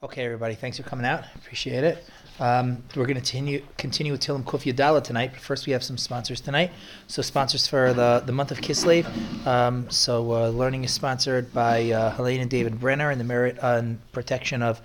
Okay, 0.00 0.24
everybody, 0.24 0.54
thanks 0.54 0.76
for 0.76 0.84
coming 0.84 1.04
out. 1.04 1.24
Appreciate 1.34 1.82
it. 1.82 2.04
Um, 2.38 2.84
we're 2.94 3.02
going 3.04 3.16
to 3.16 3.20
continue 3.20 3.64
continue 3.78 4.12
with 4.12 4.20
Tilim 4.20 4.44
Kuf 4.44 4.62
Yadala 4.72 5.02
tonight, 5.02 5.32
but 5.32 5.40
first 5.40 5.66
we 5.66 5.72
have 5.72 5.82
some 5.82 5.98
sponsors 5.98 6.40
tonight. 6.40 6.70
So 7.08 7.20
sponsors 7.20 7.66
for 7.66 7.92
the, 7.92 8.22
the 8.24 8.30
month 8.30 8.52
of 8.52 8.58
Kislev. 8.60 9.04
Um, 9.44 9.90
so 9.90 10.32
uh, 10.32 10.48
learning 10.50 10.84
is 10.84 10.92
sponsored 10.94 11.52
by 11.52 11.90
uh, 11.90 12.12
Helene 12.12 12.42
and 12.42 12.48
David 12.48 12.78
Brenner 12.78 13.10
in 13.10 13.18
the 13.18 13.24
merit 13.24 13.58
and 13.60 13.98
protection 14.12 14.62
of 14.62 14.80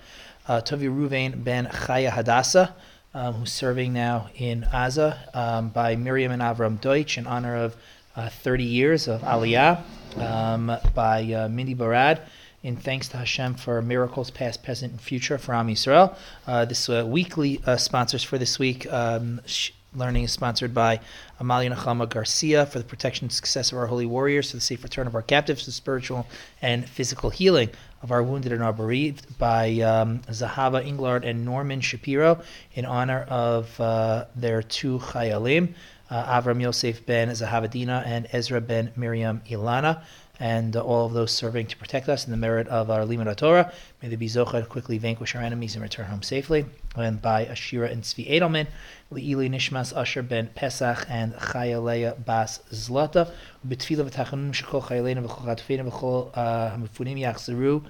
uh, 0.48 0.60
Tovi 0.62 0.88
Ruvain 0.88 1.44
ben 1.44 1.66
Chaya 1.66 2.10
Hadassah, 2.10 2.74
um, 3.14 3.34
who's 3.34 3.52
serving 3.52 3.92
now 3.92 4.30
in 4.34 4.62
Aza, 4.72 5.32
um, 5.32 5.68
by 5.68 5.94
Miriam 5.94 6.32
and 6.32 6.42
Avram 6.42 6.80
Deutsch 6.80 7.18
in 7.18 7.28
honor 7.28 7.54
of 7.54 7.76
uh, 8.16 8.30
30 8.30 8.64
years 8.64 9.06
of 9.06 9.20
Aliyah, 9.20 9.80
um, 10.16 10.76
by 10.92 11.22
uh, 11.32 11.48
Mindy 11.48 11.76
Barad 11.76 12.20
in 12.64 12.76
thanks 12.76 13.08
to 13.08 13.18
Hashem 13.18 13.54
for 13.54 13.80
miracles 13.82 14.30
past, 14.30 14.64
present, 14.64 14.92
and 14.92 15.00
future 15.00 15.36
for 15.36 15.54
Am 15.54 15.68
Yisrael. 15.68 16.16
Uh, 16.46 16.64
this 16.64 16.88
uh, 16.88 17.04
weekly 17.06 17.60
uh, 17.66 17.76
sponsors 17.76 18.24
for 18.24 18.38
this 18.38 18.58
week. 18.58 18.90
Um, 18.90 19.42
sh- 19.44 19.70
learning 19.94 20.24
is 20.24 20.32
sponsored 20.32 20.72
by 20.72 20.98
Amalia 21.38 21.70
Nachama 21.70 22.08
Garcia 22.08 22.64
for 22.64 22.78
the 22.78 22.84
protection 22.84 23.26
and 23.26 23.32
success 23.32 23.70
of 23.70 23.78
our 23.78 23.86
holy 23.86 24.06
warriors, 24.06 24.50
for 24.50 24.56
the 24.56 24.62
safe 24.62 24.82
return 24.82 25.06
of 25.06 25.14
our 25.14 25.22
captives, 25.22 25.66
the 25.66 25.72
spiritual 25.72 26.26
and 26.62 26.88
physical 26.88 27.28
healing 27.28 27.68
of 28.02 28.10
our 28.10 28.22
wounded 28.22 28.50
and 28.50 28.62
our 28.62 28.72
bereaved, 28.72 29.38
by 29.38 29.80
um, 29.80 30.20
Zahava 30.30 30.84
Inglard 30.84 31.22
and 31.22 31.44
Norman 31.44 31.82
Shapiro 31.82 32.40
in 32.72 32.86
honor 32.86 33.26
of 33.28 33.78
uh, 33.78 34.24
their 34.34 34.62
two 34.62 34.98
Chayalim, 35.00 35.74
uh, 36.10 36.40
Avram 36.40 36.62
Yosef 36.62 37.04
ben 37.04 37.28
Zahavadina 37.28 38.04
and 38.06 38.26
Ezra 38.32 38.60
ben 38.60 38.90
Miriam 38.96 39.42
Ilana 39.50 40.02
and 40.40 40.76
uh, 40.76 40.80
all 40.80 41.06
of 41.06 41.12
those 41.12 41.30
serving 41.30 41.66
to 41.66 41.76
protect 41.76 42.08
us 42.08 42.24
in 42.24 42.30
the 42.30 42.36
merit 42.36 42.66
of 42.68 42.90
our 42.90 43.00
Limud 43.00 43.36
Torah. 43.36 43.72
May 44.02 44.08
they 44.08 44.16
be 44.16 44.26
Zocha 44.26 44.62
to 44.62 44.66
quickly 44.66 44.98
vanquish 44.98 45.34
our 45.34 45.42
enemies 45.42 45.74
and 45.74 45.82
return 45.82 46.06
home 46.06 46.22
safely. 46.22 46.66
And 46.96 47.22
by 47.22 47.46
Ashira 47.46 47.90
and 47.90 48.02
Svi 48.02 48.28
Edelman, 48.30 48.66
Le'ili 49.12 49.48
Nishmas 49.48 49.96
Asher 49.96 50.22
ben 50.22 50.48
Pesach 50.54 51.06
and 51.08 51.34
Chayaleya 51.34 52.24
Bas 52.24 52.60
Zlata, 52.72 53.30
B'tfila 53.66 54.08
v'tachanun 54.10 54.52
shekol 54.52 54.82
Chayalena 54.82 55.24
v'chol 55.24 55.44
chatufena 55.44 55.90
v'chol 55.90 56.30
uh, 56.34 56.76
hamufunim 56.76 57.20
yachzeru, 57.20 57.84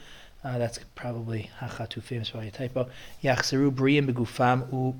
uh, 0.45 0.59
that's 0.59 0.79
probably 0.95 1.51
hachatufim, 1.61 2.21
it's 2.21 2.31
probably 2.31 2.49
a 2.49 2.53
typo. 2.53 2.89
Yachzeru 3.23 3.71
briyim 3.71 4.11
begufam 4.11 4.71
u 4.71 4.95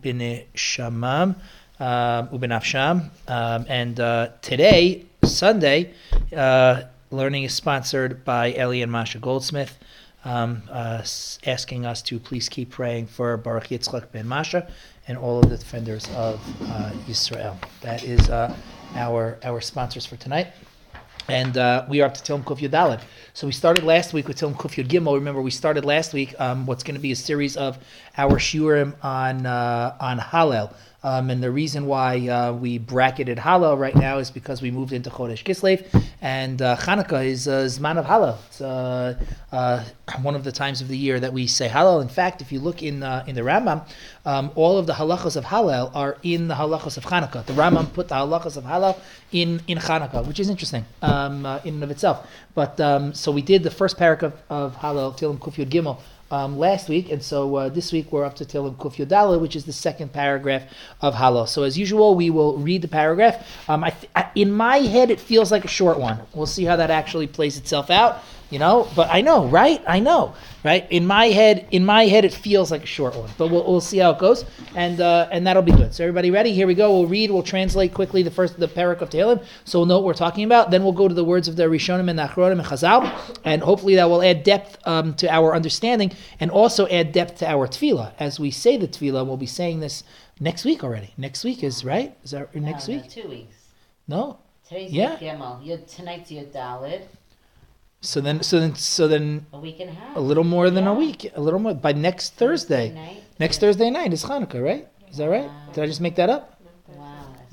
shamam, 0.55 1.35
um, 1.79 2.29
u 2.33 2.39
b'nafsham. 2.39 3.11
Um, 3.29 3.67
and 3.69 4.01
uh, 4.01 4.31
today, 4.41 5.05
Sunday, 5.23 5.93
uh, 6.35 6.83
Learning 7.15 7.45
is 7.45 7.55
sponsored 7.55 8.25
by 8.25 8.53
Ellie 8.55 8.83
and 8.83 8.91
Masha 8.91 9.21
Goldsmith, 9.21 9.79
um, 10.25 10.65
uh, 10.69 11.01
asking 11.47 11.87
us 11.87 12.03
to 12.03 12.19
please 12.19 12.49
keep 12.49 12.71
praying 12.71 13.07
for 13.07 13.37
Baruch 13.37 13.69
Yitzchak 13.69 14.11
ben 14.11 14.27
Masha 14.27 14.69
and 15.07 15.17
all 15.17 15.39
of 15.39 15.49
the 15.49 15.57
defenders 15.57 16.09
of 16.17 16.41
uh, 16.73 16.91
Israel. 17.09 17.57
That 17.83 18.03
is 18.03 18.29
uh, 18.31 18.57
our 18.97 19.39
our 19.45 19.61
sponsors 19.61 20.05
for 20.05 20.17
tonight. 20.17 20.49
And 21.29 21.57
uh, 21.57 21.87
we 21.89 22.03
are 22.03 22.07
up 22.07 22.15
to 22.15 22.33
Tilm 22.33 22.43
Kuf 22.43 23.01
So 23.33 23.47
we 23.47 23.53
started 23.53 23.85
last 23.85 24.13
week 24.13 24.27
with 24.27 24.39
Tilm 24.39 24.55
Kuf 24.55 24.75
Yud 24.75 24.89
Gimel. 24.89 25.15
Remember, 25.15 25.41
we 25.41 25.53
started 25.53 25.85
last 25.85 26.15
week 26.15 26.35
um, 26.41 26.67
what's 26.67 26.83
going 26.83 26.97
to 26.97 27.01
be 27.01 27.13
a 27.13 27.17
series 27.17 27.57
of 27.57 27.79
our 28.19 28.41
shiurim 28.41 28.93
on 29.05 29.47
uh, 29.47 29.97
on 30.01 30.19
Hallel. 30.19 30.75
Um, 31.05 31.29
and 31.29 31.43
the 31.43 31.51
reason 31.51 31.85
why 31.85 32.29
uh, 32.29 32.55
we 32.55 32.79
bracketed 32.79 33.37
Hallel 33.37 33.79
right 33.79 33.95
now 33.95 34.17
is 34.19 34.31
because 34.31 34.63
we 34.63 34.71
moved 34.71 34.95
into 34.95 35.11
Chodesh 35.11 35.45
Kislev, 35.45 35.85
and 36.23 36.63
uh, 36.63 36.79
Hanukkah 36.79 37.27
is 37.27 37.47
uh, 37.47 37.65
Zman 37.65 37.99
of 37.99 38.07
Hallel. 38.07 38.39
It's 38.47 38.63
uh, 38.63 39.23
uh, 39.53 39.85
one 40.23 40.35
of 40.35 40.45
the 40.45 40.53
times 40.53 40.81
of 40.81 40.89
the 40.89 40.97
year 40.97 41.21
that 41.21 41.35
we 41.35 41.47
say 41.47 41.69
Hallel. 41.69 42.01
In 42.01 42.09
fact, 42.09 42.41
if 42.41 42.51
you 42.51 42.59
look 42.59 42.83
in 42.83 43.03
uh, 43.03 43.23
in 43.27 43.35
the 43.35 43.43
Rambam, 43.43 43.87
um, 44.25 44.51
all 44.55 44.79
of 44.79 44.87
the 44.87 44.95
halachas 44.95 45.37
of 45.37 45.45
Hallel 45.45 45.95
are 45.95 46.17
in 46.23 46.49
the 46.49 46.55
halachas 46.55 46.97
of 46.97 47.05
Hanukkah. 47.05 47.45
The 47.45 47.53
Rambam 47.53 47.93
put 47.93 48.09
the 48.09 48.15
halachas 48.15 48.57
of 48.57 48.65
Hallel 48.65 48.99
in 49.31 49.61
in 49.67 49.77
Hanukkah, 49.77 50.27
which 50.27 50.41
is 50.41 50.49
interesting 50.49 50.87
um, 51.03 51.45
in 51.65 51.75
and 51.75 51.85
of 51.85 51.91
itself. 51.91 52.27
But 52.55 52.81
um, 52.81 53.13
so 53.13 53.31
we 53.31 53.43
did 53.43 53.63
the 53.63 53.71
first 53.71 53.99
parak 53.99 54.23
of, 54.23 54.33
of 54.49 54.77
Hallel, 54.77 55.15
Tilim 55.19 55.39
Kufyud 55.39 55.69
Gimel, 55.69 55.99
um, 56.31 56.59
last 56.59 56.89
week, 56.89 57.11
and 57.11 57.23
so 57.23 57.55
uh, 57.57 57.69
this 57.69 57.93
week 57.93 58.11
we're 58.13 58.25
up 58.25 58.35
to 58.37 58.45
Tilim 58.45 58.77
Kuf 58.77 58.97
Yodala, 58.97 59.41
which 59.41 59.55
is 59.55 59.65
the 59.65 59.73
second 59.73 60.13
paragraph 60.13 60.63
of 61.01 61.15
Halo. 61.15 61.45
So 61.45 61.63
as 61.63 61.79
usual, 61.79 62.15
we 62.15 62.31
will 62.31 62.57
read 62.57 62.83
the 62.83 62.89
paragraph. 62.89 63.47
Um, 63.69 63.85
I 63.85 63.91
th- 63.91 64.11
I, 64.17 64.31
in 64.35 64.51
my 64.53 64.79
head, 64.79 65.11
it 65.11 65.21
feels 65.21 65.53
like 65.53 65.65
a 65.65 65.69
short 65.69 65.99
one. 65.99 66.19
We'll 66.35 66.47
see 66.47 66.65
how 66.65 66.77
that 66.77 66.91
actually 66.91 67.27
plays 67.27 67.57
itself 67.57 67.91
out 67.91 68.23
you 68.55 68.61
know. 68.61 68.89
But 68.95 69.09
I 69.11 69.21
know, 69.21 69.47
right? 69.47 69.83
I 69.87 69.99
know, 69.99 70.35
right? 70.63 70.87
In 70.91 71.07
my 71.07 71.27
head, 71.27 71.67
in 71.73 71.85
my 71.85 72.05
head, 72.07 72.25
it 72.25 72.33
feels 72.33 72.71
like 72.71 72.85
a 72.85 72.87
short 72.87 73.17
one, 73.17 73.29
but 73.37 73.49
we'll, 73.49 73.67
we'll 73.67 73.81
see 73.81 73.99
how 73.99 74.13
it 74.13 74.21
goes, 74.21 74.45
and 74.77 75.01
uh, 75.01 75.29
and 75.33 75.45
that'll 75.45 75.63
be 75.63 75.73
good. 75.73 75.93
So 75.93 76.05
everybody 76.05 76.31
ready? 76.31 76.53
Here 76.55 76.69
we 76.69 76.75
go. 76.75 76.93
We'll 76.93 77.09
read. 77.09 77.33
We'll 77.33 77.43
translate 77.43 77.93
quickly 77.93 78.23
the 78.23 78.31
first 78.31 78.59
the 78.59 78.69
parak 78.69 79.01
of 79.01 79.11
Tehillim, 79.11 79.45
so 79.65 79.81
we'll 79.81 79.87
know 79.87 79.97
what 79.97 80.05
we're 80.05 80.15
talking 80.15 80.45
about. 80.45 80.71
Then 80.71 80.85
we'll 80.85 80.93
go 80.93 81.09
to 81.09 81.15
the 81.15 81.25
words 81.25 81.49
of 81.49 81.57
the 81.57 81.65
Rishonim 81.65 82.09
and 82.09 82.17
the 82.17 82.23
Achronim 82.23 82.61
and 82.61 82.69
Chazal, 82.69 83.03
and 83.45 83.61
hopefully 83.61 83.97
that 83.97 84.09
will 84.09 84.23
add 84.23 84.45
depth 84.45 84.79
um, 84.87 85.15
to 85.15 85.29
our 85.29 85.53
understanding 85.53 86.13
and 86.39 86.51
also 86.53 86.87
add 86.87 87.11
depth 87.11 87.39
to 87.39 87.51
our 87.51 87.67
tefillah 87.67 88.13
as 88.21 88.39
we 88.39 88.53
say 88.53 88.77
the 88.77 88.87
tefillah. 88.87 89.27
We'll 89.27 89.37
be 89.37 89.47
saying 89.47 89.81
this 89.81 90.05
next 90.39 90.65
week 90.65 90.85
already. 90.85 91.13
Next 91.17 91.43
week 91.43 91.65
is 91.65 91.85
right. 91.85 92.17
Is 92.23 92.31
that 92.31 92.55
next 92.55 92.89
no, 92.89 92.95
week? 92.95 93.11
Two 93.11 93.29
weeks. 93.29 93.57
No. 94.07 94.39
Today's 94.69 94.93
Yeah. 94.93 95.17
Gimel. 95.17 95.87
Tonight's 95.87 96.31
your 96.31 96.45
Dalid. 96.45 97.03
So 98.05 98.21
then, 98.21 98.43
so 98.43 98.61
then, 98.61 98.75
so 98.77 99.09
then, 99.09 99.47
A 99.53 99.59
week 99.59 99.81
and 99.81 99.91
a 99.91 99.95
half. 99.95 100.17
a 100.17 100.21
little 100.21 100.45
more 100.45 100.69
than 100.71 100.87
a 100.87 100.95
week. 100.95 101.31
A 101.35 101.41
little 101.41 101.59
more 101.59 101.75
by 101.75 101.93
next 101.93 102.35
Thursday. 102.35 102.93
night. 102.93 103.23
Next 103.41 103.57
Yeah. 103.57 103.61
Thursday 103.69 103.91
night 103.91 104.13
is 104.13 104.25
Hanukkah, 104.25 104.63
right? 104.63 104.87
Is 105.11 105.17
that 105.17 105.29
right? 105.31 105.47
Wow. 105.47 105.73
Did 105.73 105.85
I 105.85 105.87
just 105.87 106.01
make 106.01 106.17
that 106.17 106.29
up? 106.29 106.54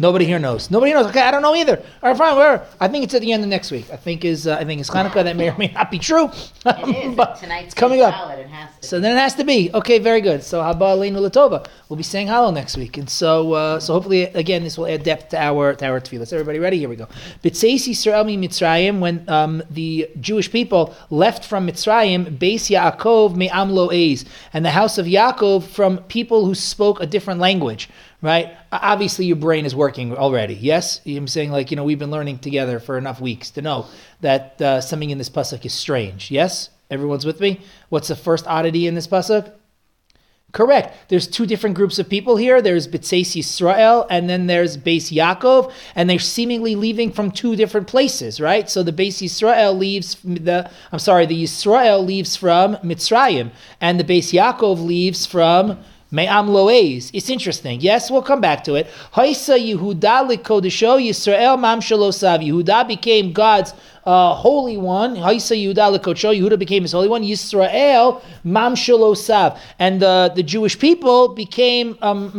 Nobody 0.02 0.26
here 0.26 0.40
knows. 0.40 0.72
Nobody 0.72 0.94
knows. 0.94 1.06
Okay, 1.06 1.22
I 1.22 1.30
don't 1.30 1.44
know 1.44 1.54
either. 1.54 1.78
All 1.78 2.10
right, 2.10 2.18
fine. 2.18 2.36
Whatever. 2.36 2.66
I 2.80 2.88
think 2.88 3.04
it's 3.04 3.14
at 3.14 3.22
the 3.22 3.32
end 3.32 3.44
of 3.44 3.50
next 3.50 3.70
week. 3.70 3.86
I 3.92 3.98
think 3.98 4.26
is 4.26 4.48
uh, 4.48 4.58
I 4.60 4.66
think 4.66 4.82
it's 4.82 4.90
Hanukkah. 4.90 5.24
That 5.24 5.36
may 5.36 5.52
or 5.52 5.58
may 5.60 5.68
not 5.68 5.92
be 5.92 6.00
true. 6.00 6.32
It 6.66 7.06
is. 7.06 7.16
but 7.16 7.36
tonight's 7.40 7.68
it's 7.68 7.74
coming 7.76 8.02
up. 8.02 8.32
It 8.36 8.48
has 8.48 8.76
to. 8.78 8.88
So 8.88 8.98
be. 8.98 9.02
then 9.04 9.16
it 9.16 9.20
has 9.20 9.36
to 9.36 9.44
be 9.44 9.70
okay. 9.76 10.00
Very 10.00 10.22
good. 10.22 10.42
So 10.42 10.60
Haba 10.60 10.98
Aleinu 10.98 11.18
Latova. 11.18 11.68
We'll 11.88 11.98
be 11.98 12.04
saying 12.04 12.30
Hallel 12.30 12.52
next 12.52 12.78
week, 12.78 12.98
and 12.98 13.08
so 13.08 13.54
uh, 13.54 13.80
so 13.80 13.94
hopefully 13.94 14.24
again 14.24 14.64
this 14.64 14.76
will 14.76 14.88
add 14.88 15.04
depth 15.04 15.30
to 15.30 15.38
our 15.40 15.76
to 15.76 15.86
our 15.86 16.02
tefillas. 16.02 16.34
Everybody 16.34 16.58
ready? 16.58 16.80
Here 16.80 16.90
we 16.90 16.96
go. 16.96 17.08
B'tzeis 17.44 17.88
Yisrael 17.88 18.26
mi 18.26 18.38
Mitzrayim 18.38 19.02
when 19.02 19.30
um, 19.30 19.62
the 19.70 20.10
Jewish 20.20 20.52
people 20.52 20.96
left 21.12 21.46
from 21.46 21.68
Mitzrayim, 21.68 22.40
Beis 22.40 22.72
Yaakov 22.76 23.36
me 23.36 23.50
Amlo 23.50 23.92
Eis, 23.94 24.26
and 24.52 24.66
the 24.66 24.72
house 24.72 24.98
of 24.98 25.06
Yaakov 25.06 25.64
from 25.66 26.00
people 26.06 26.44
who 26.46 26.56
spoke 26.56 27.00
a 27.02 27.06
different 27.06 27.40
language. 27.40 27.88
Right? 28.22 28.56
Obviously, 28.72 29.26
your 29.26 29.36
brain 29.36 29.66
is 29.66 29.76
working 29.76 30.16
already. 30.16 30.54
Yes, 30.54 31.02
I'm 31.08 31.28
saying 31.28 31.52
like 31.52 31.72
you 31.72 31.78
know 31.78 31.84
we've 31.84 31.98
been 31.98 32.12
learning 32.12 32.40
together 32.40 32.80
for 32.80 32.98
enough 32.98 33.20
weeks 33.20 33.50
to 33.52 33.62
know 33.62 33.88
that 34.22 34.62
uh, 34.62 34.80
something 34.82 35.10
in 35.10 35.18
this 35.18 35.30
pasuk 35.30 35.66
is 35.66 35.74
strange. 35.74 36.30
Yes, 36.30 36.70
everyone's 36.92 37.26
with 37.26 37.40
me. 37.40 37.62
What's 37.90 38.10
the 38.10 38.16
first 38.16 38.46
oddity 38.46 38.86
in 38.86 38.94
this 38.94 39.08
pasuk? 39.08 39.52
Correct. 40.52 41.10
There's 41.10 41.28
two 41.28 41.46
different 41.46 41.78
groups 41.78 41.98
of 41.98 42.10
people 42.10 42.36
here. 42.36 42.62
There's 42.62 42.88
B'tzeis 42.88 43.38
Yisrael, 43.38 44.06
and 44.10 44.30
then 44.30 44.48
there's 44.48 44.78
Beis 44.78 45.12
Yaakov, 45.12 45.72
and 45.96 46.10
they're 46.10 46.20
seemingly 46.20 46.76
leaving 46.76 47.12
from 47.12 47.32
two 47.32 47.56
different 47.56 47.88
places, 47.88 48.42
right? 48.42 48.70
So 48.70 48.84
the 48.84 48.92
Beis 48.92 49.22
Yisrael 49.22 49.78
leaves 49.78 50.18
the, 50.24 50.70
I'm 50.92 51.00
sorry, 51.00 51.26
the 51.26 51.42
Yisrael 51.42 52.06
leaves 52.06 52.36
from 52.36 52.76
Mitzrayim, 52.78 53.52
and 53.80 53.98
the 53.98 54.04
Beis 54.04 54.34
Yaakov 54.34 54.86
leaves 54.86 55.26
from 55.26 55.80
Me'am 56.12 56.48
Loez. 56.48 57.10
It's 57.14 57.30
interesting. 57.30 57.80
Yes, 57.80 58.12
we'll 58.12 58.22
come 58.22 58.42
back 58.42 58.64
to 58.66 58.76
it. 58.76 58.88
Haisa 59.14 59.58
Yehuda 59.58 60.30
likodesho 60.30 61.00
Yisrael 61.02 61.58
mam 61.60 61.80
shalosav. 61.80 62.46
Yehuda 62.46 62.88
became 62.88 63.32
God's 63.32 63.74
uh, 64.06 64.34
holy 64.36 64.78
one. 64.78 65.16
Haisa 65.16 65.56
Yehuda 65.56 65.98
likodesho. 65.98 66.38
Yehuda 66.38 66.58
became 66.58 66.84
his 66.84 66.92
holy 66.92 67.08
one. 67.08 67.24
Yisrael 67.24 68.22
mam 68.44 68.76
shalosav. 68.76 69.60
And 69.80 70.02
uh, 70.04 70.30
the 70.30 70.44
Jewish 70.44 70.78
people 70.78 71.30
became 71.30 71.98
um, 72.02 72.32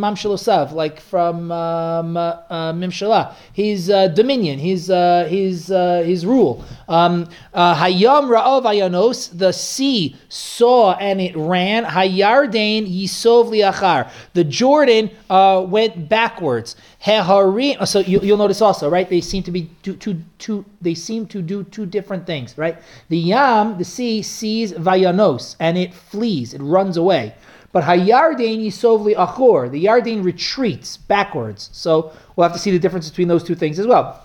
like 0.72 1.00
from 1.00 1.52
um, 1.52 2.16
uh, 2.16 2.20
uh, 2.50 2.72
Mimshalah, 2.72 3.34
his 3.52 3.90
uh, 3.90 4.08
dominion, 4.08 4.58
his 4.58 4.90
uh, 4.90 5.26
his 5.28 5.70
uh, 5.70 6.02
his 6.04 6.26
rule. 6.26 6.64
Um, 6.88 7.28
uh, 7.54 7.75
Hayam 7.75 8.28
ra'ov 8.28 8.64
ayanos. 8.64 9.37
The 9.37 9.52
sea 9.52 10.16
saw 10.28 10.94
and 10.94 11.20
it 11.20 11.37
ran. 11.37 11.84
Hayardain 11.84 12.87
yisov 12.87 13.50
liachar. 13.50 14.10
The 14.34 14.44
Jordan 14.44 15.10
uh, 15.31 15.64
went 15.66 16.08
backwards. 16.08 16.76
Heharim. 17.04 17.87
So 17.87 17.98
you, 17.98 18.20
you'll 18.20 18.38
notice 18.38 18.60
also, 18.60 18.88
right? 18.88 19.08
They 19.08 19.20
seem 19.20 19.42
to 19.44 19.50
be 19.50 19.70
two, 19.82 20.22
two, 20.38 20.64
They 20.81 20.94
seem 20.94 21.26
to 21.28 21.42
do 21.42 21.51
two 21.62 21.87
different 21.87 22.26
things, 22.26 22.56
right? 22.56 22.76
The 23.08 23.19
Yam, 23.19 23.78
the 23.78 23.84
sea, 23.84 24.22
sees 24.22 24.72
vayanos 24.72 25.56
and 25.60 25.76
it 25.76 25.93
flees. 25.94 26.54
It 26.54 26.62
runs 26.62 26.96
away. 26.96 27.34
But 27.72 27.84
Hayardain 27.84 28.64
yisovli 28.66 29.12
achor. 29.12 29.69
The 29.69 29.84
Yardain 29.84 30.22
retreats 30.22 30.99
backwards. 30.99 31.70
So 31.72 32.12
we'll 32.37 32.46
have 32.49 32.56
to 32.56 32.62
see 32.62 32.70
the 32.70 32.78
difference 32.78 33.08
between 33.08 33.28
those 33.28 33.44
two 33.44 33.54
things 33.54 33.78
as 33.78 33.87
well. 33.87 34.22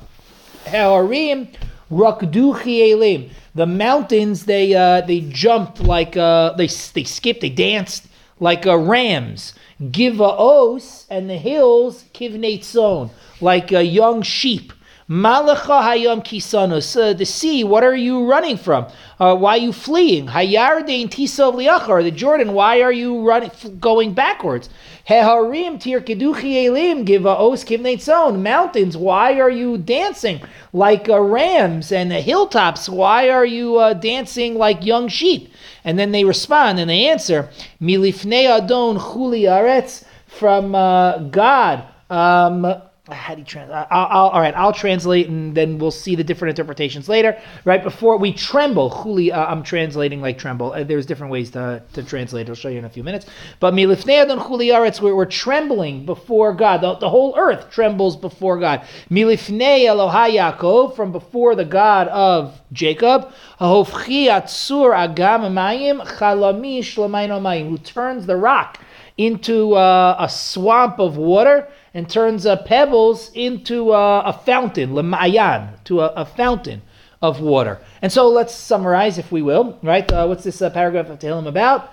Harim 0.65 1.47
rakdu. 1.91 3.29
The 3.55 3.65
mountains 3.65 4.45
they 4.45 4.75
uh, 4.75 5.01
they 5.01 5.21
jumped 5.21 5.79
like 5.79 6.15
uh, 6.17 6.53
they 6.53 6.67
they 6.67 7.03
skipped, 7.05 7.41
they 7.41 7.49
danced 7.49 8.07
like 8.39 8.67
uh, 8.67 8.77
rams. 8.77 9.53
Give 9.91 10.19
a 10.19 10.23
os 10.23 11.05
and 11.09 11.29
the 11.29 11.37
hills 11.37 12.05
kivnate 12.13 12.63
zone 12.63 13.09
like 13.41 13.71
uh, 13.71 13.79
young 13.79 14.21
sheep. 14.21 14.73
Malacha 15.09 15.81
hayam 15.81 16.21
kisanus. 16.21 17.17
The 17.17 17.25
sea, 17.25 17.63
what 17.63 17.85
are 17.85 17.95
you 17.95 18.25
running 18.25 18.57
from? 18.57 18.87
Uh, 19.17 19.37
why 19.37 19.51
are 19.51 19.57
you 19.57 19.71
fleeing? 19.71 20.27
Hayardein 20.27 21.07
tisov 21.07 21.55
liachar. 21.55 22.03
The 22.03 22.11
Jordan, 22.11 22.51
why 22.51 22.81
are 22.81 22.91
you 22.91 23.25
running, 23.25 23.51
going 23.79 24.13
backwards? 24.13 24.69
Heharim 25.07 25.79
tir 25.79 26.01
keduchi 26.01 26.65
elim 26.65 27.05
givaos 27.05 27.63
kimnetzon. 27.65 28.41
Mountains, 28.41 28.97
why 28.97 29.39
are 29.39 29.49
you 29.49 29.77
dancing 29.77 30.41
like 30.73 31.07
uh, 31.07 31.21
rams? 31.21 31.93
And 31.93 32.11
the 32.11 32.19
hilltops, 32.19 32.89
why 32.89 33.29
are 33.29 33.45
you 33.45 33.77
uh, 33.77 33.93
dancing 33.93 34.55
like 34.55 34.85
young 34.85 35.07
sheep? 35.07 35.53
And 35.85 35.97
then 35.97 36.11
they 36.11 36.25
respond 36.25 36.79
and 36.79 36.89
they 36.89 37.07
answer, 37.07 37.49
Milifnei 37.81 38.49
adon 38.49 38.97
chuli 38.99 39.43
aretz, 39.43 40.03
from 40.27 40.75
uh, 40.75 41.19
God. 41.19 41.85
Um, 42.09 42.81
how 43.11 43.35
do 43.35 43.39
you 43.39 43.45
translate? 43.45 43.87
all 43.89 44.39
right, 44.39 44.55
I'll 44.55 44.73
translate 44.73 45.29
and 45.29 45.55
then 45.55 45.77
we'll 45.77 45.91
see 45.91 46.15
the 46.15 46.23
different 46.23 46.57
interpretations 46.57 47.07
later. 47.07 47.39
Right 47.65 47.81
before 47.83 48.17
we 48.17 48.33
tremble, 48.33 48.89
Huli, 48.89 49.31
uh, 49.31 49.45
I'm 49.45 49.63
translating 49.63 50.21
like 50.21 50.37
tremble. 50.37 50.73
Uh, 50.73 50.83
there's 50.83 51.05
different 51.05 51.31
ways 51.31 51.51
to, 51.51 51.83
to 51.93 52.03
translate. 52.03 52.49
I'll 52.49 52.55
show 52.55 52.69
you 52.69 52.79
in 52.79 52.85
a 52.85 52.89
few 52.89 53.03
minutes. 53.03 53.25
But 53.59 53.73
milifnei 53.73 54.27
Huli 54.27 54.73
Aretz, 54.73 55.01
we're, 55.01 55.15
we're 55.15 55.25
trembling 55.25 56.05
before 56.05 56.53
God. 56.53 56.81
The, 56.81 56.95
the 56.95 57.09
whole 57.09 57.35
earth 57.37 57.69
trembles 57.71 58.17
before 58.17 58.59
God. 58.59 58.81
Milifnei 59.09 59.85
Elohai 59.85 60.35
Yaakov, 60.35 60.95
from 60.95 61.11
before 61.11 61.55
the 61.55 61.65
God 61.65 62.07
of 62.09 62.61
Jacob. 62.71 63.31
Hofchi 63.59 64.25
Atzur 64.25 64.93
Agam 64.93 65.51
Mayim 65.51 66.05
Chalamish 66.05 67.67
who 67.69 67.77
turns 67.79 68.25
the 68.25 68.35
rock 68.35 68.79
into 69.17 69.73
uh, 69.73 70.15
a 70.19 70.29
swamp 70.29 70.99
of 70.99 71.17
water 71.17 71.67
and 71.97 72.07
turns 72.07 72.45
uh, 72.45 72.55
pebbles 72.57 73.31
into 73.33 73.91
uh, 73.91 74.21
a 74.23 74.31
fountain, 74.31 74.91
lemayan, 74.91 75.83
to 75.83 75.99
a, 76.01 76.05
a, 76.09 76.25
fountain 76.25 76.79
of 77.23 77.41
water. 77.41 77.79
And 78.03 78.11
so 78.11 78.29
let's 78.29 78.53
summarize, 78.53 79.17
if 79.17 79.31
we 79.31 79.41
will, 79.41 79.79
right? 79.81 80.09
Uh, 80.11 80.27
what's 80.27 80.43
this 80.43 80.61
uh, 80.61 80.69
paragraph 80.69 81.09
of 81.09 81.17
Tehillim 81.17 81.47
about? 81.47 81.91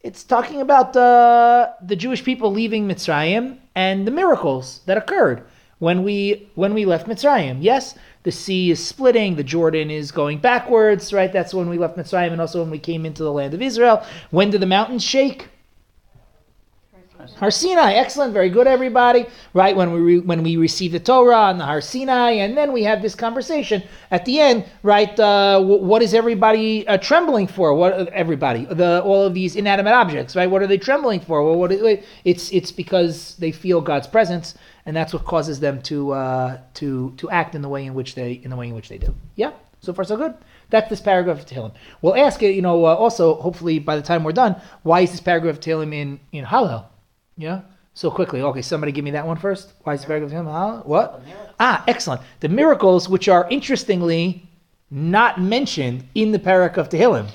It's 0.00 0.24
talking 0.24 0.60
about 0.60 0.96
uh, 0.96 1.68
the 1.80 1.94
Jewish 1.94 2.24
people 2.24 2.50
leaving 2.50 2.88
Mitzrayim 2.88 3.58
and 3.76 4.08
the 4.08 4.10
miracles 4.10 4.80
that 4.86 4.98
occurred 4.98 5.44
when 5.78 6.02
we 6.02 6.48
when 6.56 6.74
we 6.74 6.84
left 6.84 7.06
Mitzrayim. 7.06 7.58
Yes, 7.60 7.94
the 8.24 8.32
sea 8.32 8.72
is 8.72 8.84
splitting, 8.84 9.36
the 9.36 9.44
Jordan 9.44 9.88
is 9.88 10.10
going 10.10 10.38
backwards, 10.38 11.12
right? 11.12 11.32
That's 11.32 11.54
when 11.54 11.68
we 11.68 11.78
left 11.78 11.96
Mitzrayim, 11.96 12.32
and 12.32 12.40
also 12.40 12.60
when 12.60 12.72
we 12.72 12.80
came 12.80 13.06
into 13.06 13.22
the 13.22 13.32
land 13.32 13.54
of 13.54 13.62
Israel. 13.62 14.04
When 14.32 14.50
did 14.50 14.62
the 14.62 14.66
mountains 14.66 15.04
shake? 15.04 15.48
Har 17.36 17.50
Sinai, 17.50 17.92
excellent, 17.92 18.32
very 18.32 18.48
good, 18.48 18.66
everybody. 18.66 19.26
Right 19.52 19.74
when 19.76 19.92
we 19.92 20.00
re, 20.00 20.18
when 20.20 20.42
we 20.42 20.56
receive 20.56 20.92
the 20.92 21.00
Torah 21.00 21.50
and 21.50 21.60
the 21.60 21.64
Har 21.64 21.80
Sinai, 21.80 22.32
and 22.32 22.56
then 22.56 22.72
we 22.72 22.82
have 22.84 23.02
this 23.02 23.14
conversation 23.14 23.82
at 24.10 24.24
the 24.24 24.40
end. 24.40 24.64
Right, 24.82 25.18
uh, 25.18 25.60
what 25.60 26.02
is 26.02 26.14
everybody 26.14 26.86
uh, 26.86 26.98
trembling 26.98 27.46
for? 27.46 27.74
What 27.74 28.08
everybody, 28.08 28.64
the 28.64 29.02
all 29.02 29.24
of 29.24 29.34
these 29.34 29.56
inanimate 29.56 29.92
objects, 29.92 30.36
right? 30.36 30.50
What 30.50 30.62
are 30.62 30.66
they 30.66 30.78
trembling 30.78 31.20
for? 31.20 31.44
Well, 31.44 31.58
what 31.58 31.72
it's 32.24 32.52
it's 32.52 32.72
because 32.72 33.36
they 33.36 33.52
feel 33.52 33.80
God's 33.80 34.06
presence, 34.06 34.54
and 34.86 34.96
that's 34.96 35.12
what 35.12 35.24
causes 35.24 35.60
them 35.60 35.82
to 35.82 36.12
uh, 36.12 36.58
to 36.74 37.12
to 37.16 37.30
act 37.30 37.54
in 37.54 37.62
the 37.62 37.68
way 37.68 37.86
in 37.86 37.94
which 37.94 38.14
they 38.14 38.32
in 38.32 38.50
the 38.50 38.56
way 38.56 38.68
in 38.68 38.74
which 38.74 38.88
they 38.88 38.98
do. 38.98 39.14
Yeah, 39.36 39.52
so 39.80 39.92
far 39.92 40.04
so 40.04 40.16
good. 40.16 40.34
That's 40.70 40.88
this 40.90 41.00
paragraph 41.00 41.40
of 41.40 41.46
Tehillim. 41.46 41.72
We'll 42.02 42.16
ask 42.16 42.42
it, 42.42 42.54
you 42.54 42.62
know, 42.62 42.84
uh, 42.84 42.94
also, 42.94 43.34
hopefully 43.34 43.78
by 43.78 43.96
the 43.96 44.02
time 44.02 44.24
we're 44.24 44.32
done, 44.32 44.56
why 44.82 45.02
is 45.02 45.10
this 45.10 45.20
paragraph 45.20 45.56
of 45.56 45.60
Tehillim 45.60 45.94
in, 45.94 46.20
in 46.32 46.44
Hallel? 46.44 46.86
Yeah. 47.36 47.62
So 47.94 48.10
quickly, 48.10 48.42
okay. 48.42 48.62
Somebody 48.62 48.92
give 48.92 49.04
me 49.04 49.12
that 49.12 49.26
one 49.26 49.36
first. 49.36 49.72
Why 49.84 49.94
is 49.94 50.00
the 50.00 50.08
paragraph 50.08 50.32
him? 50.32 50.46
Huh? 50.46 50.82
What? 50.84 51.22
Ah, 51.60 51.84
excellent. 51.86 52.22
The 52.40 52.48
miracles, 52.48 53.08
which 53.08 53.28
are 53.28 53.48
interestingly 53.50 54.48
not 54.90 55.40
mentioned 55.40 56.06
in 56.14 56.32
the 56.32 56.38
parak 56.38 56.76
of 56.76 56.88
Tehillim. 56.88 57.28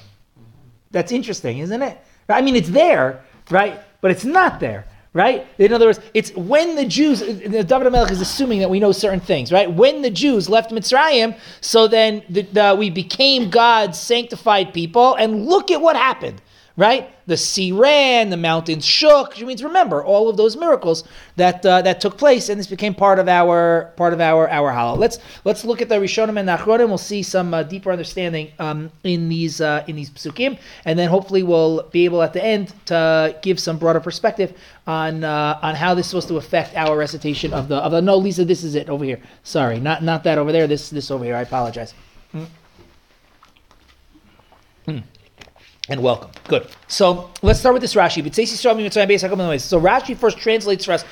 That's 0.92 1.12
interesting, 1.12 1.60
isn't 1.60 1.82
it? 1.82 1.98
I 2.28 2.42
mean, 2.42 2.56
it's 2.56 2.70
there, 2.70 3.24
right? 3.50 3.80
But 4.02 4.12
it's 4.12 4.26
not 4.26 4.60
there, 4.60 4.86
right? 5.14 5.48
In 5.58 5.74
other 5.74 5.88
words, 5.88 6.00
it's 6.14 6.36
when 6.36 6.76
the 6.76 6.86
Jews, 6.86 7.20
the 7.20 7.64
David 7.64 7.92
Melech 7.92 8.12
is 8.12 8.22
assuming 8.22 8.60
that 8.60 8.70
we 8.70 8.80
know 8.80 8.92
certain 8.92 9.20
things, 9.20 9.52
right? 9.52 9.72
When 9.72 10.02
the 10.02 10.10
Jews 10.10 10.50
left 10.50 10.72
Mitzrayim, 10.72 11.38
so 11.62 11.88
then 11.88 12.24
the, 12.30 12.44
the, 12.44 12.76
we 12.78 12.90
became 12.90 13.50
God's 13.50 14.00
sanctified 14.00 14.74
people, 14.74 15.16
and 15.16 15.46
look 15.46 15.72
at 15.72 15.82
what 15.82 15.96
happened 15.96 16.42
right? 16.80 17.10
The 17.28 17.36
sea 17.36 17.74
ran, 17.74 18.30
the 18.30 18.38
mountains 18.38 18.86
shook. 18.86 19.32
Which 19.32 19.44
means 19.44 19.64
remember 19.64 20.02
all 20.02 20.30
of 20.30 20.38
those 20.38 20.56
miracles 20.56 21.04
that 21.36 21.64
uh, 21.66 21.82
that 21.82 22.00
took 22.00 22.18
place, 22.18 22.48
and 22.48 22.58
this 22.58 22.68
became 22.68 22.96
part 22.96 23.20
of 23.20 23.28
our 23.28 23.92
part 23.98 24.14
of 24.14 24.22
our 24.22 24.50
our 24.50 24.72
Hallel. 24.72 24.98
Let's 24.98 25.20
let's 25.44 25.66
look 25.66 25.82
at 25.82 25.90
the 25.90 25.96
Rishonim 25.96 26.40
and 26.40 26.48
Nachronim. 26.48 26.88
We'll 26.88 26.98
see 26.98 27.22
some 27.22 27.54
uh, 27.54 27.64
deeper 27.64 27.92
understanding 27.92 28.52
um, 28.60 28.92
in 29.04 29.28
these 29.28 29.60
uh, 29.60 29.84
in 29.88 29.98
these 29.98 30.10
psukim, 30.10 30.58
and 30.86 30.98
then 30.98 31.10
hopefully 31.10 31.44
we'll 31.44 31.84
be 31.92 32.06
able 32.06 32.24
at 32.24 32.32
the 32.32 32.44
end 32.44 32.74
to 32.86 33.36
give 33.42 33.60
some 33.60 33.78
broader 33.78 34.00
perspective 34.00 34.58
on 34.88 35.26
uh, 35.26 35.60
on 35.62 35.76
how 35.76 35.94
this 35.94 36.06
is 36.06 36.10
supposed 36.12 36.30
to 36.30 36.38
affect 36.38 36.76
our 36.76 36.98
recitation 36.98 37.54
of 37.54 37.68
the 37.68 37.76
of 37.76 37.92
the. 37.92 38.02
No, 38.02 38.16
Lisa, 38.16 38.46
this 38.46 38.64
is 38.64 38.74
it 38.74 38.90
over 38.90 39.04
here. 39.04 39.20
Sorry, 39.44 39.80
not 39.82 40.02
not 40.02 40.24
that 40.24 40.38
over 40.38 40.54
there. 40.54 40.66
This 40.66 40.90
this 40.90 41.12
over 41.12 41.26
here. 41.26 41.36
I 41.36 41.42
apologize. 41.42 41.94
Hmm. 42.32 42.46
And 45.90 46.02
welcome. 46.02 46.32
Good. 46.48 46.68
So 46.88 47.30
let's 47.42 47.60
start 47.60 47.74
with 47.74 47.82
this 47.82 47.96
Rashi. 47.96 48.24
So 48.24 49.82
Rashi 49.82 50.16
first 50.16 50.38
translates 50.38 50.86
for 50.86 50.94
us 50.94 51.04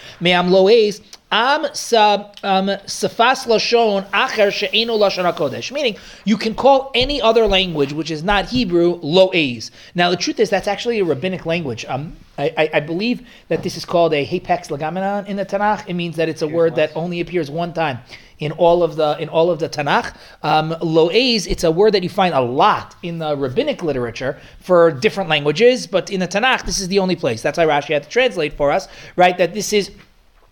am 1.31 1.65
sa 1.74 2.31
um, 2.44 2.68
safas 2.85 3.45
lashon 3.45 4.09
acher 4.12 4.51
she'eno 4.51 4.97
lashon 4.97 5.31
hakodesh. 5.31 5.71
Meaning 5.71 5.97
you 6.25 6.38
can 6.38 6.56
call 6.56 6.91
any 6.95 7.21
other 7.21 7.45
language 7.45 7.94
which 7.94 8.12
is 8.12 8.24
not 8.24 8.45
Hebrew 8.45 9.00
lo 9.01 9.27
lo'ez. 9.27 9.71
Now 9.95 10.09
the 10.09 10.18
truth 10.18 10.39
is 10.39 10.50
that's 10.50 10.68
actually 10.68 11.00
a 11.00 11.06
rabbinic 11.06 11.45
language. 11.45 11.85
Um, 11.85 12.15
I, 12.38 12.53
I, 12.57 12.69
I, 12.75 12.79
believe 12.81 13.27
that 13.47 13.63
this 13.63 13.77
is 13.77 13.83
called 13.83 14.13
a 14.13 14.24
hapax 14.24 14.68
legomenon 14.68 15.25
in 15.25 15.38
the 15.38 15.45
Tanakh. 15.45 15.88
It 15.88 15.95
means 15.95 16.15
that 16.18 16.29
it's 16.29 16.44
a 16.44 16.47
word 16.47 16.75
that 16.75 16.95
only 16.95 17.19
appears 17.19 17.50
one 17.50 17.74
time 17.74 18.00
in 18.39 18.51
all 18.53 18.83
of 18.83 18.95
the 18.95 19.18
in 19.19 19.27
all 19.29 19.50
of 19.50 19.59
the 19.59 19.68
Tanakh. 19.68 20.15
Um, 20.44 20.75
lo'ez, 20.81 21.47
it's 21.47 21.63
a 21.63 21.71
word 21.71 21.94
that 21.94 22.03
you 22.03 22.09
find 22.09 22.33
a 22.35 22.41
lot 22.41 22.95
in 23.01 23.18
the 23.18 23.35
rabbinic 23.35 23.83
literature 23.83 24.39
for 24.59 24.91
different 24.91 25.29
languages, 25.29 25.88
but 25.88 26.12
in 26.12 26.19
the 26.19 26.27
Tanakh, 26.27 26.63
this 26.63 26.79
is 26.79 26.88
the 26.88 27.00
only 27.00 27.15
place. 27.15 27.41
That's 27.41 27.57
why 27.57 27.65
Rashi 27.65 27.94
had 27.94 28.03
to 28.03 28.09
translate 28.09 28.53
for 28.53 28.71
us, 28.71 28.88
right? 29.15 29.38
That 29.38 29.53
this 29.53 29.74
is 29.74 29.91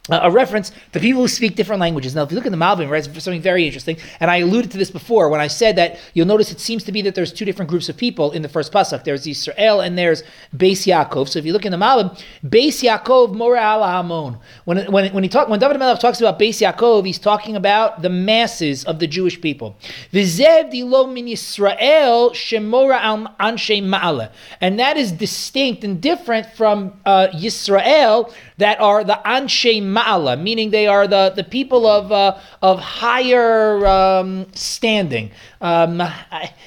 a 0.10 0.30
reference 0.30 0.72
to 0.92 1.00
people 1.00 1.22
who 1.22 1.28
speak 1.28 1.56
different 1.56 1.80
languages. 1.80 2.14
Now, 2.14 2.24
if 2.24 2.32
you 2.32 2.36
look 2.36 2.46
at 2.46 2.52
the 2.52 2.58
Malbim, 2.58 2.90
right, 2.90 3.06
it's 3.06 3.24
something 3.24 3.42
very 3.42 3.66
interesting, 3.66 3.98
and 4.20 4.30
I 4.30 4.38
alluded 4.38 4.72
to 4.72 4.78
this 4.78 4.92
before 4.92 5.30
when 5.30 5.42
I 5.42 5.48
said 5.48 5.76
that 5.78 6.00
you'll 6.14 6.28
notice 6.28 6.52
it 6.52 6.60
seems 6.60 6.84
to 6.84 6.92
be 6.92 7.02
that 7.02 7.16
there's 7.16 7.34
two 7.34 7.46
different 7.46 7.70
groups 7.70 7.90
of 7.90 7.98
people 7.98 8.32
in 8.32 8.42
the 8.42 8.50
first 8.50 8.72
pasuk. 8.72 9.04
There's 9.04 9.26
Israel 9.26 9.82
and 9.82 9.98
there's 9.98 10.24
Beis 10.56 10.86
Yaakov. 10.86 11.30
So 11.30 11.40
if 11.40 11.46
you 11.46 11.54
look 11.54 11.66
in 11.66 11.72
the 11.72 11.78
Malbim, 11.78 12.22
Beis 12.46 12.84
Yaakov 12.84 13.34
Mora 13.34 13.62
ala 13.62 13.88
Hamon. 13.88 14.38
When 14.66 14.92
when 14.92 15.14
when 15.14 15.24
he 15.24 15.30
talk 15.30 15.50
when 15.50 15.60
David 15.60 15.80
Melech 15.80 16.00
talks 16.00 16.20
about 16.22 16.38
Beis 16.38 16.62
Yaakov, 16.62 17.06
he's 17.06 17.20
talking 17.20 17.56
about 17.56 18.02
the 18.02 18.10
masses 18.10 18.86
of 18.86 19.00
the 19.00 19.08
Jewish 19.08 19.42
people. 19.42 19.76
V'zev 20.14 20.72
dilo 20.72 21.12
min 21.12 21.26
Yisrael 21.28 22.32
shemora 22.32 23.00
al 23.02 23.36
anshe 23.40 23.82
ma'ale, 23.84 24.32
and 24.62 24.80
that 24.80 24.98
is 24.98 25.12
distinct 25.12 25.84
and 25.84 26.00
different 26.00 26.46
from 26.54 26.94
uh, 27.06 27.28
Yisrael 27.34 28.32
that 28.58 28.80
are 28.80 29.04
the 29.04 29.20
anshe 29.26 29.82
ma'ala, 29.96 30.40
meaning 30.40 30.72
they 30.72 30.88
are 30.88 31.08
the, 31.08 31.34
the 31.36 31.44
people 31.44 31.88
of, 31.88 32.12
uh, 32.12 32.38
of 32.62 32.80
higher 32.80 33.86
um, 33.88 34.48
standing. 34.54 35.32
Um, 35.62 36.02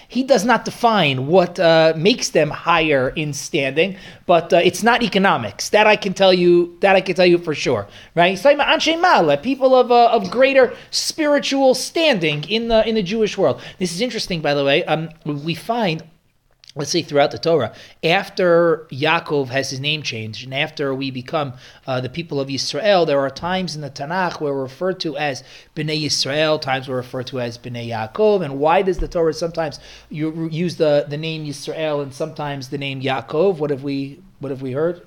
he 0.08 0.23
does 0.23 0.44
not 0.44 0.64
define 0.64 1.26
what 1.26 1.61
uh, 1.61 1.92
makes 1.97 2.30
them 2.30 2.50
higher 2.50 3.11
in 3.11 3.32
standing, 3.32 3.97
but 4.26 4.52
uh, 4.52 4.56
it's 4.56 4.82
not 4.82 5.02
economics. 5.02 5.68
That 5.68 5.87
I 5.87 5.97
can 5.97 6.14
tell 6.14 6.32
you. 6.32 6.76
That 6.80 6.97
I 6.97 7.00
can 7.00 7.14
tell 7.14 7.26
you 7.26 7.38
for 7.38 7.54
sure. 7.54 7.87
Right? 8.14 8.30
He's 8.30 8.42
talking 8.42 8.58
about 8.58 8.68
anshe 8.78 8.94
ma'ala, 8.99 9.42
people 9.42 9.75
of, 9.75 9.92
uh, 9.92 10.08
of 10.11 10.30
greater 10.30 10.75
spiritual 10.90 11.75
standing 11.75 12.44
in 12.49 12.68
the 12.68 12.87
in 12.88 12.94
the 12.94 13.02
Jewish 13.02 13.37
world. 13.37 13.61
This 13.78 13.92
is 13.92 14.00
interesting, 14.00 14.40
by 14.40 14.54
the 14.54 14.64
way. 14.64 14.85
Um, 14.85 15.11
we 15.25 15.54
find 15.54 16.02
let's 16.78 16.92
say 16.92 17.02
throughout 17.02 17.32
the 17.32 17.38
Torah, 17.38 17.75
after 18.04 18.87
Yaakov 18.90 19.49
has 19.49 19.70
his 19.70 19.80
name 19.80 20.02
changed 20.02 20.44
and 20.44 20.54
after 20.54 20.94
we 20.94 21.11
become 21.11 21.54
uh, 21.87 22.00
the 22.00 22.08
people 22.08 22.40
of 22.40 22.49
Israel, 22.49 23.04
there 23.04 23.18
are 23.18 23.30
times 23.30 23.75
in 23.75 23.82
the 23.82 23.90
Tanakh 23.90 24.40
where 24.40 24.54
we're 24.54 24.62
referred 24.62 25.00
to 25.00 25.16
as 25.16 25.42
Bnei 25.75 26.06
Israel, 26.06 26.58
times 26.58 26.88
we're 26.88 26.97
referred 26.97 27.26
to 27.26 27.40
as 27.40 27.58
Bnei 27.58 27.88
Yaakov. 27.88 28.44
And 28.44 28.61
why 28.61 28.82
does 28.82 28.99
the 28.99 29.08
Torah 29.08 29.35
sometimes 29.35 29.80
use 30.08 30.76
the, 30.76 31.04
the 31.08 31.16
name 31.16 31.44
Israel 31.47 32.00
and 32.00 32.14
sometimes 32.14 32.68
the 32.68 32.78
name 32.78 33.02
Yaakov? 33.02 33.58
What 33.58 33.70
have 33.70 33.82
we 33.82 34.23
what 34.38 34.50
have 34.50 34.62
we 34.62 34.73
heard? 34.73 35.02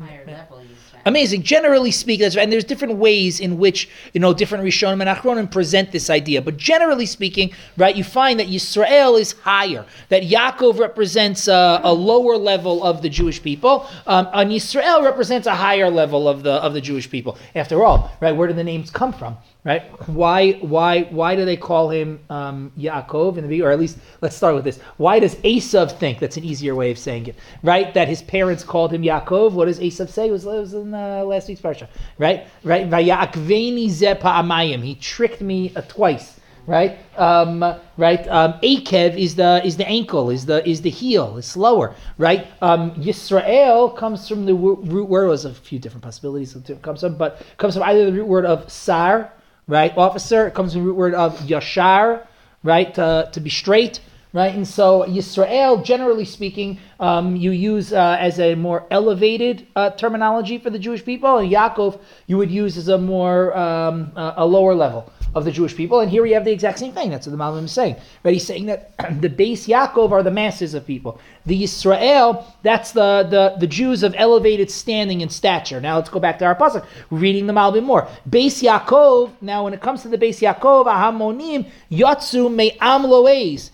Higher 0.00 0.24
level, 0.26 0.62
you. 0.62 0.76
Amazing. 1.06 1.42
Generally 1.42 1.90
speaking. 1.90 2.24
And 2.38 2.52
there's 2.52 2.64
different 2.64 2.94
ways 2.94 3.40
in 3.40 3.58
which 3.58 3.88
you 4.12 4.20
know 4.20 4.32
different 4.32 4.64
Rishonim 4.64 5.00
and 5.00 5.10
Achronim 5.10 5.50
present 5.50 5.92
this 5.92 6.10
idea. 6.10 6.40
But 6.42 6.56
generally 6.56 7.06
speaking, 7.06 7.52
right, 7.76 7.94
you 7.94 8.04
find 8.04 8.40
that 8.40 8.48
Yisrael 8.48 9.18
is 9.18 9.32
higher. 9.32 9.84
That 10.08 10.22
Yaakov 10.22 10.78
represents 10.78 11.48
a, 11.48 11.80
a 11.82 11.92
lower 11.92 12.36
level 12.36 12.84
of 12.84 13.02
the 13.02 13.08
Jewish 13.08 13.42
people, 13.42 13.88
um, 14.06 14.28
and 14.32 14.50
Yisrael 14.50 15.02
represents 15.02 15.46
a 15.46 15.54
higher 15.54 15.90
level 15.90 16.28
of 16.28 16.42
the 16.42 16.52
of 16.52 16.74
the 16.74 16.80
Jewish 16.80 17.10
people. 17.10 17.38
After 17.54 17.84
all, 17.84 18.12
right, 18.20 18.32
where 18.32 18.48
do 18.48 18.54
the 18.54 18.64
names 18.64 18.90
come 18.90 19.12
from? 19.12 19.36
Right? 19.64 19.82
Why 20.10 20.52
why 20.60 21.04
why 21.04 21.36
do 21.36 21.46
they 21.46 21.56
call 21.56 21.88
him 21.88 22.20
um, 22.28 22.70
Yaakov 22.78 23.38
in 23.38 23.44
the 23.44 23.48
beginning? 23.48 23.62
Or 23.62 23.70
at 23.70 23.80
least 23.80 23.96
let's 24.20 24.36
start 24.36 24.54
with 24.54 24.64
this. 24.64 24.78
Why 24.98 25.18
does 25.18 25.36
Esav 25.36 25.98
think 25.98 26.18
that's 26.18 26.36
an 26.36 26.44
easier 26.44 26.74
way 26.74 26.90
of 26.90 26.98
saying 26.98 27.28
it? 27.28 27.36
Right? 27.62 27.94
That 27.94 28.06
his 28.06 28.20
parents 28.20 28.62
called 28.62 28.92
him 28.92 29.00
Yaakov. 29.00 29.52
What 29.52 29.64
does 29.64 29.80
Esav 29.80 30.10
say? 30.10 30.28
It 30.28 30.32
was, 30.32 30.44
it 30.44 30.48
was 30.48 30.74
in 30.74 30.92
uh, 30.92 31.24
last 31.24 31.48
week's 31.48 31.62
parsha. 31.62 31.88
Right? 32.18 32.46
Right? 32.62 32.90
Vayakveni 32.90 33.86
zepa. 33.88 34.82
He 34.82 34.96
tricked 34.96 35.40
me 35.40 35.72
uh, 35.74 35.80
twice. 35.88 36.40
Right, 36.66 36.98
um, 37.18 37.62
right. 37.98 38.26
Um, 38.28 38.54
Akev 38.62 39.18
is 39.18 39.34
the 39.34 39.60
is 39.66 39.76
the 39.76 39.86
ankle, 39.86 40.30
is 40.30 40.46
the 40.46 40.66
is 40.66 40.80
the 40.80 40.88
heel, 40.88 41.36
it's 41.36 41.58
lower. 41.58 41.94
Right. 42.16 42.46
Um, 42.62 42.92
Yisrael 42.92 43.94
comes 43.94 44.26
from 44.26 44.46
the 44.46 44.54
root 44.54 45.06
word. 45.10 45.28
Was 45.28 45.44
a 45.44 45.52
few 45.52 45.78
different 45.78 46.02
possibilities 46.02 46.56
it 46.56 46.80
comes 46.80 47.00
from, 47.00 47.18
but 47.18 47.42
comes 47.58 47.74
from 47.74 47.82
either 47.82 48.06
the 48.06 48.12
root 48.12 48.26
word 48.26 48.46
of 48.46 48.72
sar, 48.72 49.30
right, 49.66 49.96
officer. 49.96 50.46
It 50.46 50.54
comes 50.54 50.72
from 50.72 50.82
the 50.82 50.88
root 50.88 50.96
word 50.96 51.14
of 51.14 51.38
yashar, 51.40 52.26
right, 52.62 52.94
to, 52.94 53.28
to 53.32 53.40
be 53.40 53.50
straight, 53.50 54.00
right. 54.32 54.54
And 54.54 54.66
so 54.66 55.04
Yisrael, 55.04 55.84
generally 55.84 56.24
speaking, 56.24 56.78
um, 57.00 57.36
you 57.36 57.50
use 57.50 57.92
uh, 57.92 58.16
as 58.18 58.38
a 58.38 58.54
more 58.54 58.86
elevated 58.90 59.66
uh, 59.76 59.90
terminology 59.90 60.58
for 60.58 60.70
the 60.70 60.78
Jewish 60.78 61.04
people, 61.04 61.38
and 61.38 61.50
Yaakov 61.50 62.00
you 62.26 62.36
would 62.38 62.50
use 62.50 62.76
as 62.76 62.88
a 62.88 62.98
more 62.98 63.56
um, 63.56 64.12
uh, 64.16 64.34
a 64.36 64.46
lower 64.46 64.74
level 64.74 65.12
of 65.34 65.44
the 65.44 65.50
Jewish 65.50 65.76
people. 65.76 66.00
And 66.00 66.10
here 66.10 66.22
we 66.22 66.32
have 66.32 66.44
the 66.44 66.52
exact 66.52 66.78
same 66.78 66.92
thing. 66.92 67.10
That's 67.10 67.26
what 67.26 67.36
the 67.36 67.42
Malbim 67.42 67.64
is 67.64 67.72
saying. 67.72 67.96
Right? 68.22 68.34
He's 68.34 68.46
saying 68.46 68.66
that 68.66 68.92
the 69.20 69.28
base 69.28 69.66
Yaakov 69.66 70.12
are 70.12 70.22
the 70.22 70.30
masses 70.30 70.74
of 70.74 70.86
people. 70.86 71.20
The 71.46 71.64
Yisrael, 71.64 72.44
that's 72.62 72.92
the, 72.92 73.26
the, 73.28 73.56
the 73.58 73.66
Jews 73.66 74.02
of 74.02 74.14
elevated 74.16 74.70
standing 74.70 75.22
and 75.22 75.32
stature. 75.32 75.80
Now 75.80 75.96
let's 75.96 76.08
go 76.08 76.20
back 76.20 76.38
to 76.38 76.44
our 76.44 76.54
pasuk. 76.54 76.86
Reading 77.10 77.46
the 77.46 77.52
Malbim 77.52 77.84
more. 77.84 78.08
Base 78.28 78.62
Yaakov, 78.62 79.32
now 79.40 79.64
when 79.64 79.74
it 79.74 79.80
comes 79.80 80.02
to 80.02 80.08
the 80.08 80.18
base 80.18 80.40
Yaakov, 80.40 80.86
Ahamonim, 80.86 81.68
Yatsu 81.90 82.52
Me'am 82.54 83.02
Loez. 83.02 83.70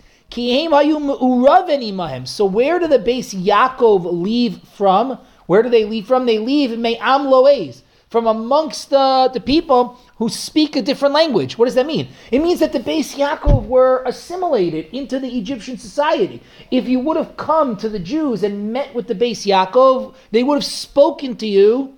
So 2.27 2.45
where 2.45 2.79
do 2.79 2.87
the 2.87 2.99
base 2.99 3.33
Yaakov 3.33 4.21
leave 4.21 4.61
from? 4.75 5.19
Where 5.47 5.61
do 5.61 5.69
they 5.69 5.83
leave 5.83 6.07
from? 6.07 6.25
They 6.25 6.39
leave 6.39 6.77
Me'am 6.79 7.25
Loez 7.25 7.81
from 8.11 8.27
amongst 8.27 8.89
the, 8.89 9.31
the 9.33 9.39
people 9.39 9.97
who 10.17 10.27
speak 10.27 10.75
a 10.75 10.81
different 10.81 11.13
language. 11.13 11.57
What 11.57 11.65
does 11.65 11.75
that 11.75 11.85
mean? 11.85 12.09
It 12.29 12.39
means 12.39 12.59
that 12.59 12.73
the 12.73 12.79
Beis 12.79 13.15
Yaakov 13.15 13.67
were 13.67 14.03
assimilated 14.05 14.87
into 14.91 15.17
the 15.17 15.29
Egyptian 15.39 15.77
society. 15.77 16.43
If 16.69 16.89
you 16.89 16.99
would 16.99 17.15
have 17.15 17.37
come 17.37 17.77
to 17.77 17.87
the 17.87 17.99
Jews 17.99 18.43
and 18.43 18.73
met 18.73 18.93
with 18.93 19.07
the 19.07 19.15
Beis 19.15 19.45
Yaakov, 19.47 20.13
they 20.31 20.43
would 20.43 20.55
have 20.55 20.65
spoken 20.65 21.37
to 21.37 21.47
you 21.47 21.93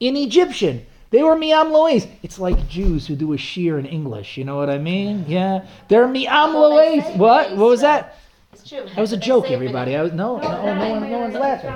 in 0.00 0.16
Egyptian. 0.16 0.86
They 1.10 1.22
were 1.22 1.36
mi'am 1.36 1.70
loes. 1.72 2.06
It's 2.22 2.38
like 2.38 2.66
Jews 2.66 3.06
who 3.06 3.14
do 3.14 3.34
a 3.34 3.36
shear 3.36 3.78
in 3.78 3.84
English. 3.84 4.38
You 4.38 4.44
know 4.44 4.56
what 4.56 4.70
I 4.70 4.78
mean? 4.78 5.26
Yeah, 5.28 5.66
they're 5.88 6.08
mi'am 6.08 6.54
Well, 6.54 6.70
they 6.70 6.96
loes. 6.96 7.04
say 7.04 7.16
What? 7.18 7.50
they 7.50 7.56
What 7.56 7.68
was 7.68 7.80
that? 7.82 8.16
It's 8.54 8.66
true. 8.66 8.84
That 8.86 8.96
was 8.96 9.12
a 9.12 9.16
They 9.16 9.26
joke, 9.26 9.50
everybody. 9.50 9.94
I 9.94 10.02
was, 10.04 10.12
no, 10.12 10.38
no, 10.38 10.48
no, 10.48 10.74
no, 10.74 10.90
one, 10.90 11.10
no 11.10 11.18
one's 11.18 11.34
laughing. 11.34 11.70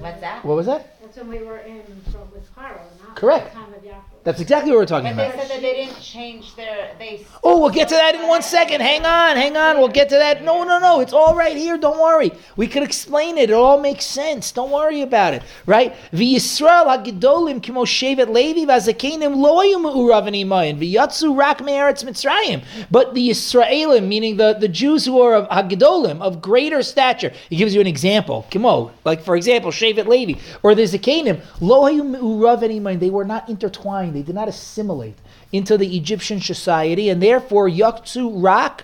Not 0.00 0.14
with 0.14 0.20
Yaakov. 0.20 0.20
What's 0.20 0.20
that? 0.20 0.44
What 0.44 0.56
was 0.56 0.66
that? 0.66 1.00
That's 1.00 1.16
when 1.16 1.28
we 1.28 1.38
were 1.44 1.58
in 1.58 1.82
from 2.12 2.30
with 2.32 2.48
Pharaoh, 2.54 2.80
not 3.06 3.16
Correct. 3.16 3.52
the 3.54 3.60
time 3.60 3.74
of 3.74 3.82
Yaakov. 3.82 4.17
That's 4.28 4.42
exactly 4.42 4.72
what 4.72 4.80
we're 4.80 4.84
talking 4.84 5.16
But 5.16 5.30
about. 5.30 5.32
they 5.32 5.40
said 5.40 5.50
that 5.56 5.62
they 5.62 5.86
didn't 5.86 6.02
change 6.02 6.54
their. 6.54 6.90
They. 6.98 7.24
Oh, 7.42 7.60
we'll 7.62 7.70
get 7.70 7.88
to 7.88 7.94
that 7.94 8.14
in 8.14 8.28
one 8.28 8.42
second. 8.42 8.82
Hang 8.82 9.06
on, 9.06 9.38
hang 9.38 9.56
on. 9.56 9.78
We'll 9.78 9.88
get 9.88 10.10
to 10.10 10.16
that. 10.16 10.44
No, 10.44 10.64
no, 10.64 10.78
no. 10.78 11.00
It's 11.00 11.14
all 11.14 11.34
right 11.34 11.56
here. 11.56 11.78
Don't 11.78 11.98
worry. 11.98 12.32
We 12.54 12.66
can 12.66 12.82
explain 12.82 13.38
it. 13.38 13.48
It 13.48 13.54
all 13.54 13.80
makes 13.80 14.04
sense. 14.04 14.52
Don't 14.52 14.70
worry 14.70 15.00
about 15.00 15.32
it. 15.32 15.42
Right? 15.64 15.94
V'Yisrael 16.12 16.84
hagedolim 16.94 17.62
kimo 17.62 17.86
shevet 17.86 18.28
Levi 18.28 18.70
v'azakenim 18.70 19.34
lo 19.34 19.62
hayu 19.62 19.80
me'urav 19.80 20.28
v'yatzu 20.28 21.34
rak 21.34 21.64
me'eretz 21.64 22.04
Mitzrayim. 22.04 22.62
But 22.90 23.14
the 23.14 23.30
Israelim, 23.30 24.08
meaning 24.08 24.36
the, 24.36 24.52
the 24.52 24.68
Jews 24.68 25.06
who 25.06 25.22
are 25.22 25.36
of 25.36 25.48
hagedolim, 25.48 26.20
of 26.20 26.42
greater 26.42 26.82
stature. 26.82 27.32
He 27.48 27.56
gives 27.56 27.74
you 27.74 27.80
an 27.80 27.86
example. 27.86 28.46
Kimo, 28.50 28.90
like 29.06 29.22
for 29.22 29.36
example, 29.36 29.70
shevet 29.70 30.06
Levi 30.06 30.38
or 30.62 30.74
the 30.74 30.82
Zakenim, 30.82 31.40
lo 31.62 31.90
hayu 31.90 32.06
me'urav 32.06 32.60
imayim. 32.60 33.00
They 33.00 33.08
were 33.08 33.24
not 33.24 33.48
intertwined. 33.48 34.17
They 34.18 34.24
did 34.24 34.34
not 34.34 34.48
assimilate 34.48 35.14
into 35.52 35.78
the 35.78 35.96
Egyptian 35.96 36.40
society, 36.40 37.08
and 37.08 37.22
therefore 37.22 37.68
Yaktsu 37.68 38.32
Rak 38.42 38.82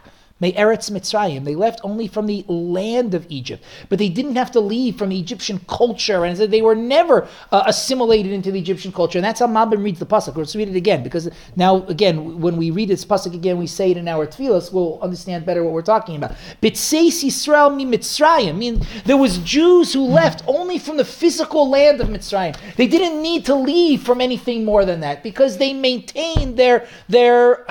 Eretz 0.53 0.91
Mitzrayim. 0.91 1.45
They 1.45 1.55
left 1.55 1.81
only 1.83 2.09
from 2.09 2.27
the 2.27 2.45
land 2.49 3.15
of 3.15 3.27
Egypt, 3.29 3.63
but 3.89 3.99
they 3.99 4.09
didn't 4.09 4.37
have 4.37 4.51
to 4.53 4.61
leave 4.61 4.97
from 4.97 5.09
the 5.11 5.19
Egyptian 5.19 5.61
culture, 5.69 6.25
and 6.25 6.37
they 6.37 6.63
were 6.63 6.75
never 6.75 7.29
uh, 7.53 7.65
assimilated 7.67 8.33
into 8.33 8.51
the 8.51 8.59
Egyptian 8.59 8.93
culture. 8.93 9.19
And 9.19 9.25
that's 9.25 9.41
how 9.41 9.47
Malbim 9.47 9.83
reads 9.83 9.99
the 9.99 10.07
pasuk. 10.07 10.37
Let's 10.37 10.57
read 10.57 10.69
it 10.69 10.77
again, 10.77 11.03
because 11.03 11.29
now 11.57 11.85
again, 11.87 12.41
when 12.41 12.57
we 12.57 12.71
read 12.71 12.89
this 12.89 13.05
pasuk 13.05 13.35
again, 13.35 13.59
we 13.59 13.67
say 13.67 13.91
it 13.91 13.97
in 13.97 14.09
our 14.09 14.27
tefillas, 14.27 14.73
we'll 14.73 15.01
understand 15.01 15.47
better 15.47 15.65
what 15.65 15.73
we're 15.73 15.83
talking 15.83 16.17
about. 16.17 16.33
Bitseis 16.63 17.23
Yisrael 17.25 17.75
mi 17.75 17.87
Mitzrayim. 17.87 18.49
I 18.49 18.53
mean, 18.53 18.87
there 19.05 19.17
was 19.17 19.39
Jews 19.39 19.93
who 19.93 20.05
left 20.05 20.43
only 20.47 20.79
from 20.79 20.97
the 20.97 21.05
physical 21.05 21.69
land 21.69 22.01
of 22.01 22.09
Mitzrayim. 22.09 22.57
They 22.77 22.87
didn't 22.87 23.23
need 23.23 23.47
to 23.47 23.55
leave 23.55 24.03
from 24.03 24.21
anything 24.21 24.65
more 24.65 24.85
than 24.85 25.01
that 25.01 25.23
because 25.23 25.59
they 25.59 25.73
maintained 25.73 26.57
their 26.57 26.87
their 27.09 27.67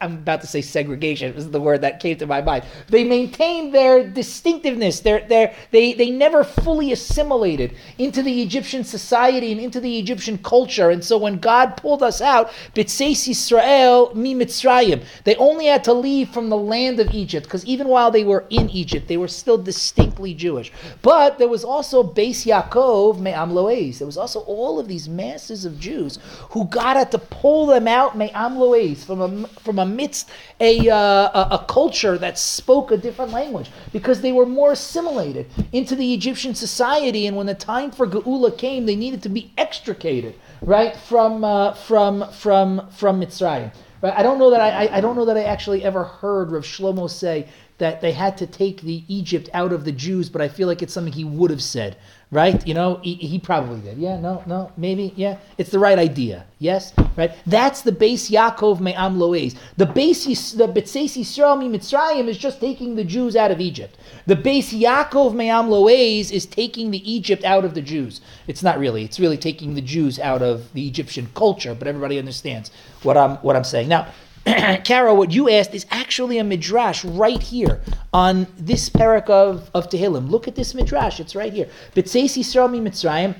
I'm 0.00 0.14
about 0.14 0.40
to 0.40 0.46
say 0.46 0.62
segregation. 0.62 1.34
Is 1.34 1.50
the 1.50 1.60
word 1.60 1.82
that 1.82 2.00
came 2.00 2.16
to 2.16 2.26
my 2.26 2.40
mind. 2.40 2.64
They 2.88 3.04
maintained 3.04 3.74
their 3.74 4.08
distinctiveness. 4.08 5.00
Their, 5.00 5.20
their, 5.28 5.54
they, 5.70 5.92
they 5.92 6.08
never 6.10 6.44
fully 6.44 6.92
assimilated 6.92 7.74
into 7.98 8.22
the 8.22 8.40
Egyptian 8.40 8.84
society 8.84 9.52
and 9.52 9.60
into 9.60 9.78
the 9.78 9.98
Egyptian 9.98 10.38
culture. 10.38 10.88
And 10.88 11.04
so 11.04 11.18
when 11.18 11.38
God 11.40 11.76
pulled 11.76 12.02
us 12.02 12.22
out, 12.22 12.50
B'tseis 12.74 13.28
Yisrael 13.28 14.14
mi 14.14 14.34
Mitzrayim, 14.34 15.04
they 15.24 15.36
only 15.36 15.66
had 15.66 15.84
to 15.84 15.92
leave 15.92 16.30
from 16.30 16.48
the 16.48 16.56
land 16.56 16.98
of 16.98 17.12
Egypt 17.12 17.44
because 17.44 17.66
even 17.66 17.86
while 17.86 18.10
they 18.10 18.24
were 18.24 18.46
in 18.48 18.70
Egypt, 18.70 19.08
they 19.08 19.18
were 19.18 19.28
still 19.28 19.58
distinctly 19.58 20.32
Jewish. 20.32 20.72
But 21.02 21.36
there 21.36 21.48
was 21.48 21.64
also 21.64 22.02
Beis 22.02 22.46
Yaakov 22.46 23.18
me'am 23.18 23.52
loes. 23.52 23.98
There 23.98 24.06
was 24.06 24.16
also 24.16 24.40
all 24.40 24.80
of 24.80 24.88
these 24.88 25.06
masses 25.06 25.66
of 25.66 25.78
Jews 25.78 26.18
who 26.52 26.64
God 26.64 26.96
had 26.96 27.10
to 27.10 27.18
pull 27.18 27.66
them 27.66 27.86
out 27.86 28.16
me'am 28.16 28.56
loes 28.56 29.04
from 29.04 29.20
a 29.20 29.49
from 29.60 29.78
amidst 29.78 30.30
a, 30.60 30.88
uh, 30.88 30.96
a, 30.96 31.48
a 31.52 31.64
culture 31.68 32.16
that 32.18 32.38
spoke 32.38 32.90
a 32.90 32.96
different 32.96 33.32
language 33.32 33.70
because 33.92 34.20
they 34.20 34.32
were 34.32 34.46
more 34.46 34.72
assimilated 34.72 35.46
into 35.72 35.94
the 35.96 36.14
Egyptian 36.14 36.54
society. 36.54 37.26
And 37.26 37.36
when 37.36 37.46
the 37.46 37.54
time 37.54 37.90
for 37.90 38.06
Geula 38.06 38.56
came, 38.56 38.86
they 38.86 38.96
needed 38.96 39.22
to 39.22 39.28
be 39.28 39.52
extricated, 39.58 40.34
right, 40.62 40.96
from 40.96 41.44
uh, 41.44 41.74
from 41.74 42.30
from 42.32 42.88
from 42.90 43.20
Mitzrayim. 43.20 43.72
Right? 44.02 44.14
I 44.16 44.22
don't 44.22 44.38
know 44.38 44.50
that 44.50 44.60
I, 44.60 44.86
I, 44.86 44.96
I 44.96 45.00
don't 45.00 45.14
know 45.16 45.26
that 45.26 45.36
I 45.36 45.44
actually 45.44 45.84
ever 45.84 46.04
heard 46.04 46.50
Rav 46.50 46.64
Shlomo 46.64 47.08
say 47.08 47.48
that 47.80 48.00
they 48.00 48.12
had 48.12 48.36
to 48.38 48.46
take 48.46 48.82
the 48.82 49.02
Egypt 49.08 49.50
out 49.52 49.72
of 49.72 49.84
the 49.84 49.92
Jews, 49.92 50.28
but 50.28 50.40
I 50.40 50.48
feel 50.48 50.68
like 50.68 50.82
it's 50.82 50.92
something 50.92 51.12
he 51.12 51.24
would 51.24 51.50
have 51.50 51.62
said, 51.62 51.96
right? 52.30 52.64
You 52.66 52.74
know, 52.74 53.00
he, 53.02 53.14
he 53.14 53.38
probably 53.38 53.80
did. 53.80 53.98
Yeah, 53.98 54.20
no, 54.20 54.44
no, 54.46 54.70
maybe, 54.76 55.12
yeah. 55.16 55.38
It's 55.58 55.70
the 55.70 55.78
right 55.78 55.98
idea. 55.98 56.44
Yes, 56.60 56.92
right. 57.16 57.32
That's 57.46 57.80
the 57.80 57.90
base 57.90 58.30
Yaakov 58.30 58.80
me'am 58.80 59.18
loes. 59.18 59.54
The 59.78 59.86
base, 59.86 60.52
the 60.52 60.68
Betseis 60.68 61.16
Yisrael 61.16 61.58
mi 61.58 62.30
is 62.30 62.38
just 62.38 62.60
taking 62.60 62.94
the 62.94 63.04
Jews 63.04 63.34
out 63.34 63.50
of 63.50 63.60
Egypt. 63.60 63.96
The 64.26 64.36
base 64.36 64.72
Yaakov 64.72 65.34
me'am 65.34 65.70
loes 65.70 66.30
is 66.30 66.44
taking 66.46 66.90
the 66.90 67.10
Egypt 67.10 67.44
out 67.44 67.64
of 67.64 67.74
the 67.74 67.82
Jews. 67.82 68.20
It's 68.46 68.62
not 68.62 68.78
really. 68.78 69.04
It's 69.04 69.18
really 69.18 69.38
taking 69.38 69.74
the 69.74 69.80
Jews 69.80 70.18
out 70.18 70.42
of 70.42 70.72
the 70.74 70.86
Egyptian 70.86 71.28
culture. 71.34 71.74
But 71.74 71.88
everybody 71.88 72.18
understands 72.18 72.70
what 73.02 73.16
I'm 73.16 73.36
what 73.38 73.56
I'm 73.56 73.64
saying 73.64 73.88
now. 73.88 74.06
Carol, 74.84 75.16
what 75.16 75.30
you 75.30 75.48
asked 75.48 75.74
is 75.74 75.86
actually 75.90 76.38
a 76.38 76.44
midrash 76.44 77.04
right 77.04 77.42
here 77.42 77.80
on 78.12 78.46
this 78.58 78.90
parak 78.90 79.28
of, 79.28 79.70
of 79.74 79.88
Tehillim. 79.88 80.28
Look 80.28 80.48
at 80.48 80.56
this 80.56 80.74
midrash; 80.74 81.20
it's 81.20 81.36
right 81.36 81.52
here. 81.52 81.68
B'tzeis 81.94 82.36
Yisrael 82.36 82.70
mi 82.70 82.80
Mitzrayim. 82.80 83.34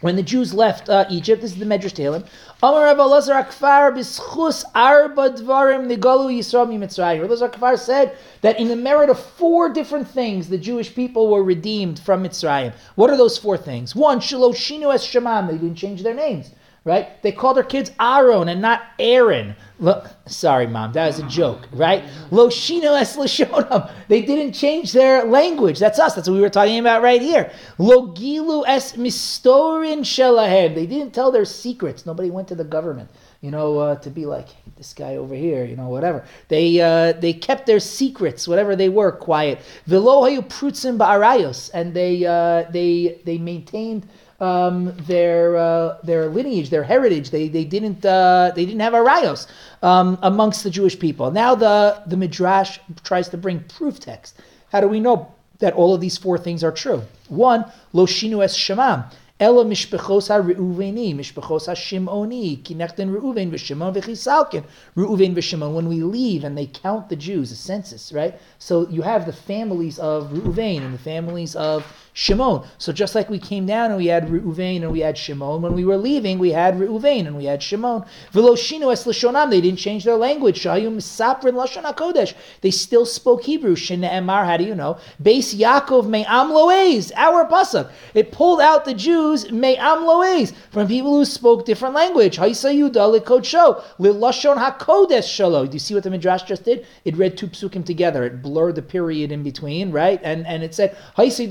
When 0.00 0.16
the 0.16 0.22
Jews 0.22 0.54
left 0.54 0.88
uh, 0.88 1.04
Egypt, 1.10 1.42
this 1.42 1.52
is 1.52 1.58
the 1.58 1.66
Medrash 1.66 1.92
Tehillim. 1.92 2.26
Amar 2.62 2.84
Rabbi 2.84 3.00
Elazar 3.00 3.44
Akfar 3.44 3.92
b'schus 3.92 4.64
arba 4.74 5.30
dvarim 5.30 5.94
nigalu 5.94 6.38
Yisrael 6.38 6.68
mi 6.68 6.78
Mitzrayim. 6.78 7.20
Rabbi 7.20 7.34
Akfar 7.34 7.78
said 7.78 8.16
that 8.40 8.58
in 8.58 8.68
the 8.68 8.76
merit 8.76 9.10
of 9.10 9.20
four 9.20 9.68
different 9.68 10.08
things, 10.08 10.48
the 10.48 10.58
Jewish 10.58 10.94
people 10.94 11.28
were 11.28 11.44
redeemed 11.44 11.98
from 12.00 12.24
Mitzrayim. 12.24 12.72
What 12.94 13.10
are 13.10 13.16
those 13.16 13.36
four 13.36 13.58
things? 13.58 13.94
One, 13.94 14.20
shaloshinu 14.20 14.92
es 14.94 15.06
shemam. 15.06 15.48
They 15.48 15.58
didn't 15.58 15.76
change 15.76 16.02
their 16.02 16.14
names. 16.14 16.50
Right? 16.90 17.22
They 17.22 17.30
called 17.30 17.56
their 17.56 17.64
kids 17.64 17.92
Aaron 18.00 18.48
and 18.48 18.60
not 18.60 18.82
Aaron. 18.98 19.54
Look, 19.78 20.10
sorry, 20.26 20.66
mom, 20.66 20.92
that 20.92 21.06
was 21.06 21.20
a 21.20 21.28
joke, 21.28 21.68
right? 21.72 22.02
Loshino 22.30 23.00
es 23.00 23.16
lashonam. 23.16 23.90
They 24.08 24.22
didn't 24.22 24.52
change 24.54 24.92
their 24.92 25.24
language. 25.24 25.78
That's 25.78 26.00
us. 26.00 26.14
That's 26.14 26.28
what 26.28 26.34
we 26.34 26.40
were 26.40 26.50
talking 26.50 26.80
about 26.80 27.00
right 27.00 27.22
here. 27.22 27.52
Logilu 27.78 28.64
es 28.66 28.94
mistorin 28.96 30.04
shelahem. 30.04 30.74
They 30.74 30.86
didn't 30.86 31.14
tell 31.14 31.30
their 31.30 31.44
secrets. 31.44 32.04
Nobody 32.04 32.30
went 32.30 32.48
to 32.48 32.56
the 32.56 32.64
government, 32.64 33.08
you 33.40 33.52
know, 33.52 33.78
uh, 33.78 33.94
to 34.00 34.10
be 34.10 34.26
like 34.26 34.48
this 34.76 34.92
guy 34.92 35.16
over 35.16 35.34
here, 35.34 35.64
you 35.64 35.76
know, 35.76 35.88
whatever. 35.88 36.24
They 36.48 36.80
uh, 36.80 37.12
they 37.12 37.32
kept 37.32 37.66
their 37.66 37.80
secrets, 37.80 38.48
whatever 38.48 38.74
they 38.74 38.88
were, 38.88 39.12
quiet. 39.12 39.60
Velo 39.86 40.22
hayu 40.22 40.40
prutzim 40.40 40.98
ba'arayos, 40.98 41.70
and 41.72 41.94
they 41.94 42.26
uh, 42.26 42.68
they 42.70 43.20
they 43.24 43.38
maintained 43.38 44.08
um, 44.40 44.94
their 45.06 45.56
uh, 45.56 45.98
their 46.02 46.28
lineage, 46.28 46.70
their 46.70 46.82
heritage. 46.82 47.30
They 47.30 47.48
they 47.48 47.64
didn't 47.64 48.04
uh, 48.04 48.52
they 48.54 48.64
didn't 48.64 48.80
have 48.80 48.94
arayos 48.94 49.46
um, 49.82 50.18
amongst 50.22 50.64
the 50.64 50.70
Jewish 50.70 50.98
people. 50.98 51.30
Now 51.30 51.54
the 51.54 52.02
the 52.06 52.16
midrash 52.16 52.78
tries 53.04 53.28
to 53.30 53.36
bring 53.36 53.60
proof 53.64 54.00
text. 54.00 54.40
How 54.72 54.80
do 54.80 54.88
we 54.88 55.00
know 55.00 55.34
that 55.58 55.74
all 55.74 55.94
of 55.94 56.00
these 56.00 56.16
four 56.16 56.38
things 56.38 56.64
are 56.64 56.72
true? 56.72 57.02
One, 57.28 57.64
lo 57.92 58.06
shinu 58.06 58.42
es 58.42 58.56
shemam. 58.56 59.10
Ela 59.40 59.64
mishpechos 59.64 60.28
ha-reuveni, 60.28 61.14
mishpechos 61.14 61.64
ha-shimoni, 61.64 62.62
kinechten 62.62 63.10
reuven 63.10 63.50
v'shimon 63.50 63.94
v'chisalkin, 63.94 64.64
reuven 64.94 65.34
v'shimon. 65.34 65.72
When 65.72 65.88
we 65.88 66.02
leave 66.02 66.44
and 66.44 66.58
they 66.58 66.66
count 66.66 67.08
the 67.08 67.16
Jews, 67.16 67.50
a 67.50 67.56
census, 67.56 68.12
right? 68.12 68.38
So 68.58 68.86
you 68.90 69.00
have 69.00 69.24
the 69.24 69.32
families 69.32 69.98
of 69.98 70.28
Reuven 70.30 70.82
and 70.82 70.92
the 70.92 70.98
families 70.98 71.56
of 71.56 71.86
Shimon. 72.12 72.64
So 72.78 72.92
just 72.92 73.14
like 73.14 73.30
we 73.30 73.38
came 73.38 73.66
down 73.66 73.90
and 73.90 73.96
we 73.96 74.06
had 74.06 74.28
Reuven 74.28 74.82
and 74.82 74.90
we 74.90 75.00
had 75.00 75.16
Shimon, 75.16 75.62
when 75.62 75.74
we 75.74 75.84
were 75.84 75.96
leaving, 75.96 76.38
we 76.38 76.50
had 76.50 76.74
Reuven 76.74 77.26
and 77.26 77.36
we 77.36 77.44
had 77.44 77.62
Shimon. 77.62 78.04
Veloshinu 78.32 78.92
es 78.92 79.04
lashonam, 79.04 79.50
they 79.50 79.60
didn't 79.60 79.78
change 79.78 80.04
their 80.04 80.16
language. 80.16 80.60
Shayum 80.60 80.96
saprin 80.96 81.54
lashon 81.54 81.82
kodesh. 81.94 82.34
They 82.60 82.70
still 82.70 83.06
spoke 83.06 83.44
Hebrew. 83.44 83.76
Emar, 83.76 84.44
how 84.44 84.56
do 84.56 84.64
you 84.64 84.74
know? 84.74 84.98
Beis 85.22 85.54
Yaakov 85.54 86.06
me'am 86.06 86.50
loez, 86.50 87.12
our 87.14 87.46
pasuk. 87.46 87.90
It 88.14 88.32
pulled 88.32 88.60
out 88.60 88.84
the 88.84 88.94
Jews 88.94 89.50
me'am 89.50 90.00
loez 90.00 90.52
from 90.70 90.88
people 90.88 91.16
who 91.16 91.24
spoke 91.24 91.64
different 91.64 91.94
language. 91.94 92.36
Haisa 92.36 92.74
yuda 92.74 93.20
likodsho 93.20 93.82
lilashon 93.98 94.56
hakodesh 94.56 95.28
shalo. 95.28 95.66
Do 95.66 95.74
you 95.74 95.78
see 95.78 95.94
what 95.94 96.04
the 96.04 96.10
midrash 96.10 96.42
just 96.42 96.64
did? 96.64 96.86
It 97.04 97.16
read 97.16 97.36
two 97.36 97.48
psukim 97.48 97.84
together. 97.84 98.24
It 98.24 98.42
blurred 98.42 98.74
the 98.74 98.82
period 98.82 99.32
in 99.32 99.42
between, 99.42 99.90
right? 99.92 100.20
And 100.22 100.46
and 100.46 100.62
it 100.62 100.74
said 100.74 100.96
Haisa 101.16 101.48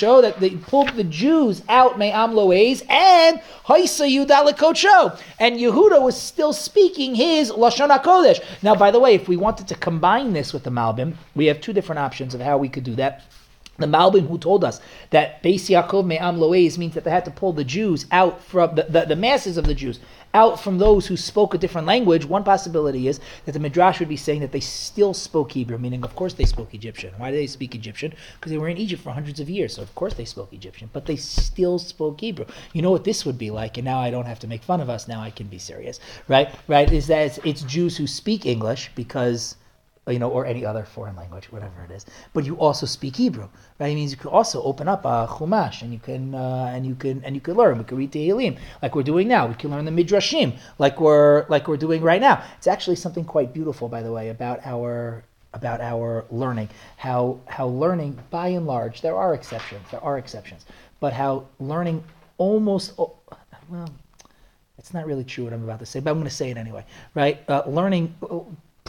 likodsho 0.00 0.22
that 0.22 0.40
they 0.40 0.50
pulled 0.50 0.90
the 0.90 1.04
Jews 1.04 1.62
out 1.68 1.98
me'am 1.98 2.32
loez 2.32 2.88
and 2.88 3.40
Haisa 3.66 4.08
yuda 4.08 4.46
likodsho. 4.46 5.18
And 5.38 5.56
Yehuda 5.58 6.02
was 6.02 6.20
still 6.20 6.52
speaking 6.52 7.14
his 7.14 7.50
lashon 7.50 7.96
hakodesh. 7.96 8.42
Now, 8.62 8.74
by 8.74 8.90
the 8.90 9.00
way, 9.00 9.14
if 9.14 9.28
we 9.28 9.36
wanted 9.36 9.68
to 9.68 9.74
combine 9.74 10.32
this 10.32 10.52
with 10.52 10.64
the 10.64 10.70
Malbim, 10.70 11.14
we 11.34 11.46
have 11.46 11.60
two 11.60 11.72
different 11.72 11.98
options 11.98 12.34
of 12.34 12.40
how 12.40 12.58
we 12.58 12.68
could 12.68 12.84
do 12.84 12.94
that. 12.96 13.24
The 13.80 13.86
Malbim 13.86 14.28
who 14.28 14.38
told 14.38 14.62
us 14.62 14.80
that 15.10 15.42
Beis 15.42 15.68
Yaakov 15.68 16.04
Me'am 16.04 16.36
Loez 16.36 16.78
means 16.78 16.94
that 16.94 17.04
they 17.04 17.10
had 17.10 17.24
to 17.24 17.30
pull 17.30 17.52
the 17.52 17.64
Jews 17.64 18.06
out 18.10 18.42
from 18.42 18.74
the, 18.74 18.84
the, 18.84 19.06
the, 19.06 19.16
masses 19.16 19.56
of 19.56 19.64
the 19.64 19.74
Jews 19.74 20.00
out 20.34 20.60
from 20.60 20.78
those 20.78 21.06
who 21.06 21.16
spoke 21.16 21.54
a 21.54 21.58
different 21.58 21.86
language. 21.86 22.24
One 22.24 22.44
possibility 22.44 23.08
is 23.08 23.20
that 23.46 23.52
the 23.52 23.58
Midrash 23.58 23.98
would 23.98 24.08
be 24.08 24.16
saying 24.16 24.40
that 24.40 24.52
they 24.52 24.60
still 24.60 25.14
spoke 25.14 25.52
Hebrew, 25.52 25.78
meaning 25.78 26.04
of 26.04 26.14
course 26.14 26.34
they 26.34 26.44
spoke 26.44 26.74
Egyptian. 26.74 27.14
Why 27.16 27.30
did 27.30 27.38
they 27.38 27.46
speak 27.46 27.74
Egyptian? 27.74 28.12
Because 28.34 28.52
they 28.52 28.58
were 28.58 28.68
in 28.68 28.76
Egypt 28.76 29.02
for 29.02 29.10
hundreds 29.10 29.40
of 29.40 29.50
years, 29.50 29.74
so 29.74 29.82
of 29.82 29.94
course 29.94 30.14
they 30.14 30.24
spoke 30.24 30.52
Egyptian, 30.52 30.90
but 30.92 31.06
they 31.06 31.16
still 31.16 31.78
spoke 31.78 32.20
Hebrew. 32.20 32.46
You 32.72 32.82
know 32.82 32.90
what 32.90 33.04
this 33.04 33.24
would 33.24 33.38
be 33.38 33.50
like, 33.50 33.76
and 33.78 33.84
now 33.84 33.98
I 33.98 34.10
don't 34.10 34.26
have 34.26 34.40
to 34.40 34.46
make 34.46 34.62
fun 34.62 34.80
of 34.80 34.90
us, 34.90 35.08
now 35.08 35.20
I 35.20 35.30
can 35.30 35.48
be 35.48 35.58
serious, 35.58 35.98
right? 36.28 36.54
Right? 36.68 36.92
Is 36.92 37.06
that 37.08 37.26
it's, 37.26 37.38
it's 37.44 37.62
Jews 37.62 37.96
who 37.96 38.06
speak 38.06 38.46
English 38.46 38.90
because 38.94 39.56
you 40.10 40.18
know, 40.18 40.30
or 40.30 40.46
any 40.46 40.64
other 40.64 40.84
foreign 40.84 41.16
language, 41.16 41.50
whatever 41.52 41.82
it 41.84 41.90
is. 41.90 42.06
But 42.32 42.44
you 42.44 42.56
also 42.56 42.86
speak 42.86 43.16
Hebrew, 43.16 43.48
right? 43.78 43.88
It 43.88 43.94
means 43.94 44.10
you 44.10 44.16
can 44.16 44.30
also 44.30 44.62
open 44.62 44.88
up 44.88 45.04
a 45.04 45.26
chumash 45.28 45.82
and 45.82 45.92
you 45.92 45.98
can 45.98 46.34
uh, 46.34 46.72
and 46.74 46.86
you 46.86 46.94
can 46.94 47.22
and 47.24 47.34
you 47.34 47.40
can 47.40 47.54
learn. 47.54 47.78
We 47.78 47.84
can 47.84 47.96
read 47.96 48.12
Tehillim 48.12 48.58
like 48.82 48.94
we're 48.94 49.02
doing 49.02 49.28
now. 49.28 49.46
We 49.46 49.54
can 49.54 49.70
learn 49.70 49.84
the 49.84 49.90
midrashim 49.90 50.56
like 50.78 51.00
we're 51.00 51.46
like 51.48 51.68
we're 51.68 51.76
doing 51.76 52.02
right 52.02 52.20
now. 52.20 52.42
It's 52.58 52.66
actually 52.66 52.96
something 52.96 53.24
quite 53.24 53.52
beautiful, 53.52 53.88
by 53.88 54.02
the 54.02 54.12
way, 54.12 54.28
about 54.28 54.60
our 54.64 55.24
about 55.54 55.80
our 55.80 56.24
learning. 56.30 56.68
How 56.96 57.40
how 57.46 57.66
learning, 57.66 58.18
by 58.30 58.48
and 58.48 58.66
large, 58.66 59.00
there 59.00 59.16
are 59.16 59.34
exceptions. 59.34 59.82
There 59.90 60.02
are 60.02 60.18
exceptions, 60.18 60.66
but 61.00 61.12
how 61.12 61.46
learning 61.58 62.04
almost 62.38 62.98
well. 63.68 63.88
It's 64.78 64.94
not 64.94 65.06
really 65.06 65.24
true 65.24 65.44
what 65.44 65.52
I'm 65.52 65.62
about 65.62 65.78
to 65.80 65.86
say, 65.86 66.00
but 66.00 66.10
I'm 66.10 66.16
going 66.16 66.28
to 66.28 66.34
say 66.34 66.50
it 66.50 66.56
anyway, 66.56 66.86
right? 67.14 67.38
Uh, 67.48 67.62
learning 67.66 68.14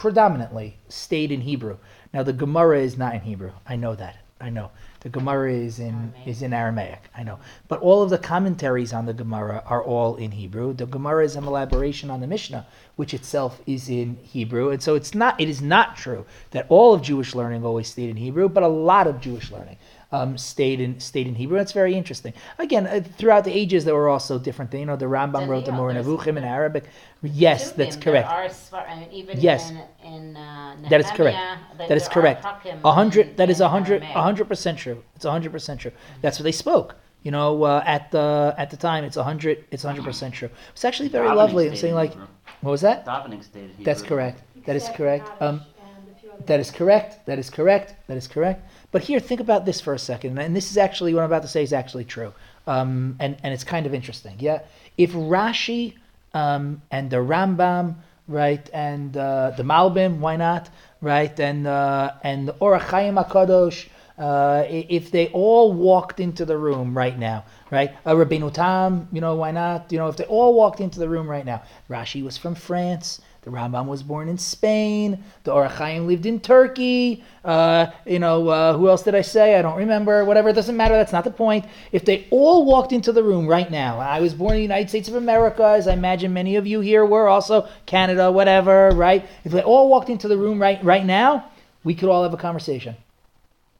predominantly 0.02 0.76
stayed 0.88 1.30
in 1.30 1.42
Hebrew. 1.42 1.78
Now 2.12 2.24
the 2.24 2.32
Gemara 2.32 2.80
is 2.80 2.98
not 2.98 3.14
in 3.14 3.20
Hebrew. 3.20 3.52
I 3.64 3.76
know 3.76 3.94
that. 3.94 4.16
I 4.40 4.50
know. 4.50 4.72
The 4.98 5.08
Gemara 5.08 5.52
is 5.52 5.78
in 5.78 5.94
Aramaic. 5.94 6.26
is 6.26 6.42
in 6.42 6.52
Aramaic. 6.52 7.02
I 7.16 7.22
know. 7.22 7.38
But 7.68 7.78
all 7.82 8.02
of 8.02 8.10
the 8.10 8.18
commentaries 8.18 8.92
on 8.92 9.06
the 9.06 9.12
Gemara 9.12 9.62
are 9.64 9.80
all 9.80 10.16
in 10.16 10.32
Hebrew. 10.32 10.72
The 10.72 10.86
Gemara 10.86 11.24
is 11.24 11.36
an 11.36 11.44
elaboration 11.44 12.10
on 12.10 12.20
the 12.20 12.26
Mishnah, 12.26 12.66
which 12.96 13.14
itself 13.14 13.62
is 13.64 13.88
in 13.88 14.18
Hebrew. 14.24 14.70
And 14.70 14.82
so 14.82 14.96
it's 14.96 15.14
not 15.14 15.40
it 15.40 15.48
is 15.48 15.62
not 15.62 15.96
true 15.96 16.26
that 16.50 16.66
all 16.68 16.94
of 16.94 17.02
Jewish 17.02 17.36
learning 17.36 17.64
always 17.64 17.86
stayed 17.86 18.10
in 18.10 18.16
Hebrew, 18.16 18.48
but 18.48 18.64
a 18.64 18.68
lot 18.68 19.06
of 19.06 19.20
Jewish 19.20 19.52
learning 19.52 19.76
um, 20.12 20.36
stayed 20.38 20.80
in 20.80 21.00
stayed 21.00 21.26
in 21.26 21.34
Hebrew. 21.34 21.56
That's 21.58 21.72
very 21.72 21.94
interesting. 21.94 22.32
Again, 22.58 22.86
uh, 22.86 23.00
throughout 23.18 23.44
the 23.44 23.52
ages, 23.52 23.84
there 23.84 23.94
were 23.94 24.08
also 24.08 24.38
different 24.38 24.70
things. 24.70 24.80
You 24.80 24.86
know, 24.86 24.96
the 24.96 25.06
Rambam 25.06 25.32
Then, 25.40 25.48
wrote 25.48 25.64
the 25.64 25.72
yeah, 25.72 25.76
Moreh 25.78 25.94
there's- 25.94 26.06
Nevuchim 26.06 26.36
in 26.36 26.44
Arabic. 26.44 26.84
Yes, 27.22 27.72
that's 27.72 27.96
correct. 27.96 28.28
There 28.28 28.38
are 28.38 28.48
svar, 28.48 28.88
I 28.88 29.00
mean, 29.00 29.08
even 29.12 29.40
Yes. 29.40 29.70
in, 29.70 29.80
in 30.04 30.36
uh, 30.36 30.76
That 30.90 31.00
is 31.00 31.06
correct. 31.10 31.36
Nehemiah, 31.38 31.58
That 31.78 31.88
there 31.88 31.96
is 31.96 32.08
correct. 32.08 32.44
A 32.84 32.92
hundred. 32.92 33.28
in- 33.30 33.36
That 33.36 33.50
is 33.50 33.60
a 33.60 33.68
hundred. 33.68 34.02
A 34.02 34.22
hundred 34.22 34.48
percent 34.48 34.78
true. 34.78 35.02
It's 35.16 35.24
a 35.24 35.30
hundred 35.30 35.52
percent 35.52 35.80
true. 35.80 35.92
That's 36.20 36.38
what 36.38 36.44
they 36.44 36.52
spoke. 36.52 36.96
You 37.22 37.30
know, 37.30 37.62
uh, 37.62 37.82
at 37.86 38.10
the 38.10 38.52
at 38.58 38.70
the 38.70 38.76
time, 38.76 39.04
it's 39.04 39.16
a 39.16 39.22
hundred. 39.22 39.64
It's 39.70 39.84
a 39.84 39.88
hundred 39.88 40.04
percent 40.04 40.34
true. 40.34 40.50
It's 40.72 40.84
actually 40.84 41.08
very 41.08 41.28
Davening 41.28 41.36
lovely. 41.36 41.68
I'm 41.68 41.76
saying 41.76 41.94
like, 41.94 42.10
Hebrew. 42.10 42.26
what 42.62 42.70
was 42.72 42.80
that? 42.80 43.06
Davening 43.06 43.42
stayed 43.44 43.62
in 43.62 43.68
Hebrew. 43.70 43.84
That's 43.84 44.02
correct. 44.02 44.42
That 44.66 44.76
is 44.76 44.88
correct. 44.96 45.28
Um, 45.40 45.60
and 45.80 46.08
a 46.16 46.20
few 46.20 46.30
other 46.32 46.42
that 46.46 46.58
is 46.60 46.70
correct. 46.72 47.24
That 47.26 47.38
is 47.38 47.48
correct. 47.48 47.94
That 48.08 48.16
is 48.16 48.26
correct. 48.26 48.60
But 48.92 49.02
here, 49.02 49.20
think 49.20 49.40
about 49.40 49.64
this 49.64 49.80
for 49.80 49.94
a 49.94 49.98
second, 49.98 50.38
and 50.38 50.54
this 50.54 50.70
is 50.70 50.76
actually 50.76 51.14
what 51.14 51.20
I'm 51.20 51.26
about 51.26 51.42
to 51.42 51.48
say 51.48 51.62
is 51.62 51.72
actually 51.72 52.04
true, 52.04 52.34
um, 52.66 53.16
and 53.18 53.36
and 53.42 53.54
it's 53.54 53.64
kind 53.64 53.86
of 53.86 53.94
interesting. 53.94 54.36
Yeah, 54.38 54.60
if 54.98 55.12
Rashi 55.12 55.94
um, 56.34 56.82
and 56.90 57.10
the 57.10 57.16
Rambam, 57.16 57.96
right, 58.28 58.68
and 58.74 59.16
uh, 59.16 59.52
the 59.56 59.62
Malbim, 59.62 60.18
why 60.18 60.36
not, 60.36 60.68
right, 61.00 61.40
and 61.40 61.66
uh, 61.66 62.12
and 62.22 62.48
the 62.48 62.52
Orach 62.54 62.82
Chaim 62.82 63.16
Hakadosh. 63.16 63.88
Uh, 64.18 64.66
if 64.68 65.10
they 65.10 65.28
all 65.28 65.72
walked 65.72 66.20
into 66.20 66.44
the 66.44 66.56
room 66.56 66.96
right 66.96 67.18
now, 67.18 67.44
right? 67.70 67.96
Uh, 68.04 68.12
Rabbeinu 68.12 68.52
Tam, 68.52 69.08
you 69.10 69.22
know, 69.22 69.34
why 69.36 69.50
not? 69.50 69.90
You 69.90 69.98
know, 69.98 70.08
if 70.08 70.18
they 70.18 70.26
all 70.26 70.52
walked 70.54 70.80
into 70.80 71.00
the 71.00 71.08
room 71.08 71.26
right 71.26 71.46
now. 71.46 71.62
Rashi 71.88 72.22
was 72.22 72.36
from 72.36 72.54
France. 72.54 73.22
The 73.42 73.50
Rambam 73.50 73.86
was 73.86 74.04
born 74.04 74.28
in 74.28 74.38
Spain. 74.38 75.24
The 75.42 75.50
Orach 75.50 75.72
Chaim 75.72 76.06
lived 76.06 76.26
in 76.26 76.38
Turkey. 76.38 77.24
Uh, 77.44 77.86
you 78.06 78.20
know, 78.20 78.48
uh, 78.48 78.76
who 78.76 78.88
else 78.88 79.02
did 79.02 79.16
I 79.16 79.22
say? 79.22 79.56
I 79.56 79.62
don't 79.62 79.76
remember. 79.76 80.24
Whatever, 80.24 80.50
it 80.50 80.52
doesn't 80.52 80.76
matter. 80.76 80.94
That's 80.94 81.12
not 81.12 81.24
the 81.24 81.32
point. 81.32 81.64
If 81.90 82.04
they 82.04 82.28
all 82.30 82.64
walked 82.64 82.92
into 82.92 83.10
the 83.10 83.24
room 83.24 83.48
right 83.48 83.68
now, 83.68 83.98
I 83.98 84.20
was 84.20 84.32
born 84.32 84.52
in 84.52 84.58
the 84.58 84.62
United 84.62 84.90
States 84.90 85.08
of 85.08 85.16
America, 85.16 85.64
as 85.64 85.88
I 85.88 85.94
imagine 85.94 86.32
many 86.32 86.54
of 86.54 86.68
you 86.68 86.80
here 86.80 87.04
were, 87.04 87.26
also 87.26 87.68
Canada, 87.84 88.30
whatever, 88.30 88.90
right? 88.90 89.26
If 89.42 89.50
they 89.50 89.62
all 89.62 89.88
walked 89.88 90.08
into 90.08 90.28
the 90.28 90.36
room 90.36 90.62
right 90.62 90.82
right 90.84 91.04
now, 91.04 91.50
we 91.82 91.96
could 91.96 92.08
all 92.08 92.22
have 92.22 92.34
a 92.34 92.36
conversation. 92.36 92.94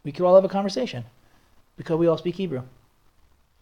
We 0.03 0.11
could 0.11 0.27
all 0.27 0.35
have 0.35 0.45
a 0.45 0.49
conversation 0.49 1.05
because 1.77 1.99
we 1.99 2.09
all 2.09 2.19
speak 2.19 2.35
Hebrew. 2.35 2.63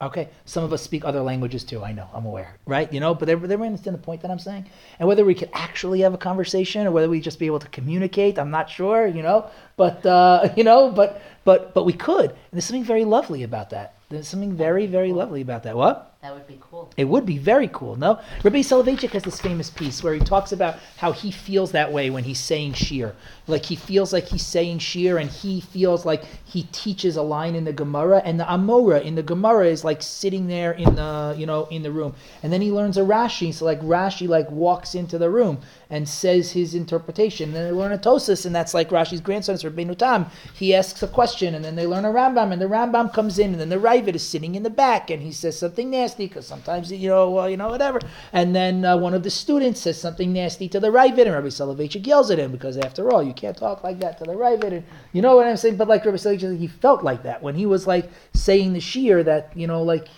Okay, 0.02 0.30
some 0.46 0.64
of 0.64 0.72
us 0.72 0.80
speak 0.80 1.04
other 1.04 1.20
languages 1.20 1.62
too. 1.62 1.84
I 1.84 1.92
know, 1.92 2.08
I'm 2.14 2.24
aware, 2.24 2.56
right? 2.64 2.90
You 2.90 3.00
know, 3.00 3.14
but 3.14 3.26
they 3.26 3.34
they 3.34 3.54
understand 3.54 3.94
the 3.94 4.02
point 4.02 4.22
that 4.22 4.30
I'm 4.30 4.38
saying. 4.38 4.66
And 4.98 5.06
whether 5.06 5.26
we 5.26 5.34
could 5.34 5.50
actually 5.52 6.00
have 6.00 6.14
a 6.14 6.18
conversation 6.18 6.86
or 6.86 6.90
whether 6.90 7.08
we 7.10 7.20
just 7.20 7.38
be 7.38 7.44
able 7.44 7.58
to 7.58 7.68
communicate, 7.68 8.38
I'm 8.38 8.50
not 8.50 8.70
sure. 8.70 9.06
You 9.06 9.22
know, 9.22 9.50
but 9.76 10.04
uh, 10.06 10.48
you 10.56 10.64
know, 10.64 10.90
but 10.90 11.20
but 11.44 11.74
but 11.74 11.84
we 11.84 11.92
could. 11.92 12.30
And 12.30 12.38
there's 12.52 12.64
something 12.64 12.84
very 12.84 13.04
lovely 13.04 13.42
about 13.42 13.70
that. 13.70 13.96
There's 14.08 14.26
something 14.26 14.56
very 14.56 14.86
very 14.86 15.12
lovely 15.12 15.42
about 15.42 15.64
that. 15.64 15.76
What? 15.76 16.10
That 16.22 16.34
would 16.34 16.46
be 16.46 16.58
cool. 16.60 16.92
It 16.98 17.06
would 17.06 17.24
be 17.24 17.38
very 17.38 17.68
cool, 17.68 17.96
no? 17.96 18.20
Rabbi 18.44 18.60
Soloveitchik 18.60 19.12
has 19.12 19.22
this 19.22 19.40
famous 19.40 19.70
piece 19.70 20.02
where 20.02 20.12
he 20.12 20.20
talks 20.20 20.52
about 20.52 20.78
how 20.98 21.12
he 21.12 21.30
feels 21.30 21.72
that 21.72 21.90
way 21.92 22.10
when 22.10 22.24
he's 22.24 22.38
saying 22.38 22.74
shir. 22.74 23.14
Like 23.50 23.64
he 23.64 23.76
feels 23.76 24.12
like 24.12 24.26
he's 24.26 24.46
saying 24.46 24.78
shir 24.78 25.18
and 25.18 25.30
he 25.30 25.60
feels 25.60 26.06
like 26.06 26.24
he 26.44 26.64
teaches 26.72 27.16
a 27.16 27.22
line 27.22 27.54
in 27.54 27.64
the 27.64 27.72
Gemara 27.72 28.22
and 28.24 28.38
the 28.38 28.44
Amora 28.44 29.02
in 29.02 29.14
the 29.14 29.22
Gemara 29.22 29.66
is 29.66 29.84
like 29.84 30.02
sitting 30.02 30.46
there 30.46 30.72
in 30.72 30.94
the, 30.94 31.34
you 31.36 31.46
know, 31.46 31.66
in 31.66 31.82
the 31.82 31.90
room. 31.90 32.14
And 32.42 32.52
then 32.52 32.60
he 32.60 32.70
learns 32.70 32.96
a 32.96 33.02
Rashi, 33.02 33.52
so 33.52 33.64
like 33.64 33.80
Rashi 33.80 34.28
like 34.28 34.50
walks 34.50 34.94
into 34.94 35.18
the 35.18 35.30
room 35.30 35.58
and 35.90 36.08
says 36.08 36.52
his 36.52 36.74
interpretation. 36.74 37.50
And 37.50 37.56
then 37.56 37.64
they 37.64 37.72
learn 37.72 37.92
a 37.92 37.98
Tosis 37.98 38.46
and 38.46 38.54
that's 38.54 38.74
like 38.74 38.90
Rashi's 38.90 39.20
grandson, 39.20 39.54
it's 39.54 39.64
Rabbeinu 39.64 39.96
Tam, 39.96 40.26
he 40.54 40.74
asks 40.74 41.02
a 41.02 41.08
question, 41.08 41.54
and 41.54 41.64
then 41.64 41.76
they 41.76 41.86
learn 41.86 42.04
a 42.04 42.10
Rambam, 42.10 42.52
and 42.52 42.60
the 42.60 42.66
Rambam 42.66 43.12
comes 43.12 43.38
in, 43.38 43.52
and 43.52 43.60
then 43.60 43.68
the 43.68 43.76
Ravid 43.76 44.14
is 44.14 44.26
sitting 44.26 44.54
in 44.54 44.62
the 44.62 44.70
back, 44.70 45.10
and 45.10 45.22
he 45.22 45.32
says 45.32 45.58
something 45.58 45.90
nasty 45.90 46.26
because 46.26 46.46
sometimes 46.46 46.92
you 46.92 47.08
know, 47.08 47.30
well, 47.30 47.48
you 47.48 47.56
know, 47.56 47.68
whatever. 47.68 48.00
And 48.32 48.54
then 48.54 48.84
uh, 48.84 48.96
one 48.96 49.14
of 49.14 49.22
the 49.22 49.30
students 49.30 49.80
says 49.80 50.00
something 50.00 50.32
nasty 50.32 50.68
to 50.68 50.80
the 50.80 50.88
Ravid, 50.88 51.26
and 51.26 51.32
Rabbi 51.32 51.48
Soloveitchik 51.48 52.06
yells 52.06 52.30
at 52.30 52.38
him 52.38 52.52
because, 52.52 52.76
after 52.76 53.10
all, 53.12 53.22
you 53.22 53.32
can't 53.40 53.56
talk 53.56 53.82
like 53.82 53.98
that 54.00 54.18
to 54.18 54.24
the 54.24 54.32
Ravid, 54.32 54.72
and 54.72 54.84
you 55.12 55.22
know 55.22 55.36
what 55.36 55.46
I'm 55.46 55.56
saying. 55.56 55.76
But 55.76 55.88
like 55.88 56.04
Rabbi 56.04 56.16
Soloveitchik, 56.16 56.58
he 56.58 56.66
felt 56.66 57.02
like 57.02 57.22
that 57.22 57.42
when 57.42 57.54
he 57.54 57.66
was 57.66 57.86
like 57.86 58.10
saying 58.34 58.72
the 58.72 58.80
shear 58.80 59.22
that 59.24 59.56
you 59.56 59.66
know, 59.66 59.82
like 59.82 60.08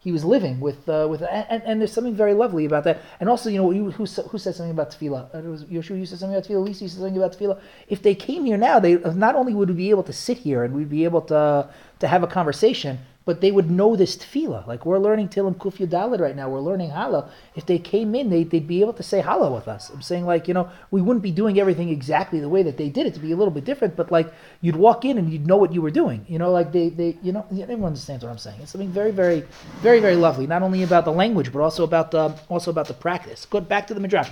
he 0.00 0.12
was 0.12 0.24
living 0.24 0.60
with 0.60 0.88
uh, 0.88 1.06
with 1.10 1.22
and, 1.22 1.62
and 1.64 1.80
there's 1.80 1.92
something 1.92 2.14
very 2.14 2.32
lovely 2.32 2.64
about 2.64 2.84
that. 2.84 3.00
And 3.20 3.28
also, 3.28 3.50
you 3.50 3.58
know, 3.60 3.70
who 3.70 3.90
who 3.90 4.06
said 4.06 4.54
something 4.54 4.70
about 4.70 4.90
tefillah? 4.90 5.34
Uh, 5.34 5.38
It 5.38 5.50
was 5.56 5.64
Yoshua. 5.64 5.98
You 5.98 6.06
said 6.06 6.18
something 6.18 6.36
about 6.36 6.48
tefillah. 6.48 6.64
Lisa, 6.64 6.84
you 6.84 6.88
said 6.88 7.00
something 7.00 7.16
about 7.16 7.36
tefillah. 7.36 7.60
If 7.88 8.02
they 8.02 8.14
came 8.14 8.44
here 8.46 8.56
now, 8.56 8.80
they 8.80 8.94
not 8.96 9.34
only 9.34 9.52
would 9.52 9.68
we 9.68 9.74
be 9.74 9.90
able 9.90 10.04
to 10.04 10.12
sit 10.12 10.38
here 10.38 10.64
and 10.64 10.74
we'd 10.74 10.88
be 10.88 11.04
able 11.04 11.20
to 11.22 11.68
to 11.98 12.08
have 12.08 12.22
a 12.22 12.26
conversation, 12.26 12.98
but 13.30 13.40
they 13.40 13.52
would 13.52 13.70
know 13.70 13.94
this 13.94 14.16
tefillah. 14.16 14.66
Like 14.66 14.84
we're 14.84 14.98
learning 14.98 15.28
Tilim 15.28 15.54
Kuf 15.54 15.76
Yudalid 15.76 16.18
right 16.18 16.34
now. 16.34 16.48
We're 16.48 16.58
learning 16.58 16.90
Hala. 16.90 17.30
If 17.54 17.64
they 17.64 17.78
came 17.78 18.12
in, 18.16 18.28
they, 18.28 18.42
they'd 18.42 18.66
be 18.66 18.80
able 18.80 18.94
to 18.94 19.04
say 19.04 19.20
Hala 19.20 19.52
with 19.52 19.68
us. 19.68 19.88
I'm 19.88 20.02
saying 20.02 20.26
like, 20.26 20.48
you 20.48 20.54
know, 20.54 20.68
we 20.90 21.00
wouldn't 21.00 21.22
be 21.22 21.30
doing 21.30 21.60
everything 21.60 21.90
exactly 21.90 22.40
the 22.40 22.48
way 22.48 22.64
that 22.64 22.76
they 22.76 22.88
did 22.88 23.06
it 23.06 23.14
to 23.14 23.20
be 23.20 23.30
a 23.30 23.36
little 23.36 23.52
bit 23.52 23.64
different, 23.64 23.94
but 23.94 24.10
like 24.10 24.34
you'd 24.62 24.74
walk 24.74 25.04
in 25.04 25.16
and 25.16 25.32
you'd 25.32 25.46
know 25.46 25.56
what 25.56 25.72
you 25.72 25.80
were 25.80 25.92
doing. 25.92 26.26
You 26.26 26.40
know, 26.40 26.50
like 26.50 26.72
they, 26.72 26.88
they 26.88 27.18
you 27.22 27.30
know, 27.30 27.46
everyone 27.52 27.90
understands 27.92 28.24
what 28.24 28.32
I'm 28.32 28.38
saying. 28.38 28.58
It's 28.62 28.72
something 28.72 28.90
very, 28.90 29.12
very, 29.12 29.44
very, 29.80 30.00
very 30.00 30.16
lovely. 30.16 30.48
Not 30.48 30.62
only 30.62 30.82
about 30.82 31.04
the 31.04 31.12
language, 31.12 31.52
but 31.52 31.60
also 31.60 31.84
about 31.84 32.10
the, 32.10 32.36
also 32.48 32.72
about 32.72 32.88
the 32.88 32.94
practice. 32.94 33.46
Good. 33.46 33.68
Back 33.68 33.86
to 33.86 33.94
the 33.94 34.00
Midrash. 34.00 34.30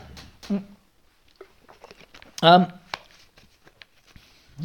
Mm. 0.49 0.65
Um, 2.43 2.73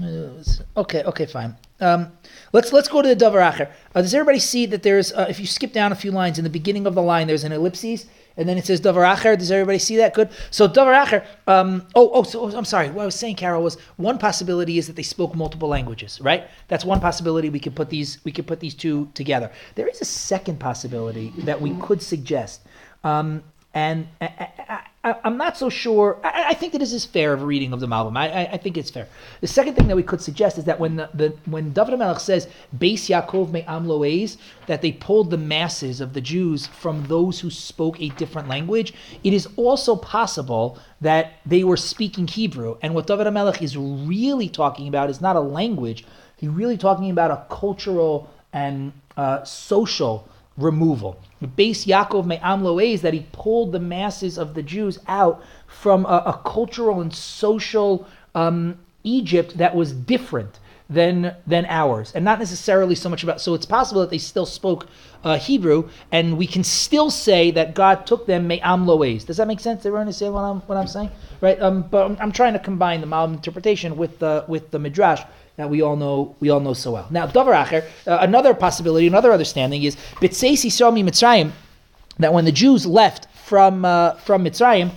uh, 0.01 0.81
okay, 0.81 1.03
okay, 1.03 1.27
fine. 1.27 1.55
Um, 1.83 2.11
let's 2.53 2.71
let's 2.71 2.87
go 2.87 3.01
to 3.01 3.13
the 3.13 3.15
davar 3.15 3.51
acher. 3.51 3.69
Uh, 3.93 4.01
does 4.01 4.13
everybody 4.13 4.39
see 4.39 4.65
that 4.67 4.83
there's 4.83 5.11
uh, 5.13 5.27
if 5.29 5.39
you 5.39 5.45
skip 5.45 5.73
down 5.73 5.91
a 5.91 5.95
few 5.95 6.11
lines 6.11 6.37
in 6.37 6.43
the 6.43 6.49
beginning 6.49 6.87
of 6.87 6.95
the 6.95 7.01
line, 7.01 7.27
there's 7.27 7.43
an 7.43 7.51
ellipses, 7.51 8.05
and 8.37 8.47
then 8.47 8.57
it 8.57 8.65
says 8.65 8.79
davar 8.79 9.15
acher. 9.15 9.37
Does 9.37 9.51
everybody 9.51 9.79
see 9.79 9.97
that? 9.97 10.13
Good. 10.13 10.29
So 10.49 10.67
davar 10.67 11.05
acher. 11.05 11.25
Um, 11.45 11.85
oh, 11.93 12.09
oh, 12.13 12.23
so 12.23 12.55
I'm 12.55 12.65
sorry. 12.65 12.89
What 12.89 13.03
I 13.03 13.05
was 13.05 13.15
saying, 13.15 13.35
Carol, 13.35 13.61
was 13.61 13.77
one 13.97 14.17
possibility 14.17 14.77
is 14.77 14.87
that 14.87 14.95
they 14.95 15.03
spoke 15.03 15.35
multiple 15.35 15.67
languages, 15.67 16.21
right? 16.21 16.47
That's 16.69 16.85
one 16.85 17.01
possibility. 17.01 17.49
We 17.49 17.59
could 17.59 17.75
put 17.75 17.89
these 17.89 18.23
we 18.23 18.31
could 18.31 18.47
put 18.47 18.61
these 18.61 18.73
two 18.73 19.09
together. 19.13 19.51
There 19.75 19.87
is 19.87 19.99
a 20.01 20.05
second 20.05 20.59
possibility 20.59 21.33
that 21.39 21.61
we 21.61 21.75
could 21.81 22.01
suggest. 22.01 22.61
Um, 23.03 23.43
and 23.73 24.07
I, 24.19 25.15
am 25.23 25.37
not 25.37 25.57
so 25.57 25.69
sure. 25.69 26.19
I, 26.23 26.49
I, 26.49 26.53
think 26.53 26.73
that 26.73 26.79
this 26.79 26.93
is 26.93 27.05
fair 27.05 27.33
of 27.33 27.41
a 27.41 27.45
reading 27.45 27.73
of 27.73 27.79
the 27.79 27.87
Malbim. 27.87 28.15
I, 28.15 28.45
I, 28.45 28.57
think 28.57 28.77
it's 28.77 28.91
fair. 28.91 29.07
The 29.41 29.47
second 29.47 29.75
thing 29.75 29.87
that 29.87 29.95
we 29.95 30.03
could 30.03 30.21
suggest 30.21 30.59
is 30.59 30.65
that 30.65 30.79
when 30.79 30.95
the, 30.95 31.09
the 31.13 31.35
when 31.45 31.73
David 31.73 31.97
Melech 31.97 32.19
says 32.19 32.47
Beis 32.77 33.09
Yaakov 33.09 33.51
me 33.51 33.63
Amloes, 33.63 34.37
that 34.67 34.81
they 34.83 34.91
pulled 34.91 35.31
the 35.31 35.37
masses 35.37 36.01
of 36.01 36.13
the 36.13 36.21
Jews 36.21 36.67
from 36.67 37.07
those 37.07 37.39
who 37.39 37.49
spoke 37.49 37.99
a 37.99 38.09
different 38.09 38.47
language, 38.47 38.93
it 39.23 39.33
is 39.33 39.47
also 39.55 39.95
possible 39.95 40.77
that 41.01 41.33
they 41.45 41.63
were 41.63 41.77
speaking 41.77 42.27
Hebrew. 42.27 42.77
And 42.83 42.93
what 42.93 43.07
David 43.07 43.29
Melech 43.31 43.61
is 43.61 43.75
really 43.75 44.49
talking 44.49 44.87
about 44.87 45.09
is 45.09 45.19
not 45.19 45.35
a 45.35 45.41
language. 45.41 46.05
He's 46.37 46.49
really 46.49 46.77
talking 46.77 47.09
about 47.09 47.31
a 47.31 47.45
cultural 47.53 48.29
and 48.53 48.93
uh, 49.17 49.43
social 49.43 50.27
removal. 50.57 51.19
The 51.41 51.47
base 51.47 51.85
Yaakov 51.85 52.25
Me'am 52.25 52.65
is 52.79 53.01
that 53.01 53.13
he 53.13 53.27
pulled 53.31 53.71
the 53.71 53.79
masses 53.79 54.37
of 54.37 54.53
the 54.53 54.63
Jews 54.63 54.99
out 55.07 55.43
from 55.67 56.05
a, 56.05 56.23
a 56.25 56.41
cultural 56.45 57.01
and 57.01 57.13
social 57.13 58.07
um, 58.35 58.77
Egypt 59.03 59.57
that 59.57 59.75
was 59.75 59.91
different 59.91 60.59
than 60.93 61.35
than 61.47 61.65
ours, 61.65 62.11
and 62.15 62.23
not 62.23 62.39
necessarily 62.39 62.95
so 62.95 63.09
much 63.09 63.23
about. 63.23 63.41
So 63.41 63.53
it's 63.53 63.65
possible 63.65 64.01
that 64.01 64.09
they 64.09 64.17
still 64.17 64.45
spoke 64.45 64.87
uh, 65.23 65.37
Hebrew, 65.37 65.89
and 66.11 66.37
we 66.37 66.47
can 66.47 66.63
still 66.63 67.09
say 67.09 67.51
that 67.51 67.73
God 67.73 68.05
took 68.05 68.25
them 68.25 68.47
Me'am 68.47 68.85
Loes. 68.85 69.23
Does 69.23 69.37
that 69.37 69.47
make 69.47 69.59
sense? 69.59 69.79
Everyone 69.79 70.01
understand 70.01 70.33
what 70.33 70.41
I'm 70.41 70.61
what 70.61 70.77
I'm 70.77 70.87
saying, 70.87 71.11
right? 71.41 71.59
Um, 71.61 71.83
but 71.83 72.05
I'm, 72.05 72.17
I'm, 72.19 72.31
trying 72.31 72.53
to 72.53 72.59
combine 72.59 73.01
the 73.01 73.07
Malbim 73.07 73.33
interpretation 73.33 73.97
with 73.97 74.19
the 74.19 74.45
with 74.47 74.71
the 74.71 74.79
Midrash 74.79 75.21
that 75.55 75.69
we 75.69 75.81
all 75.81 75.95
know 75.95 76.35
we 76.39 76.49
all 76.49 76.59
know 76.59 76.73
so 76.73 76.91
well. 76.91 77.07
Now, 77.09 77.27
Davar 77.27 77.65
Acher, 77.65 77.85
uh, 78.07 78.17
another 78.21 78.53
possibility, 78.53 79.07
another 79.07 79.31
understanding 79.31 79.83
is 79.83 79.95
B'tseis 79.95 80.65
Yisrael 80.65 81.03
Mitzrayim, 81.03 81.51
that 82.19 82.33
when 82.33 82.45
the 82.45 82.51
Jews 82.51 82.85
left 82.85 83.27
from 83.45 83.85
uh, 83.85 84.13
from 84.15 84.45
Mitzrayim, 84.45 84.91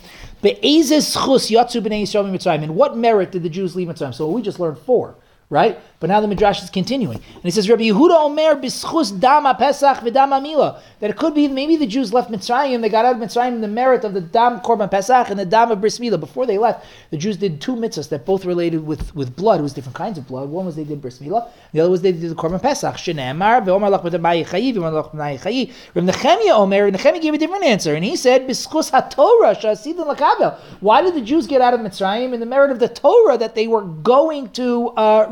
in 2.63 2.75
what 2.75 2.97
merit 2.97 3.33
did 3.33 3.43
the 3.43 3.49
Jews 3.49 3.77
leave 3.77 3.89
Mitzrayim? 3.89 4.15
So 4.15 4.31
we 4.31 4.43
just 4.43 4.61
learned 4.61 4.79
four 4.79 5.17
right? 5.49 5.79
But 5.99 6.11
now 6.11 6.21
the 6.21 6.29
Midrash 6.29 6.63
is 6.63 6.71
continuing. 6.71 7.19
And 7.19 7.43
he 7.43 7.51
says, 7.51 7.71
Rabbi 7.71 7.85
Yehuda 7.85 8.25
Omer 8.25 8.61
bischus 8.61 9.19
dama 9.19 9.55
pesach 9.55 9.99
v'dama 9.99 10.43
mila. 10.43 10.83
That 11.01 11.11
it 11.11 11.17
could 11.17 11.35
be 11.35 11.49
maybe 11.49 11.77
the 11.77 11.87
Jews 11.87 12.13
left 12.13 12.31
Mitzrayim, 12.31 12.81
they 12.83 12.89
got 12.89 13.05
out 13.05 13.17
of 13.17 13.23
Mitzrayim 13.23 13.53
in 13.53 13.61
the 13.61 13.69
merit 13.69 14.05
of 14.05 14.13
the 14.13 14.21
dam 14.21 14.61
korban 14.61 14.91
pesach 14.91 15.31
and 15.31 15.39
the 15.39 15.47
dam 15.47 15.71
of 15.71 15.81
bris 15.81 15.99
milah. 15.99 16.19
Before 16.19 16.47
they 16.47 16.59
left, 16.59 16.85
the 17.11 17.17
Jews 17.17 17.37
did 17.37 17.61
two 17.61 17.77
mitzvahs 17.77 18.09
that 18.11 18.27
both 18.27 18.45
related 18.45 18.87
with, 18.87 19.15
with 19.15 19.37
blood. 19.37 19.61
It 19.61 19.63
was 19.63 19.73
different 19.73 19.97
kinds 19.97 20.19
of 20.19 20.27
blood. 20.27 20.49
One 20.49 20.67
was 20.67 20.77
they 20.77 20.85
did 20.85 21.01
bris 21.01 21.21
milah, 21.21 21.49
the 21.73 21.81
other 21.81 21.91
was 21.91 22.03
they 22.03 22.13
did 22.13 22.31
the 22.31 22.35
korban 22.35 22.61
pesach. 22.61 22.97
Shenemar 22.97 23.65
ve'omar 23.65 23.97
lach 23.97 24.03
b'tabayi 24.03 24.47
chayi 24.47 24.75
ve'omar 24.75 25.03
lach 25.03 25.15
b'nayi 25.15 25.41
chayi. 25.41 25.73
Rabbi 25.95 26.11
Nechemia 26.11 26.59
Omer, 26.59 26.91
Nechemia 26.91 27.23
gave 27.23 27.35
a 27.35 27.39
different 27.39 27.65
answer. 27.65 27.95
And 27.95 28.05
he 28.05 28.17
said, 28.17 28.47
bischus 28.47 28.91
haTorah 28.91 29.57
shasidin 29.57 30.13
lakabel. 30.13 30.59
Why 30.81 31.03
did 31.03 31.15
the 31.15 31.21
Jews 31.21 31.47
get 31.47 31.61
out 31.61 31.73
of 31.73 31.81
Mitzrayim 31.81 32.35
in 32.35 32.41
the 32.41 32.47
merit 32.47 32.71
of 32.71 32.81
the 32.81 32.89
Torah 32.89 33.39
that 33.39 33.55
they 33.55 33.67
were 33.67 33.83
going 33.83 34.51
to 34.51 34.89
uh, 34.91 35.29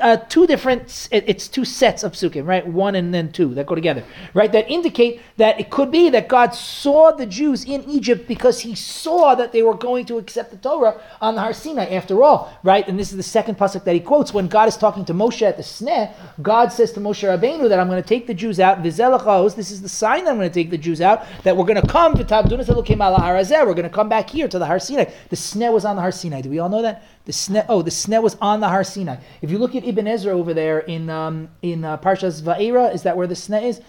uh, 0.00 0.16
two 0.16 0.46
different, 0.46 1.08
it's 1.10 1.48
two 1.48 1.64
sets 1.64 2.02
of 2.02 2.12
psukim, 2.12 2.46
right? 2.46 2.66
One 2.66 2.94
and 2.94 3.12
then 3.12 3.30
two 3.30 3.54
that 3.54 3.66
go 3.66 3.74
together, 3.74 4.04
right? 4.32 4.50
That 4.50 4.70
indicate 4.70 5.20
that 5.36 5.60
it 5.60 5.70
could 5.70 5.90
be 5.90 6.10
that 6.10 6.28
God 6.28 6.54
saw 6.54 7.10
the 7.12 7.26
Jews 7.26 7.64
in 7.64 7.84
Egypt 7.84 8.26
because 8.26 8.60
he 8.60 8.74
saw 8.74 9.34
that 9.34 9.52
they 9.52 9.62
were 9.62 9.74
going 9.74 10.06
to 10.06 10.18
accept 10.18 10.50
the 10.50 10.56
Torah 10.56 11.00
on 11.20 11.34
the 11.34 11.40
Har 11.40 11.52
Sinai 11.52 11.94
after 11.94 12.22
all, 12.22 12.56
right? 12.62 12.86
And 12.88 12.98
this 12.98 13.10
is 13.10 13.16
the 13.16 13.22
second 13.22 13.58
pasuk 13.58 13.84
that 13.84 13.94
he 13.94 14.00
quotes 14.00 14.32
when 14.32 14.48
God 14.48 14.68
is 14.68 14.76
talking 14.76 15.04
to 15.06 15.14
Moshe 15.14 15.42
at 15.42 15.56
the 15.56 15.62
Sneh. 15.62 16.12
God 16.42 16.72
says 16.72 16.92
to 16.92 17.00
Moshe 17.00 17.22
Rabbeinu 17.22 17.68
that 17.68 17.78
I'm 17.78 17.88
going 17.88 18.02
to 18.02 18.08
take 18.08 18.26
the 18.26 18.34
Jews 18.34 18.60
out. 18.60 18.82
This 18.82 18.98
is 18.98 19.82
the 19.82 19.88
sign 19.88 20.24
that 20.24 20.30
I'm 20.30 20.36
going 20.36 20.48
to 20.48 20.54
take 20.54 20.70
the 20.70 20.78
Jews 20.78 21.00
out, 21.00 21.24
that 21.42 21.56
we're 21.56 21.66
going 21.66 21.80
to 21.80 21.86
come 21.86 22.14
to 22.14 22.24
Tabdunas 22.24 22.68
We're 22.68 23.74
going 23.74 23.82
to 23.82 23.90
come 23.90 24.08
back 24.08 24.30
here 24.30 24.48
to 24.48 24.58
the 24.58 24.66
Har 24.66 24.78
Sinai. 24.78 25.04
The 25.28 25.36
Sneh 25.36 25.72
was 25.72 25.84
on 25.84 25.96
the 25.96 26.02
Har 26.02 26.12
Sinai. 26.12 26.40
Do 26.40 26.50
we 26.50 26.58
all 26.58 26.68
know 26.68 26.82
that? 26.82 27.04
The 27.24 27.32
Sneh, 27.32 27.64
oh, 27.68 27.80
the 27.80 27.90
Sneh 27.90 28.22
was 28.22 28.36
on 28.40 28.60
the 28.60 28.68
Har 28.68 28.84
Sinai. 28.84 29.16
If 29.40 29.50
you 29.50 29.58
look 29.58 29.74
at 29.74 29.84
Ibn 29.84 30.06
Ezra 30.06 30.36
over 30.36 30.52
there 30.52 30.80
in 30.80 31.08
um, 31.08 31.48
in 31.62 31.84
uh, 31.84 31.96
Parshas 31.96 32.42
Va'era, 32.42 32.94
is 32.94 33.02
that 33.04 33.16
where 33.16 33.26
the 33.26 33.34
Sneh 33.34 33.62
is? 33.62 33.80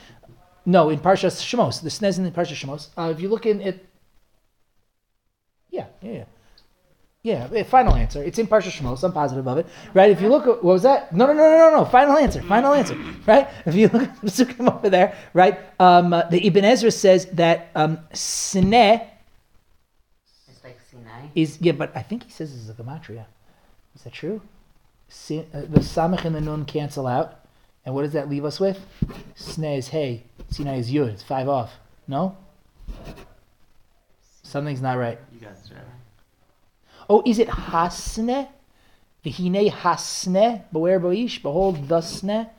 No, 0.66 0.90
in 0.90 1.00
Parshas 1.00 1.42
Shemos. 1.42 1.82
The 1.82 1.90
Sneh 1.90 2.08
is 2.08 2.18
in 2.18 2.32
Parshas 2.32 2.56
Shemos. 2.56 2.88
Uh, 2.98 3.12
if 3.12 3.20
you 3.20 3.28
look 3.28 3.46
in 3.46 3.62
it, 3.62 3.86
yeah, 5.70 5.88
yeah, 6.02 6.12
yeah. 6.12 6.26
Yeah, 7.52 7.64
final 7.64 7.96
answer. 7.96 8.24
It's 8.24 8.38
in 8.38 8.46
Parsha 8.46 8.70
Shemos. 8.70 9.04
I'm 9.04 9.12
positive 9.12 9.48
of 9.48 9.58
it. 9.58 9.66
Right? 9.96 10.12
If 10.12 10.22
you 10.22 10.30
look 10.30 10.44
at, 10.44 10.64
what 10.64 10.74
was 10.74 10.84
that? 10.84 11.12
No, 11.12 11.26
no, 11.26 11.34
no, 11.34 11.50
no, 11.50 11.58
no, 11.72 11.78
no. 11.78 11.86
Final 11.86 12.18
answer. 12.18 12.42
Final 12.44 12.74
answer. 12.74 12.96
Right? 13.26 13.50
If 13.66 13.74
you 13.74 13.88
look 13.88 14.04
at 14.04 14.22
the 14.22 14.72
over 14.72 14.92
there, 14.92 15.18
right? 15.34 15.58
Um, 15.80 16.14
uh, 16.14 16.30
the 16.30 16.46
Ibn 16.46 16.64
Ezra 16.64 16.92
says 16.92 17.26
that 17.34 17.72
um, 17.74 17.98
Sneh 18.14 19.10
is 21.34 21.60
yeah, 21.62 21.74
but 21.74 21.96
I 21.96 22.02
think 22.02 22.24
he 22.24 22.32
says 22.32 22.52
this 22.54 22.62
is 22.62 22.70
a 22.70 22.74
gematria. 22.74 23.26
Is 23.96 24.04
that 24.04 24.14
true? 24.14 24.42
Sin, 25.08 25.46
uh, 25.54 25.62
the 25.62 25.80
samach 25.80 26.26
and 26.26 26.36
the 26.36 26.42
nun 26.42 26.66
cancel 26.66 27.08
out, 27.08 27.46
and 27.86 27.94
what 27.94 28.02
does 28.02 28.14
that 28.14 28.30
leave 28.30 28.46
us 28.46 28.60
with? 28.60 28.80
Sneh 29.38 29.78
is 29.78 29.90
hey, 29.90 30.24
Sinai 30.50 30.78
is 30.78 30.92
yud. 30.92 31.10
It's 31.10 31.24
five 31.24 31.48
off. 31.48 31.74
No. 32.08 32.38
Something's 34.44 34.82
not 34.82 34.98
right. 34.98 35.20
You 35.34 35.40
got 35.40 35.52
it 35.52 35.72
right. 35.72 35.84
Oh, 37.10 37.24
is 37.26 37.40
it 37.40 37.48
hasne? 37.48 38.48
Vihine 39.24 39.72
hasne, 39.72 40.64
beware 40.72 41.00
boish, 41.00 41.42
behold 41.42 41.88
the 41.88 41.98
sne. 42.00 42.50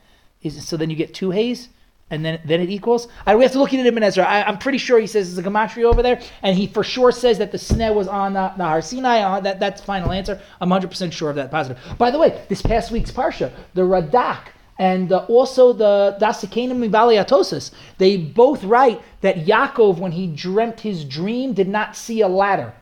Is 0.42 0.57
it, 0.57 0.62
so 0.62 0.77
then 0.77 0.90
you 0.90 0.97
get 0.97 1.14
two 1.14 1.31
hays? 1.31 1.69
And 2.11 2.25
then 2.25 2.40
then 2.45 2.61
it 2.61 2.71
equals. 2.71 3.09
I, 3.25 3.35
we 3.35 3.42
have 3.42 3.53
to 3.53 3.59
look 3.59 3.75
at 3.75 3.85
Ibn 3.85 4.03
Ezra. 4.03 4.25
I, 4.25 4.49
am 4.49 4.59
pretty 4.59 4.79
sure 4.79 4.99
he 4.99 5.07
says 5.07 5.35
there's 5.35 5.45
a 5.45 5.51
gematria 5.51 5.85
over 5.85 6.03
there, 6.03 6.21
and 6.42 6.57
he 6.57 6.66
for 6.66 6.85
sure 6.85 7.11
says 7.11 7.38
that 7.38 7.53
the 7.53 7.59
sneh 7.59 7.95
was 7.95 8.09
on 8.09 8.35
the, 8.35 8.53
the 8.57 8.64
Har 8.64 8.81
Sinai. 8.81 9.21
Uh, 9.21 9.40
that 9.40 9.59
that's 9.59 9.83
final 9.83 10.12
answer. 10.12 10.40
I'm 10.61 10.69
100 10.69 10.88
percent 10.88 11.12
sure 11.12 11.31
of 11.31 11.37
that. 11.37 11.51
Positive. 11.51 11.83
By 11.99 12.11
the 12.11 12.19
way, 12.19 12.45
this 12.49 12.62
past 12.62 12.90
week's 12.90 13.11
parsha, 13.11 13.53
the 13.75 13.83
Radak 13.83 14.49
and 14.79 15.12
uh, 15.12 15.25
also 15.29 15.73
the 15.73 16.16
Dasikanim 16.21 16.88
Mibaliatosis, 16.88 17.71
they 17.99 18.16
both 18.16 18.62
write 18.62 19.01
that 19.23 19.47
Yaakov, 19.47 19.99
when 19.99 20.12
he 20.12 20.27
dreamt 20.27 20.81
his 20.81 21.05
dream, 21.05 21.55
did 21.55 21.69
not 21.69 21.97
see 21.97 22.21
a 22.21 22.29
ladder. 22.29 22.75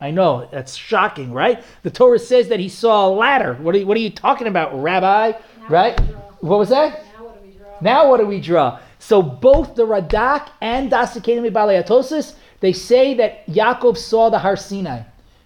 I 0.00 0.10
know 0.12 0.48
that's 0.52 0.76
shocking, 0.76 1.32
right? 1.32 1.62
The 1.82 1.90
Torah 1.90 2.20
says 2.20 2.48
that 2.48 2.60
he 2.60 2.68
saw 2.68 3.08
a 3.08 3.10
ladder. 3.10 3.54
What 3.54 3.74
are 3.74 3.78
you, 3.78 3.86
what 3.86 3.96
are 3.96 4.00
you 4.00 4.10
talking 4.10 4.46
about, 4.46 4.80
Rabbi? 4.80 5.32
Right? 5.68 5.98
What 6.40 6.58
was 6.58 6.68
that? 6.68 7.04
Now 7.80 8.10
what 8.10 8.18
do 8.18 8.26
we 8.26 8.40
draw? 8.40 8.80
So 8.98 9.22
both 9.22 9.74
the 9.74 9.86
Radak 9.86 10.48
and 10.60 10.90
Dasikanim 10.90 11.50
Baleatosis, 11.52 12.34
they 12.60 12.72
say 12.72 13.14
that 13.14 13.46
Yaakov 13.46 13.96
saw 13.96 14.30
the 14.30 14.38
Har 14.38 14.56
Sinai. 14.56 15.02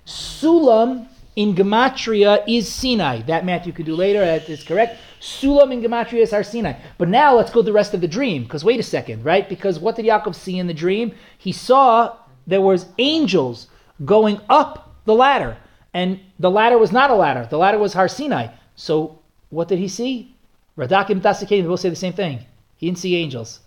Sulam 0.06 1.08
in 1.36 1.54
Gematria 1.54 2.42
is 2.48 2.70
Sinai. 2.72 3.22
That 3.22 3.44
math 3.44 3.66
you 3.66 3.72
could 3.72 3.86
do 3.86 3.94
later, 3.94 4.20
that 4.20 4.48
is 4.48 4.62
correct. 4.62 4.98
Sulam 5.20 5.72
in 5.72 5.82
Gematria 5.82 6.22
is 6.22 6.30
Har 6.30 6.42
Sinai. 6.42 6.74
But 6.98 7.08
now 7.08 7.36
let's 7.36 7.50
go 7.50 7.60
to 7.60 7.64
the 7.64 7.72
rest 7.72 7.94
of 7.94 8.00
the 8.00 8.08
dream, 8.08 8.42
because 8.42 8.64
wait 8.64 8.80
a 8.80 8.82
second, 8.82 9.24
right? 9.24 9.48
Because 9.48 9.78
what 9.78 9.96
did 9.96 10.06
Yaakov 10.06 10.34
see 10.34 10.58
in 10.58 10.66
the 10.66 10.74
dream? 10.74 11.14
He 11.38 11.52
saw 11.52 12.16
there 12.46 12.60
was 12.60 12.86
angels 12.98 13.68
going 14.04 14.40
up 14.48 14.96
the 15.04 15.14
ladder. 15.14 15.56
And 15.94 16.20
the 16.38 16.50
ladder 16.50 16.78
was 16.78 16.90
not 16.90 17.10
a 17.10 17.14
ladder. 17.14 17.46
The 17.48 17.58
ladder 17.58 17.78
was 17.78 17.92
Har 17.92 18.08
Sinai. 18.08 18.48
So 18.74 19.20
what 19.50 19.68
did 19.68 19.78
he 19.78 19.88
see? 19.88 20.34
Radakim 20.76 21.20
Tasikadim 21.20 21.66
both 21.66 21.80
say 21.80 21.90
the 21.90 21.96
same 21.96 22.12
thing. 22.12 22.40
He 22.76 22.86
didn't 22.86 22.98
see 22.98 23.16
angels. 23.16 23.60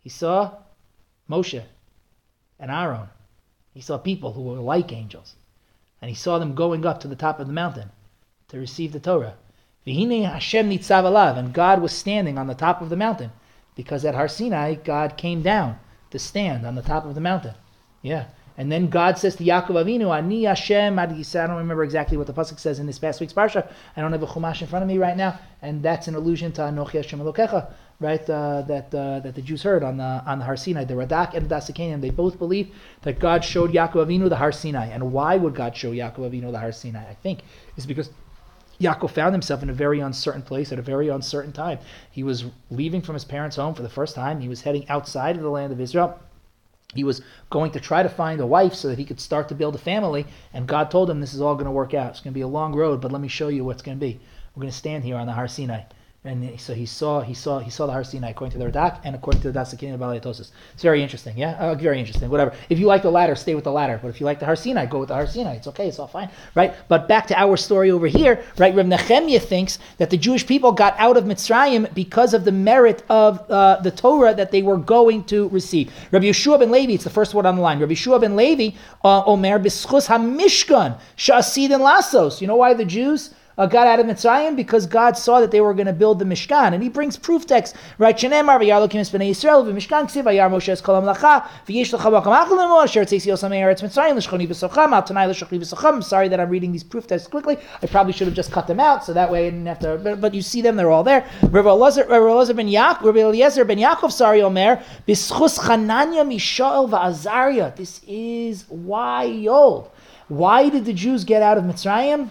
He 0.00 0.08
saw 0.08 0.52
Moshe 1.28 1.62
and 2.58 2.70
Aaron. 2.70 3.08
He 3.74 3.80
saw 3.80 3.98
people 3.98 4.32
who 4.32 4.42
were 4.42 4.56
like 4.56 4.92
angels. 4.92 5.34
And 6.00 6.08
he 6.08 6.14
saw 6.14 6.38
them 6.38 6.54
going 6.54 6.84
up 6.84 7.00
to 7.00 7.08
the 7.08 7.16
top 7.16 7.40
of 7.40 7.46
the 7.46 7.52
mountain 7.52 7.90
to 8.48 8.58
receive 8.58 8.92
the 8.92 9.00
Torah. 9.00 9.34
V'hine 9.86 10.30
Hashem 10.30 10.70
nitzav 10.70 11.04
alav, 11.04 11.36
and 11.36 11.52
God 11.52 11.80
was 11.80 11.92
standing 11.92 12.38
on 12.38 12.46
the 12.46 12.54
top 12.54 12.80
of 12.80 12.88
the 12.88 12.96
mountain. 12.96 13.32
Because 13.74 14.04
at 14.04 14.14
Har 14.14 14.28
Sinai, 14.28 14.74
God 14.74 15.16
came 15.16 15.42
down 15.42 15.78
to 16.10 16.18
stand 16.18 16.66
on 16.66 16.74
the 16.74 16.82
top 16.82 17.04
of 17.04 17.14
the 17.14 17.20
mountain. 17.20 17.54
Yeah. 18.02 18.26
And 18.58 18.70
then 18.70 18.88
God 18.88 19.18
says 19.18 19.36
to 19.36 19.44
Yaakov 19.44 19.84
Avinu, 19.84 20.14
Ani 20.16 20.44
Hashem 20.44 20.98
Ad. 20.98 21.12
I 21.12 21.46
don't 21.46 21.56
remember 21.56 21.84
exactly 21.84 22.16
what 22.16 22.26
the 22.26 22.34
pasuk 22.34 22.58
says 22.58 22.78
in 22.78 22.86
this 22.86 22.98
past 22.98 23.20
week's 23.20 23.32
parsha. 23.32 23.66
I 23.96 24.00
don't 24.00 24.12
have 24.12 24.22
a 24.22 24.26
chumash 24.26 24.60
in 24.60 24.68
front 24.68 24.82
of 24.82 24.88
me 24.88 24.98
right 24.98 25.16
now, 25.16 25.38
and 25.62 25.82
that's 25.82 26.06
an 26.08 26.14
allusion 26.14 26.52
to 26.52 26.62
Anochi 26.62 26.92
Hashem 26.92 27.18
Elokecha, 27.18 27.72
right? 27.98 28.28
Uh, 28.28 28.62
that 28.62 28.94
uh, 28.94 29.20
that 29.20 29.34
the 29.34 29.42
Jews 29.42 29.62
heard 29.62 29.82
on 29.82 29.96
the 29.96 30.22
on 30.26 30.38
the 30.38 30.44
Har 30.44 30.56
Sinai. 30.56 30.84
The 30.84 30.94
Radak 30.94 31.34
and 31.34 31.48
the 31.48 31.54
Dasikanim, 31.54 32.00
they 32.02 32.10
both 32.10 32.38
believe 32.38 32.74
that 33.02 33.18
God 33.18 33.42
showed 33.42 33.72
Yaakov 33.72 34.06
Avinu 34.06 34.28
the 34.28 34.36
Har 34.36 34.52
Sinai. 34.52 34.86
And 34.86 35.12
why 35.12 35.36
would 35.36 35.54
God 35.54 35.74
show 35.74 35.92
Yaakov 35.92 36.30
Avinu 36.30 36.52
the 36.52 36.58
Har 36.58 36.72
Sinai? 36.72 37.08
I 37.08 37.14
think 37.14 37.40
is 37.76 37.86
because 37.86 38.10
Yaakov 38.80 39.12
found 39.12 39.32
himself 39.32 39.62
in 39.62 39.70
a 39.70 39.74
very 39.74 40.00
uncertain 40.00 40.42
place 40.42 40.72
at 40.72 40.78
a 40.78 40.82
very 40.82 41.08
uncertain 41.08 41.52
time. 41.52 41.78
He 42.10 42.22
was 42.22 42.44
leaving 42.70 43.00
from 43.00 43.14
his 43.14 43.24
parents' 43.24 43.56
home 43.56 43.74
for 43.74 43.82
the 43.82 43.88
first 43.88 44.14
time. 44.14 44.40
He 44.40 44.48
was 44.48 44.60
heading 44.62 44.86
outside 44.90 45.36
of 45.36 45.42
the 45.42 45.50
land 45.50 45.72
of 45.72 45.80
Israel 45.80 46.20
he 46.94 47.04
was 47.04 47.22
going 47.50 47.70
to 47.72 47.80
try 47.80 48.02
to 48.02 48.08
find 48.08 48.40
a 48.40 48.46
wife 48.46 48.74
so 48.74 48.88
that 48.88 48.98
he 48.98 49.04
could 49.04 49.20
start 49.20 49.48
to 49.48 49.54
build 49.54 49.74
a 49.74 49.78
family. 49.78 50.26
And 50.52 50.66
God 50.66 50.90
told 50.90 51.08
him 51.08 51.20
this 51.20 51.34
is 51.34 51.40
all 51.40 51.54
going 51.54 51.66
to 51.66 51.70
work 51.70 51.94
out. 51.94 52.10
It's 52.10 52.20
going 52.20 52.32
to 52.32 52.38
be 52.38 52.42
a 52.42 52.48
long 52.48 52.74
road, 52.74 53.00
but 53.00 53.12
let 53.12 53.20
me 53.20 53.28
show 53.28 53.48
you 53.48 53.64
what's 53.64 53.82
going 53.82 53.98
to 53.98 54.06
be. 54.06 54.20
We're 54.54 54.62
going 54.62 54.70
to 54.70 54.76
stand 54.76 55.04
here 55.04 55.16
on 55.16 55.26
the 55.26 55.32
Har 55.32 55.48
Sinai. 55.48 55.82
And 56.24 56.60
so 56.60 56.72
he 56.72 56.86
saw 56.86 57.20
he 57.20 57.34
saw 57.34 57.58
he 57.58 57.68
saw 57.68 57.86
the 57.86 57.92
Har 57.92 58.04
Sinai 58.04 58.30
according 58.30 58.52
to 58.52 58.58
the 58.64 58.70
Radak 58.70 59.00
and 59.02 59.16
according 59.16 59.42
to 59.42 59.50
the 59.50 59.58
Dasakin 59.58 59.92
of 59.92 59.98
Balatosis. 59.98 60.52
It's 60.72 60.82
very 60.82 61.02
interesting, 61.02 61.36
yeah, 61.36 61.54
uh, 61.54 61.74
very 61.74 61.98
interesting. 61.98 62.30
Whatever. 62.30 62.54
If 62.68 62.78
you 62.78 62.86
like 62.86 63.02
the 63.02 63.10
latter, 63.10 63.34
stay 63.34 63.56
with 63.56 63.64
the 63.64 63.72
latter. 63.72 63.98
But 64.00 64.06
if 64.06 64.20
you 64.20 64.26
like 64.26 64.38
the 64.38 64.46
Har 64.46 64.54
Sinai, 64.54 64.86
go 64.86 65.00
with 65.00 65.08
the 65.08 65.16
Har 65.16 65.26
Sinai. 65.26 65.54
It's 65.54 65.66
okay. 65.66 65.88
It's 65.88 65.98
all 65.98 66.06
fine, 66.06 66.30
right? 66.54 66.74
But 66.86 67.08
back 67.08 67.26
to 67.26 67.36
our 67.36 67.56
story 67.56 67.90
over 67.90 68.06
here, 68.06 68.40
right? 68.56 68.72
Reb 68.72 68.86
Nehemiah 68.86 69.40
thinks 69.40 69.80
that 69.98 70.10
the 70.10 70.16
Jewish 70.16 70.46
people 70.46 70.70
got 70.70 70.94
out 70.96 71.16
of 71.16 71.24
Mitzrayim 71.24 71.92
because 71.92 72.34
of 72.34 72.44
the 72.44 72.52
merit 72.52 73.02
of 73.08 73.40
uh, 73.50 73.80
the 73.80 73.90
Torah 73.90 74.32
that 74.32 74.52
they 74.52 74.62
were 74.62 74.76
going 74.76 75.24
to 75.24 75.48
receive. 75.48 75.92
Rabbi 76.12 76.26
Yeshua 76.26 76.60
ben 76.60 76.70
Levi, 76.70 76.92
it's 76.92 77.02
the 77.02 77.10
first 77.10 77.34
word 77.34 77.46
on 77.46 77.56
the 77.56 77.62
line. 77.62 77.80
Rabbi 77.80 77.94
Yeshua 77.94 78.20
ben 78.20 78.36
Levi, 78.36 78.76
uh, 79.02 79.24
Omer 79.24 79.58
bischus 79.58 80.06
hamishkan 80.06 81.00
shasid 81.16 81.74
and 81.74 81.82
lasos. 81.82 82.40
You 82.40 82.46
know 82.46 82.54
why 82.54 82.74
the 82.74 82.84
Jews? 82.84 83.34
Uh, 83.58 83.66
got 83.66 83.86
out 83.86 84.00
of 84.00 84.06
Mitzrayim 84.06 84.56
because 84.56 84.86
God 84.86 85.16
saw 85.16 85.40
that 85.40 85.50
they 85.50 85.60
were 85.60 85.74
going 85.74 85.86
to 85.86 85.92
build 85.92 86.18
the 86.18 86.24
Mishkan, 86.24 86.72
and 86.72 86.82
He 86.82 86.88
brings 86.88 87.16
proof 87.16 87.46
text. 87.46 87.76
Right? 87.98 88.16
Shenemar 88.16 88.60
v'yarlokim 88.60 88.96
es 88.96 89.10
b'nei 89.10 89.30
Yisrael 89.30 89.64
v'mishkan 89.64 90.04
ksiv 90.04 90.24
v'yar 90.24 90.50
Moshe 90.50 90.68
es 90.68 90.80
kol 90.80 91.00
hamlacha 91.00 91.46
v'yesh 91.66 91.92
l'cha 91.92 92.10
b'akam 92.10 92.46
achal 92.46 92.52
l'mo 92.52 92.80
asher 92.80 93.04
tzesi 93.04 93.26
yosam 93.26 93.50
eretz 93.50 93.82
Mitzrayim 93.82 94.16
l'shchoni 94.16 94.48
v'socham 94.48 94.92
al 94.92 95.02
tanai 95.02 95.26
l'shchoni 95.26 95.58
v'socham. 95.60 95.94
I'm 95.94 96.02
sorry 96.02 96.28
that 96.28 96.40
I'm 96.40 96.48
reading 96.48 96.72
these 96.72 96.84
proof 96.84 97.06
texts 97.06 97.28
quickly. 97.28 97.58
I 97.82 97.86
probably 97.86 98.12
should 98.12 98.26
have 98.26 98.36
just 98.36 98.52
cut 98.52 98.66
them 98.66 98.80
out 98.80 99.04
so 99.04 99.12
that 99.12 99.30
way 99.30 99.46
I 99.46 99.50
didn't 99.50 99.66
have 99.66 99.78
to. 99.80 100.00
But, 100.02 100.20
but 100.20 100.34
you 100.34 100.42
see 100.42 100.62
them; 100.62 100.76
they're 100.76 100.90
all 100.90 101.04
there. 101.04 101.26
Rabbi 101.42 101.68
Eliezer 101.68 102.04
ben 102.54 102.68
Yaakov, 102.68 103.02
Rabbi 103.02 103.18
Eliezer 103.20 103.64
ben 103.64 103.78
Yaakov, 103.78 104.12
sorry, 104.12 104.42
Omer 104.42 104.82
b'schus 105.06 105.58
Chananya 105.58 106.26
Mishael 106.26 106.88
v'Azariah. 106.88 107.76
This 107.76 108.00
is 108.06 108.68
wild. 108.68 109.90
Why 110.28 110.68
did 110.68 110.84
the 110.86 110.92
Jews 110.92 111.24
get 111.24 111.42
out 111.42 111.58
of 111.58 111.64
Mitzrayim? 111.64 112.30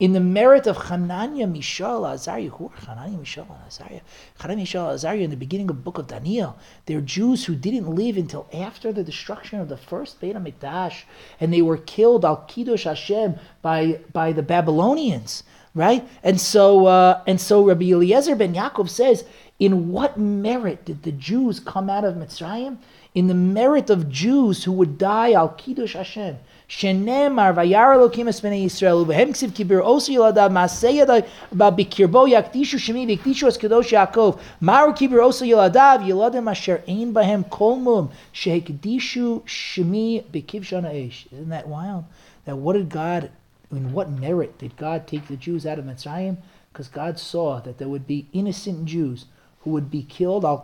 In 0.00 0.14
the 0.14 0.20
merit 0.20 0.66
of 0.66 0.76
Hanania, 0.78 1.46
Mishael, 1.50 2.06
Azariah. 2.06 2.48
Who 2.48 2.72
are 2.74 2.86
Hanania, 2.86 3.18
Mishael, 3.18 3.46
and 3.50 3.66
Azariah? 3.68 4.00
Hanania, 4.38 4.56
Mishael, 4.56 4.88
Azariah 4.88 5.20
in 5.20 5.30
the 5.30 5.36
beginning 5.36 5.68
of 5.68 5.76
the 5.76 5.82
book 5.82 5.98
of 5.98 6.08
Daniel. 6.08 6.58
They're 6.86 7.02
Jews 7.02 7.44
who 7.44 7.54
didn't 7.54 7.94
live 7.94 8.16
until 8.16 8.48
after 8.52 8.92
the 8.92 9.04
destruction 9.04 9.60
of 9.60 9.68
the 9.68 9.76
first 9.76 10.18
Beit 10.18 10.34
HaMikdash, 10.34 11.02
and 11.38 11.52
they 11.52 11.60
were 11.60 11.76
killed, 11.76 12.24
Al 12.24 12.38
Kiddush 12.48 12.84
Hashem, 12.84 13.36
by, 13.60 14.00
by 14.10 14.32
the 14.32 14.42
Babylonians, 14.42 15.44
right? 15.74 16.08
And 16.22 16.40
so, 16.40 16.86
uh, 16.86 17.22
and 17.26 17.38
so 17.38 17.62
Rabbi 17.62 17.92
Eliezer 17.92 18.34
ben 18.34 18.54
Yaakov 18.54 18.88
says, 18.88 19.24
in 19.58 19.92
what 19.92 20.18
merit 20.18 20.86
did 20.86 21.02
the 21.02 21.12
Jews 21.12 21.60
come 21.60 21.90
out 21.90 22.04
of 22.04 22.14
Mitzrayim? 22.14 22.78
In 23.14 23.26
the 23.26 23.34
merit 23.34 23.90
of 23.90 24.08
Jews 24.08 24.64
who 24.64 24.72
would 24.72 24.96
die 24.96 25.32
Al 25.32 25.50
Kiddush 25.50 25.92
Hashem. 25.92 26.38
שנאמר 26.69 27.51
וירא 27.55 27.93
אלוקים 27.95 28.29
את 28.29 28.33
בני 28.43 28.55
ישראל 28.55 28.93
ובהם 28.93 29.31
כסיב 29.31 29.51
כי 29.55 29.63
בראו 29.63 29.97
ילדיו 30.09 30.49
מעשה 30.51 30.87
ידיו 30.87 31.15
בקרבו 31.53 32.27
יקדישו 32.27 32.79
שמי 32.79 33.05
ויקדישו 33.05 33.47
את 33.47 33.57
קדוש 33.57 33.91
יעקב 33.91 34.35
מהו 34.61 34.91
כי 34.95 35.07
בראו 35.07 35.29
ילדיו 35.45 35.99
ילדים 36.05 36.47
אשר 36.47 36.75
אין 36.87 37.13
בהם 37.13 37.41
כל 37.49 37.73
מום 37.81 38.07
שהקדישו 38.33 39.41
שמי 39.45 40.21
בכבשון 40.31 40.85
האש 40.85 41.27
Isn't 41.31 41.49
that 41.49 41.67
wild? 41.67 42.03
That 42.45 42.57
what 42.57 42.73
did 42.73 42.89
God, 42.89 43.29
in 43.71 43.93
what 43.93 44.09
merit 44.09 44.57
did 44.59 44.77
God 44.77 45.07
take 45.07 45.27
the 45.27 45.37
Jews 45.37 45.65
out 45.65 45.79
of 45.79 45.85
Mitzrayim? 45.85 46.37
Because 46.71 46.87
God 46.87 47.19
saw 47.19 47.59
that 47.61 47.77
there 47.77 47.89
would 47.89 48.07
be 48.07 48.27
innocent 48.33 48.85
Jews 48.85 49.25
who 49.61 49.71
would 49.71 49.89
be 49.89 50.03
killed 50.03 50.45
al 50.45 50.59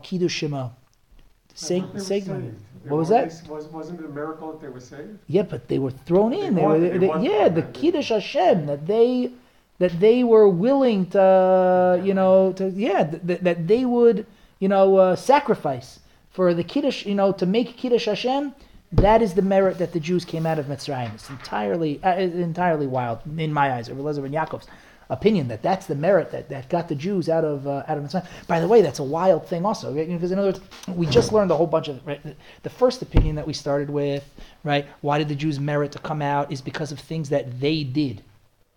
shema. 1.56 1.98
Say, 1.98 2.20
say, 2.20 2.50
what 2.84 2.98
was 2.98 3.08
that? 3.08 3.42
Was, 3.48 3.66
wasn't 3.66 4.00
it 4.00 4.06
a 4.06 4.08
miracle 4.08 4.52
that 4.52 4.60
they 4.60 4.68
were 4.68 4.80
saved? 4.80 5.18
Yeah, 5.26 5.42
but 5.42 5.68
they 5.68 5.78
were 5.78 5.90
thrown 5.90 6.32
in. 6.32 6.54
They 6.54 6.62
were, 6.64 6.78
they 6.78 6.98
they- 6.98 7.20
yeah, 7.20 7.48
the 7.48 7.62
kiddush 7.62 8.10
Hashem 8.10 8.66
that 8.66 8.86
they 8.86 9.32
that 9.78 9.98
they 10.00 10.24
were 10.24 10.48
willing 10.48 11.06
to, 11.10 12.00
you 12.02 12.14
know, 12.14 12.52
to 12.52 12.70
yeah, 12.70 13.04
that, 13.04 13.44
that 13.44 13.66
they 13.66 13.84
would, 13.84 14.26
you 14.58 14.68
know, 14.68 14.96
uh, 14.96 15.16
sacrifice 15.16 16.00
for 16.30 16.54
the 16.54 16.64
kiddush, 16.64 17.04
you 17.04 17.14
know, 17.14 17.32
to 17.32 17.46
make 17.46 17.76
kiddush 17.76 18.06
Hashem. 18.06 18.54
That 18.92 19.20
is 19.20 19.34
the 19.34 19.42
merit 19.42 19.78
that 19.78 19.92
the 19.92 20.00
Jews 20.00 20.24
came 20.24 20.46
out 20.46 20.58
of 20.60 20.66
Mitzrayim. 20.66 21.12
It's 21.14 21.28
entirely, 21.28 22.00
uh, 22.04 22.10
it's 22.10 22.36
entirely 22.36 22.86
wild 22.86 23.18
in 23.36 23.52
my 23.52 23.72
eyes. 23.72 23.88
Or 23.88 23.94
Eliezer 23.94 24.22
ben 24.22 24.30
Yaakov's 24.30 24.68
opinion 25.08 25.48
that 25.48 25.62
that's 25.62 25.86
the 25.86 25.94
merit 25.94 26.30
that, 26.32 26.48
that 26.48 26.68
got 26.68 26.88
the 26.88 26.94
Jews 26.94 27.28
out 27.28 27.44
of 27.44 27.66
uh, 27.66 27.84
out 27.86 27.98
of 27.98 28.04
Mitzrayim. 28.04 28.26
By 28.46 28.60
the 28.60 28.68
way, 28.68 28.82
that's 28.82 28.98
a 28.98 29.04
wild 29.04 29.46
thing 29.46 29.64
also, 29.64 29.94
right? 29.94 30.08
because 30.08 30.32
in 30.32 30.38
other 30.38 30.48
words, 30.48 30.60
we 30.88 31.06
just 31.06 31.32
learned 31.32 31.50
a 31.50 31.56
whole 31.56 31.66
bunch 31.66 31.88
of 31.88 32.04
right. 32.06 32.20
The 32.62 32.70
first 32.70 33.02
opinion 33.02 33.36
that 33.36 33.46
we 33.46 33.52
started 33.52 33.90
with, 33.90 34.24
right? 34.64 34.86
Why 35.00 35.18
did 35.18 35.28
the 35.28 35.34
Jews 35.34 35.60
merit 35.60 35.92
to 35.92 35.98
come 35.98 36.22
out? 36.22 36.50
Is 36.50 36.60
because 36.60 36.92
of 36.92 36.98
things 36.98 37.28
that 37.30 37.60
they 37.60 37.84
did. 37.84 38.22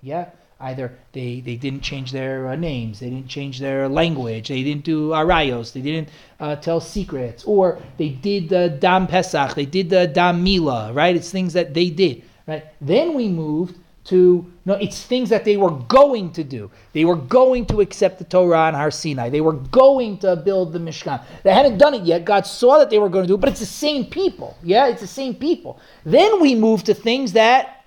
Yeah, 0.02 0.30
either 0.60 0.94
they 1.14 1.40
they 1.42 1.56
didn't 1.56 1.82
change 1.82 2.12
their 2.12 2.48
uh, 2.48 2.56
names, 2.56 3.00
they 3.00 3.10
didn't 3.10 3.28
change 3.28 3.60
their 3.60 3.88
language, 3.88 4.50
they 4.50 4.64
didn't 4.64 4.84
do 4.84 5.10
arayos, 5.10 5.74
they 5.74 5.82
didn't 5.82 6.10
uh, 6.40 6.56
tell 6.56 6.80
secrets, 6.80 7.44
or 7.46 7.80
they 7.98 8.10
did 8.10 8.50
the 8.50 8.70
dam 8.70 9.08
pesach, 9.08 9.56
they 9.56 9.66
did 9.66 9.90
the 9.90 10.08
dam 10.08 10.44
mila, 10.44 10.94
right? 10.94 11.16
It's 11.16 11.32
things 11.32 11.54
that 11.54 11.74
they 11.74 11.90
did, 11.90 12.24
right? 12.48 12.66
Then 12.82 13.14
we 13.14 13.28
moved 13.28 13.78
to 14.10 14.46
no, 14.66 14.74
it's 14.74 15.04
things 15.04 15.30
that 15.30 15.46
they 15.46 15.56
were 15.56 15.72
going 15.72 16.32
to 16.34 16.44
do. 16.44 16.70
They 16.94 17.06
were 17.06 17.16
going 17.16 17.66
to 17.68 17.82
accept 17.82 18.18
the 18.18 18.26
Torah 18.26 18.58
on 18.58 18.74
Har 18.74 18.92
Sinai. 18.92 19.30
They 19.30 19.42
were 19.42 19.54
going 19.54 20.18
to 20.20 20.36
build 20.36 20.74
the 20.74 20.80
Mishkan. 20.80 21.24
They 21.44 21.54
hadn't 21.54 21.78
done 21.78 21.94
it 21.94 22.04
yet. 22.04 22.26
God 22.26 22.46
saw 22.46 22.80
that 22.80 22.90
they 22.90 23.00
were 23.00 23.10
going 23.10 23.24
to 23.24 23.28
do 23.28 23.36
it, 23.36 23.40
but 23.40 23.50
it's 23.50 23.60
the 23.60 23.66
same 23.66 24.06
people. 24.06 24.58
Yeah, 24.64 24.88
it's 24.88 25.02
the 25.02 25.08
same 25.08 25.36
people. 25.36 25.80
Then 26.06 26.42
we 26.42 26.56
move 26.56 26.84
to 26.86 26.94
things 26.94 27.34
that 27.34 27.86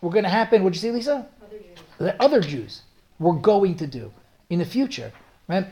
were 0.00 0.10
going 0.10 0.24
to 0.24 0.30
happen. 0.30 0.62
What'd 0.62 0.76
you 0.76 0.80
say, 0.80 0.94
Lisa? 0.94 1.26
That 1.98 2.16
other 2.20 2.40
Jews 2.40 2.82
were 3.18 3.34
going 3.34 3.76
to 3.76 3.86
do 3.86 4.12
in 4.48 4.58
the 4.58 4.64
future, 4.64 5.12
right? 5.48 5.66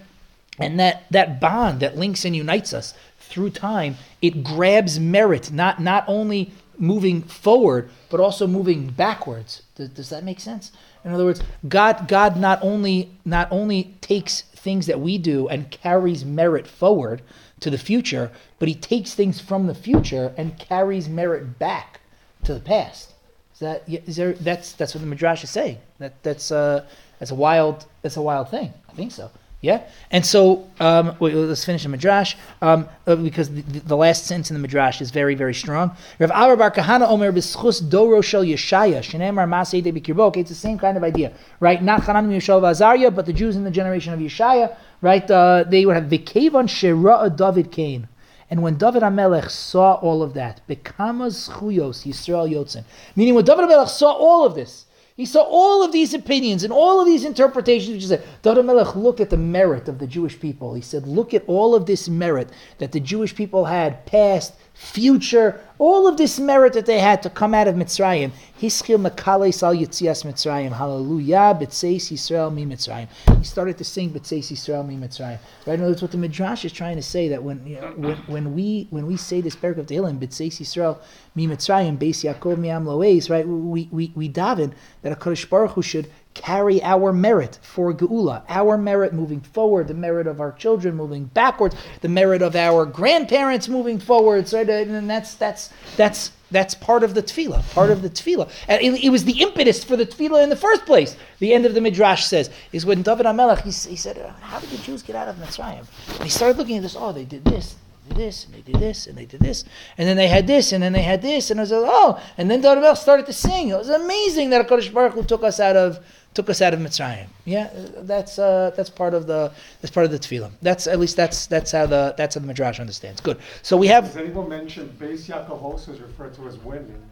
And 0.58 0.78
that 0.80 1.04
that 1.10 1.40
bond 1.40 1.80
that 1.80 1.96
links 1.96 2.24
and 2.24 2.34
unites 2.34 2.72
us 2.72 2.94
through 3.18 3.50
time, 3.50 3.96
it 4.20 4.42
grabs 4.42 4.98
merit, 4.98 5.52
not 5.52 5.80
not 5.80 6.04
only 6.08 6.52
moving 6.78 7.22
forward, 7.22 7.90
but 8.10 8.20
also 8.20 8.46
moving 8.46 8.88
backwards. 8.88 9.62
Does, 9.74 9.88
does 9.90 10.10
that 10.10 10.24
make 10.24 10.40
sense? 10.40 10.72
In 11.04 11.12
other 11.12 11.24
words, 11.24 11.42
God 11.68 12.08
God 12.08 12.36
not 12.36 12.58
only 12.62 13.10
not 13.24 13.48
only 13.50 13.94
takes 14.00 14.42
things 14.42 14.86
that 14.86 15.00
we 15.00 15.18
do 15.18 15.48
and 15.48 15.70
carries 15.70 16.24
merit 16.24 16.66
forward 16.66 17.22
to 17.60 17.70
the 17.70 17.78
future, 17.78 18.30
but 18.58 18.68
he 18.68 18.74
takes 18.74 19.14
things 19.14 19.40
from 19.40 19.66
the 19.66 19.74
future 19.74 20.32
and 20.36 20.58
carries 20.58 21.08
merit 21.08 21.58
back 21.58 22.00
to 22.44 22.54
the 22.54 22.60
past. 22.60 23.14
Is 23.54 23.60
that 23.60 23.82
is 23.88 24.16
there? 24.16 24.32
That's 24.34 24.72
that's 24.72 24.94
what 24.94 25.00
the 25.00 25.06
midrash 25.06 25.42
is 25.42 25.50
saying. 25.50 25.78
That 25.98 26.22
that's 26.22 26.52
uh 26.52 26.84
that's 27.18 27.30
a 27.30 27.34
wild 27.34 27.86
that's 28.02 28.16
a 28.16 28.22
wild 28.22 28.50
thing. 28.50 28.72
I 28.88 28.92
think 28.92 29.12
so. 29.12 29.30
Yeah, 29.60 29.82
and 30.12 30.24
so 30.24 30.68
um, 30.78 31.16
wait, 31.18 31.34
let's 31.34 31.64
finish 31.64 31.82
the 31.82 31.88
midrash 31.88 32.36
um, 32.62 32.88
uh, 33.08 33.16
because 33.16 33.50
the, 33.52 33.62
the 33.62 33.96
last 33.96 34.24
sentence 34.24 34.50
in 34.50 34.54
the 34.54 34.60
midrash 34.60 35.00
is 35.00 35.10
very, 35.10 35.34
very 35.34 35.52
strong. 35.52 35.96
Rav 36.20 36.30
Amar 36.30 36.56
Bar 36.56 36.70
Kahana 36.70 37.08
Omer 37.08 37.32
b'schus 37.32 37.90
doro 37.90 38.20
shel 38.20 38.44
Yeshaya 38.44 39.00
shenemar 39.00 39.48
masei 39.48 39.82
de 39.82 39.90
b'kirbok. 39.90 40.36
It's 40.36 40.50
the 40.50 40.54
same 40.54 40.78
kind 40.78 40.96
of 40.96 41.02
idea, 41.02 41.32
right? 41.58 41.82
Not 41.82 42.04
Hanan 42.04 42.30
Yeshua 42.30 42.70
Azariah, 42.70 43.10
but 43.10 43.26
the 43.26 43.32
Jews 43.32 43.56
in 43.56 43.64
the 43.64 43.70
generation 43.72 44.12
of 44.12 44.20
Yeshaya, 44.20 44.76
right? 45.00 45.28
Uh, 45.28 45.64
they 45.66 45.84
would 45.84 45.96
have 45.96 46.04
v'kevan 46.04 46.68
shera 46.68 47.28
David 47.28 47.72
Cain. 47.72 48.06
And 48.50 48.62
when 48.62 48.78
David 48.78 49.02
Amelech 49.02 49.50
saw 49.50 49.94
all 49.94 50.22
of 50.22 50.34
that, 50.34 50.60
bekamas 50.68 51.50
chuyos 51.50 52.06
Yisrael 52.06 52.48
yotzin, 52.48 52.84
meaning 53.16 53.34
when 53.34 53.44
David 53.44 53.64
Amelech 53.64 53.88
saw 53.88 54.12
all 54.12 54.46
of 54.46 54.54
this, 54.54 54.86
he 55.18 55.26
saw 55.26 55.42
all 55.42 55.82
of 55.82 55.90
these 55.90 56.14
opinions 56.14 56.62
and 56.62 56.72
all 56.72 57.00
of 57.00 57.06
these 57.06 57.24
interpretations, 57.24 57.90
which 57.90 58.04
is 58.04 58.08
that 58.10 58.24
David 58.42 58.64
Melech 58.66 58.94
looked 58.94 59.18
at 59.18 59.30
the 59.30 59.36
merit 59.36 59.88
of 59.88 59.98
the 59.98 60.06
Jewish 60.06 60.38
people. 60.38 60.74
He 60.74 60.80
said, 60.80 61.08
Look 61.08 61.34
at 61.34 61.42
all 61.48 61.74
of 61.74 61.86
this 61.86 62.08
merit 62.08 62.50
that 62.78 62.92
the 62.92 63.00
Jewish 63.00 63.34
people 63.34 63.64
had, 63.64 64.06
past, 64.06 64.54
future, 64.78 65.60
all 65.80 66.06
of 66.06 66.16
this 66.16 66.38
merit 66.38 66.72
that 66.72 66.86
they 66.86 67.00
had 67.00 67.20
to 67.20 67.28
come 67.28 67.52
out 67.52 67.66
of 67.66 67.74
Mitzrayim. 67.74 68.30
Hischil 68.60 69.04
Makale 69.04 69.52
Sal 69.52 69.74
Yitzias 69.74 70.24
Mitzrayim. 70.24 70.70
Hallelujah. 70.70 71.58
B'tseis 71.60 72.12
Yisrael 72.12 72.54
mi 72.54 72.64
Mitzrayim. 72.64 73.08
He 73.38 73.44
started 73.44 73.76
to 73.78 73.84
sing 73.84 74.10
B'tseis 74.10 74.52
Yisrael 74.52 74.86
mi 74.86 74.94
Mitzrayim. 74.94 75.40
Right? 75.66 75.80
Now 75.80 75.88
that's 75.88 76.00
what 76.00 76.12
the 76.12 76.16
Midrash 76.16 76.64
is 76.64 76.72
trying 76.72 76.94
to 76.94 77.02
say. 77.02 77.26
That 77.28 77.42
when 77.42 77.66
you 77.66 77.80
know, 77.80 77.92
when, 77.96 78.16
when 78.28 78.54
we 78.54 78.86
when 78.90 79.08
we 79.08 79.16
say 79.16 79.40
this 79.40 79.56
parak 79.56 79.78
of 79.78 79.86
Tehillim, 79.86 80.20
B'tseis 80.20 80.60
Yisrael 80.60 80.98
mi 81.34 81.48
Mitzrayim, 81.48 81.98
Beis 81.98 82.22
Yaakov 82.22 82.58
mi 82.58 82.70
Am 82.70 82.84
Loeis, 82.84 83.28
right? 83.28 83.46
We 83.46 83.88
we 83.90 84.12
we 84.14 84.28
daven 84.28 84.74
that 85.02 85.10
a 85.10 85.16
Kodesh 85.16 85.48
Baruch 85.50 85.72
Hu 85.72 85.82
should 85.82 86.08
carry 86.38 86.82
our 86.82 87.12
merit 87.12 87.58
for 87.62 87.92
Geula, 87.92 88.42
our 88.48 88.78
merit 88.78 89.12
moving 89.12 89.40
forward, 89.40 89.88
the 89.88 89.94
merit 89.94 90.26
of 90.26 90.40
our 90.40 90.52
children 90.52 90.94
moving 90.94 91.24
backwards, 91.26 91.76
the 92.00 92.08
merit 92.08 92.40
of 92.40 92.56
our 92.56 92.86
grandparents 92.86 93.68
moving 93.68 93.98
forwards, 93.98 94.52
right? 94.54 94.68
And 94.68 95.10
that's 95.10 95.34
that's 95.34 95.70
that's 95.96 96.32
that's 96.50 96.74
part 96.74 97.02
of 97.02 97.14
the 97.14 97.22
tefillah, 97.22 97.62
part 97.74 97.90
of 97.90 98.00
the 98.00 98.08
tefillah. 98.08 98.48
And 98.68 98.80
it, 98.80 99.04
it 99.04 99.10
was 99.10 99.24
the 99.24 99.42
impetus 99.42 99.84
for 99.84 99.96
the 99.96 100.06
tefillah 100.06 100.42
in 100.42 100.48
the 100.48 100.56
first 100.56 100.86
place. 100.86 101.16
The 101.40 101.52
end 101.52 101.66
of 101.66 101.74
the 101.74 101.80
midrash 101.80 102.24
says 102.24 102.50
is 102.72 102.86
when 102.86 103.02
David 103.02 103.26
Amelech 103.26 103.62
he, 103.62 103.90
he 103.90 103.96
said, 103.96 104.16
"How 104.40 104.58
did 104.60 104.70
the 104.70 104.78
Jews 104.78 105.02
get 105.02 105.16
out 105.16 105.28
of 105.28 105.36
Mitzrayim?" 105.36 105.86
He 106.22 106.30
started 106.30 106.56
looking 106.56 106.76
at 106.76 106.82
this. 106.82 106.96
Oh, 106.98 107.12
they 107.12 107.24
did 107.24 107.44
this, 107.44 107.76
this, 108.18 108.44
and 108.44 108.52
they 108.54 108.60
did 108.60 108.80
this, 108.80 109.06
and 109.06 109.16
they 109.16 109.24
did 109.24 109.40
this, 109.40 109.64
and 109.96 110.06
then 110.06 110.16
they 110.16 110.28
had 110.28 110.46
this, 110.46 110.72
and 110.72 110.82
then 110.82 110.92
they 110.92 111.02
had 111.02 111.22
this, 111.22 111.50
and 111.50 111.58
I 111.58 111.62
was 111.62 111.70
like, 111.70 111.82
oh, 111.86 112.20
and 112.36 112.50
then 112.50 112.60
David 112.60 112.94
started 112.98 113.24
to 113.26 113.32
sing. 113.32 113.68
It 113.68 113.78
was 113.78 113.88
amazing 113.88 114.50
that 114.50 114.68
Hakadosh 114.68 114.92
Baruch 114.92 115.14
Hu 115.14 115.22
took 115.24 115.42
us 115.42 115.58
out 115.60 115.76
of 115.76 115.98
took 116.34 116.50
us 116.50 116.60
out 116.60 116.74
of 116.74 116.80
Mitzrayim. 116.80 117.26
Yeah, 117.46 117.70
that's 117.98 118.38
uh, 118.38 118.72
that's 118.76 118.90
part 118.90 119.14
of 119.14 119.26
the 119.26 119.52
that's 119.80 119.90
part 119.92 120.04
of 120.04 120.12
the 120.12 120.18
tefillah. 120.18 120.50
That's 120.60 120.86
at 120.86 120.98
least 120.98 121.16
that's 121.16 121.46
that's 121.46 121.72
how 121.72 121.86
the 121.86 122.14
that's 122.18 122.34
how 122.34 122.40
the 122.42 122.46
midrash 122.46 122.78
understands. 122.80 123.20
Good. 123.20 123.38
So 123.62 123.76
we 123.76 123.86
have. 123.86 124.04
Does 124.04 124.16
anyone 124.18 124.48
mention 124.48 124.94
Beis 125.00 125.26
Yaakov 125.28 125.88
is 125.88 126.00
referred 126.00 126.34
to 126.34 126.46
as 126.46 126.58
women? 126.58 127.02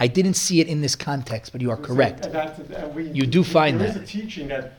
I 0.00 0.08
didn't 0.08 0.34
see 0.34 0.60
it 0.60 0.66
in 0.66 0.80
this 0.80 0.96
context, 0.96 1.52
but 1.52 1.60
you 1.60 1.70
are 1.70 1.76
correct. 1.76 2.24
And 2.26 2.34
that's- 2.34 2.58
and 2.58 2.94
we- 2.96 3.10
You 3.10 3.26
do 3.26 3.44
find 3.44 3.78
There 3.80 3.86
is 3.86 3.94
that. 3.94 4.02
a 4.02 4.06
teaching 4.06 4.48
that. 4.48 4.72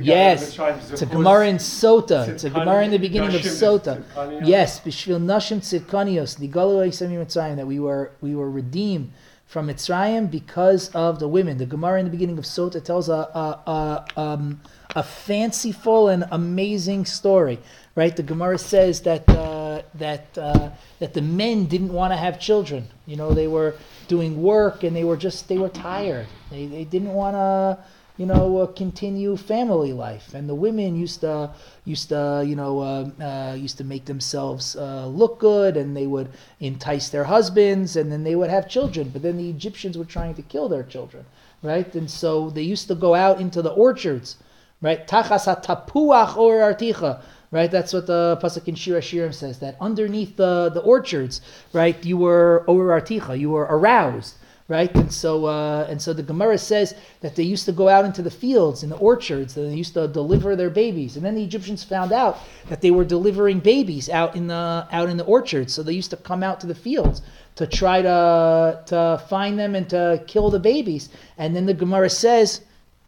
Yes, 0.00 0.58
it's 0.90 1.02
a 1.02 1.06
Gemara 1.06 1.48
in 1.48 1.56
Sota. 1.56 2.28
It's 2.28 2.44
a 2.44 2.50
Gemara 2.50 2.84
in 2.84 2.90
the 2.90 2.98
beginning 2.98 3.34
of 3.34 3.42
Sota. 3.42 4.02
Yes, 4.46 4.80
b'shvil 4.80 5.20
nashim 5.20 5.60
tzidkanios 5.60 6.38
nigalu 6.38 7.56
that 7.56 7.66
we 7.66 7.78
were 7.78 8.12
we 8.20 8.34
were 8.34 8.50
redeemed 8.50 9.12
from 9.46 9.68
Mitzrayim 9.68 10.30
because 10.30 10.90
of 10.90 11.18
the 11.18 11.26
women. 11.26 11.56
The 11.56 11.66
Gemara 11.66 11.98
in 12.00 12.04
the 12.04 12.10
beginning 12.10 12.38
of 12.38 12.44
Sota 12.44 12.84
tells 12.84 13.08
a 13.08 13.12
a, 13.12 14.04
a, 14.16 14.20
um, 14.20 14.60
a 14.94 15.02
fanciful 15.02 16.08
and 16.08 16.26
amazing 16.30 17.06
story. 17.06 17.58
Right, 17.94 18.14
the 18.14 18.22
Gemara 18.22 18.58
says 18.58 19.00
that 19.00 19.28
uh, 19.28 19.82
that 19.94 20.38
uh, 20.38 20.70
that 21.00 21.14
the 21.14 21.22
men 21.22 21.64
didn't 21.64 21.92
want 21.92 22.12
to 22.12 22.16
have 22.16 22.38
children. 22.38 22.88
You 23.06 23.16
know, 23.16 23.32
they 23.32 23.48
were 23.48 23.74
doing 24.06 24.40
work 24.42 24.84
and 24.84 24.94
they 24.94 25.04
were 25.04 25.16
just 25.16 25.48
they 25.48 25.58
were 25.58 25.68
tired. 25.68 26.26
They 26.50 26.66
they 26.66 26.84
didn't 26.84 27.12
want 27.12 27.34
to 27.34 27.78
you 28.18 28.26
know, 28.26 28.58
uh, 28.58 28.66
continue 28.66 29.36
family 29.36 29.92
life. 29.92 30.34
And 30.34 30.48
the 30.48 30.54
women 30.54 30.96
used 30.96 31.20
to, 31.20 31.50
used 31.84 32.08
to, 32.10 32.44
you 32.44 32.56
know, 32.56 32.80
uh, 32.80 33.24
uh, 33.24 33.54
used 33.54 33.78
to 33.78 33.84
make 33.84 34.04
themselves 34.04 34.76
uh, 34.76 35.06
look 35.06 35.38
good, 35.38 35.76
and 35.76 35.96
they 35.96 36.06
would 36.06 36.28
entice 36.60 37.08
their 37.08 37.24
husbands, 37.24 37.96
and 37.96 38.12
then 38.12 38.24
they 38.24 38.34
would 38.34 38.50
have 38.50 38.68
children. 38.68 39.08
But 39.08 39.22
then 39.22 39.36
the 39.36 39.48
Egyptians 39.48 39.96
were 39.96 40.04
trying 40.04 40.34
to 40.34 40.42
kill 40.42 40.68
their 40.68 40.82
children, 40.82 41.24
right? 41.62 41.94
And 41.94 42.10
so 42.10 42.50
they 42.50 42.62
used 42.62 42.88
to 42.88 42.96
go 42.96 43.14
out 43.14 43.40
into 43.40 43.62
the 43.62 43.70
orchards, 43.70 44.36
right? 44.82 45.06
Tachas 45.06 45.46
tapuach 45.64 46.36
or 46.36 46.58
articha. 46.58 47.22
Right, 47.50 47.70
that's 47.70 47.94
what 47.94 48.06
the 48.06 48.38
pasuk 48.42 48.68
in 48.68 48.74
Shir 48.74 48.98
HaShirim 49.00 49.32
says. 49.32 49.58
That 49.60 49.78
underneath 49.80 50.36
the, 50.36 50.68
the 50.68 50.80
orchards, 50.80 51.40
right, 51.72 51.96
you 52.04 52.18
were 52.18 52.62
or 52.66 52.88
articha, 52.88 53.40
you 53.40 53.48
were 53.48 53.62
aroused, 53.62 54.34
right? 54.68 54.94
And 54.94 55.12
so, 55.12 55.46
uh, 55.46 55.86
and 55.88 56.00
so 56.00 56.12
the 56.12 56.22
Gemara 56.22 56.58
says 56.58 56.94
that 57.20 57.34
they 57.34 57.42
used 57.42 57.64
to 57.64 57.72
go 57.72 57.88
out 57.88 58.04
into 58.04 58.20
the 58.20 58.30
fields, 58.30 58.82
in 58.82 58.90
the 58.90 58.96
orchards, 58.96 59.56
and 59.56 59.72
they 59.72 59.76
used 59.76 59.94
to 59.94 60.06
deliver 60.06 60.54
their 60.54 60.68
babies. 60.68 61.16
And 61.16 61.24
then 61.24 61.34
the 61.34 61.42
Egyptians 61.42 61.82
found 61.82 62.12
out 62.12 62.38
that 62.68 62.82
they 62.82 62.90
were 62.90 63.04
delivering 63.04 63.60
babies 63.60 64.10
out 64.10 64.36
in 64.36 64.46
the 64.46 64.86
out 64.92 65.08
in 65.08 65.16
the 65.16 65.24
orchards. 65.24 65.72
So 65.72 65.82
they 65.82 65.94
used 65.94 66.10
to 66.10 66.16
come 66.18 66.42
out 66.42 66.60
to 66.60 66.66
the 66.66 66.74
fields 66.74 67.22
to 67.56 67.66
try 67.66 68.02
to 68.02 68.82
to 68.86 69.22
find 69.28 69.58
them 69.58 69.74
and 69.74 69.88
to 69.90 70.22
kill 70.26 70.50
the 70.50 70.60
babies. 70.60 71.08
And 71.38 71.56
then 71.56 71.66
the 71.66 71.74
Gemara 71.74 72.10
says. 72.10 72.60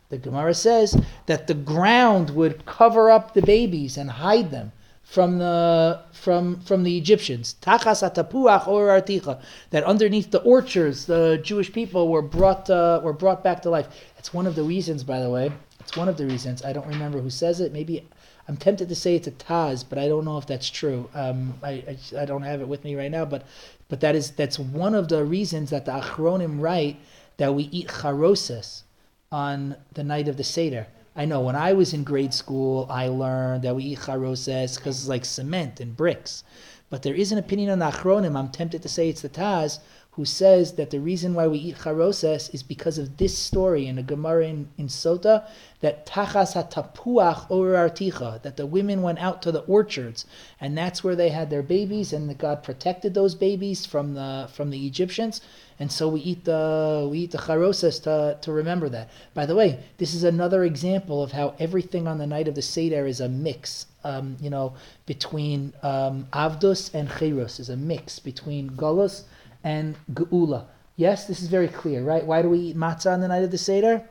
The 0.09 0.19
Gemara 0.19 0.55
says 0.55 1.01
that 1.27 1.47
the 1.47 1.55
ground 1.55 2.31
would 2.31 2.67
cover 2.67 3.13
up 3.13 3.33
the 3.33 3.43
babies 3.43 3.97
and 3.97 4.11
hide 4.11 4.51
them 4.51 4.73
from 5.11 5.39
the 5.39 6.01
from 6.13 6.61
from 6.61 6.85
the 6.85 6.97
Egyptians. 6.97 7.57
Atapuach 7.67 8.69
or 8.69 8.89
articha. 8.89 9.43
That 9.71 9.83
underneath 9.83 10.31
the 10.31 10.41
orchards, 10.43 11.07
the 11.07 11.41
Jewish 11.43 11.73
people 11.73 12.09
were 12.09 12.23
brought 12.23 12.71
uh, 12.71 13.01
were 13.03 13.13
brought 13.13 13.43
back 13.43 13.61
to 13.63 13.71
life. 13.71 13.89
It's 14.19 14.33
one 14.33 14.47
of 14.47 14.55
the 14.55 14.63
reasons, 14.63 15.03
by 15.03 15.19
the 15.19 15.29
way. 15.29 15.51
It's 15.81 15.97
one 15.97 16.09
of 16.09 16.17
the 16.17 16.27
reasons. 16.27 16.65
I 16.65 16.73
don't 16.73 16.87
remember 16.87 17.21
who 17.21 17.31
says 17.31 17.61
it. 17.61 17.73
Maybe 17.73 18.07
I'm 18.47 18.57
tempted 18.57 18.89
to 18.89 18.95
say 18.95 19.17
it's 19.17 19.27
a 19.27 19.33
Taz, 19.33 19.85
but 19.89 19.99
I 19.99 20.07
don't 20.07 20.25
know 20.25 20.39
if 20.39 20.47
that's 20.47 20.71
true. 20.71 21.11
Um, 21.13 21.55
I, 21.61 21.71
I 21.71 22.23
I 22.23 22.25
don't 22.25 22.43
have 22.43 22.61
it 22.61 22.69
with 22.69 22.85
me 22.85 22.95
right 22.95 23.11
now, 23.11 23.25
but 23.25 23.45
but 23.89 23.99
that 24.01 24.15
is 24.15 24.31
that's 24.31 24.61
one 24.61 24.95
of 24.95 25.09
the 25.09 25.25
reasons 25.25 25.71
that 25.71 25.87
the 25.87 25.93
Achronim 25.93 26.61
write 26.61 26.99
that 27.39 27.53
we 27.53 27.65
eat 27.73 27.89
charoses 27.89 28.85
on 29.33 29.75
the 29.95 30.05
night 30.05 30.29
of 30.29 30.37
the 30.37 30.45
Seder. 30.45 30.87
I 31.17 31.25
know 31.25 31.41
when 31.41 31.57
I 31.57 31.73
was 31.73 31.93
in 31.93 32.05
grade 32.05 32.33
school, 32.33 32.87
I 32.89 33.09
learned 33.09 33.63
that 33.63 33.75
we 33.75 33.85
eat 33.85 34.01
charoses 34.01 34.77
because 34.77 35.01
it's 35.01 35.09
like 35.09 35.25
cement 35.25 35.81
and 35.81 35.97
bricks. 35.97 36.45
But 36.89 37.03
there 37.03 37.15
is 37.15 37.33
an 37.33 37.39
opinion 37.39 37.71
on 37.71 37.79
the 37.79 37.91
Achronim, 37.91 38.37
I'm 38.37 38.49
tempted 38.49 38.83
to 38.83 38.89
say 38.89 39.09
it's 39.09 39.23
the 39.23 39.29
Taz, 39.29 39.79
who 40.13 40.25
says 40.25 40.73
that 40.73 40.91
the 40.91 40.99
reason 40.99 41.35
why 41.35 41.47
we 41.47 41.59
eat 41.59 41.79
charoses 41.79 42.53
is 42.53 42.65
because 42.65 42.99
of 42.99 43.17
this 43.17 43.39
story 43.39 43.87
in 43.87 43.97
the 43.97 44.03
Gemara 44.03 44.49
in, 44.49 44.69
in 44.77 44.89
Sota, 44.89 45.47
that 45.81 46.05
tachas 46.05 46.55
hatapuach 46.55 47.49
or 47.49 47.69
articha, 47.75 48.43
that 48.43 48.57
the 48.57 48.67
women 48.67 49.03
went 49.03 49.21
out 49.21 49.41
to 49.43 49.53
the 49.53 49.61
orchards, 49.61 50.27
and 50.61 50.77
that's 50.77 51.05
where 51.05 51.15
they 51.15 51.29
had 51.29 51.49
their 51.49 51.63
babies, 51.63 52.13
and 52.13 52.29
that 52.29 52.39
God 52.39 52.65
protected 52.65 53.15
those 53.15 53.37
babies 53.37 53.87
from 53.87 54.15
the 54.15 54.49
from 54.53 54.71
the 54.71 54.85
Egyptians, 54.87 55.41
and 55.81 55.91
so 55.91 56.09
we 56.09 56.21
eat 56.21 56.45
the 56.45 57.09
we 57.11 57.21
eat 57.21 57.31
the 57.31 57.39
charoses 57.39 58.03
to, 58.03 58.37
to 58.43 58.53
remember 58.53 58.91
that. 58.91 59.09
By 59.33 59.47
the 59.47 59.57
way, 59.57 59.83
this 59.97 60.13
is 60.13 60.23
another 60.23 60.63
example 60.63 61.23
of 61.23 61.33
how 61.33 61.55
everything 61.59 62.07
on 62.07 62.19
the 62.19 62.27
night 62.27 62.49
of 62.49 62.55
the 62.55 62.63
Seder 62.63 63.07
is 63.07 63.19
a 63.21 63.31
mix. 63.31 63.87
Um, 64.05 64.37
you 64.41 64.51
know, 64.51 64.75
between 65.07 65.73
um, 65.83 66.27
avdus 66.35 66.93
and 66.95 67.09
chirus 67.09 67.59
is 67.59 67.71
a 67.71 67.77
mix 67.79 68.19
between 68.19 68.71
galus 68.71 69.25
and 69.65 69.97
geula. 70.13 70.67
Yes, 70.97 71.27
this 71.27 71.41
is 71.41 71.49
very 71.49 71.69
clear, 71.69 72.03
right? 72.03 72.27
Why 72.27 72.43
do 72.43 72.51
we 72.51 72.59
eat 72.59 72.77
matzah 72.77 73.15
on 73.15 73.21
the 73.23 73.29
night 73.29 73.43
of 73.43 73.51
the 73.51 73.59
Seder? 73.59 74.05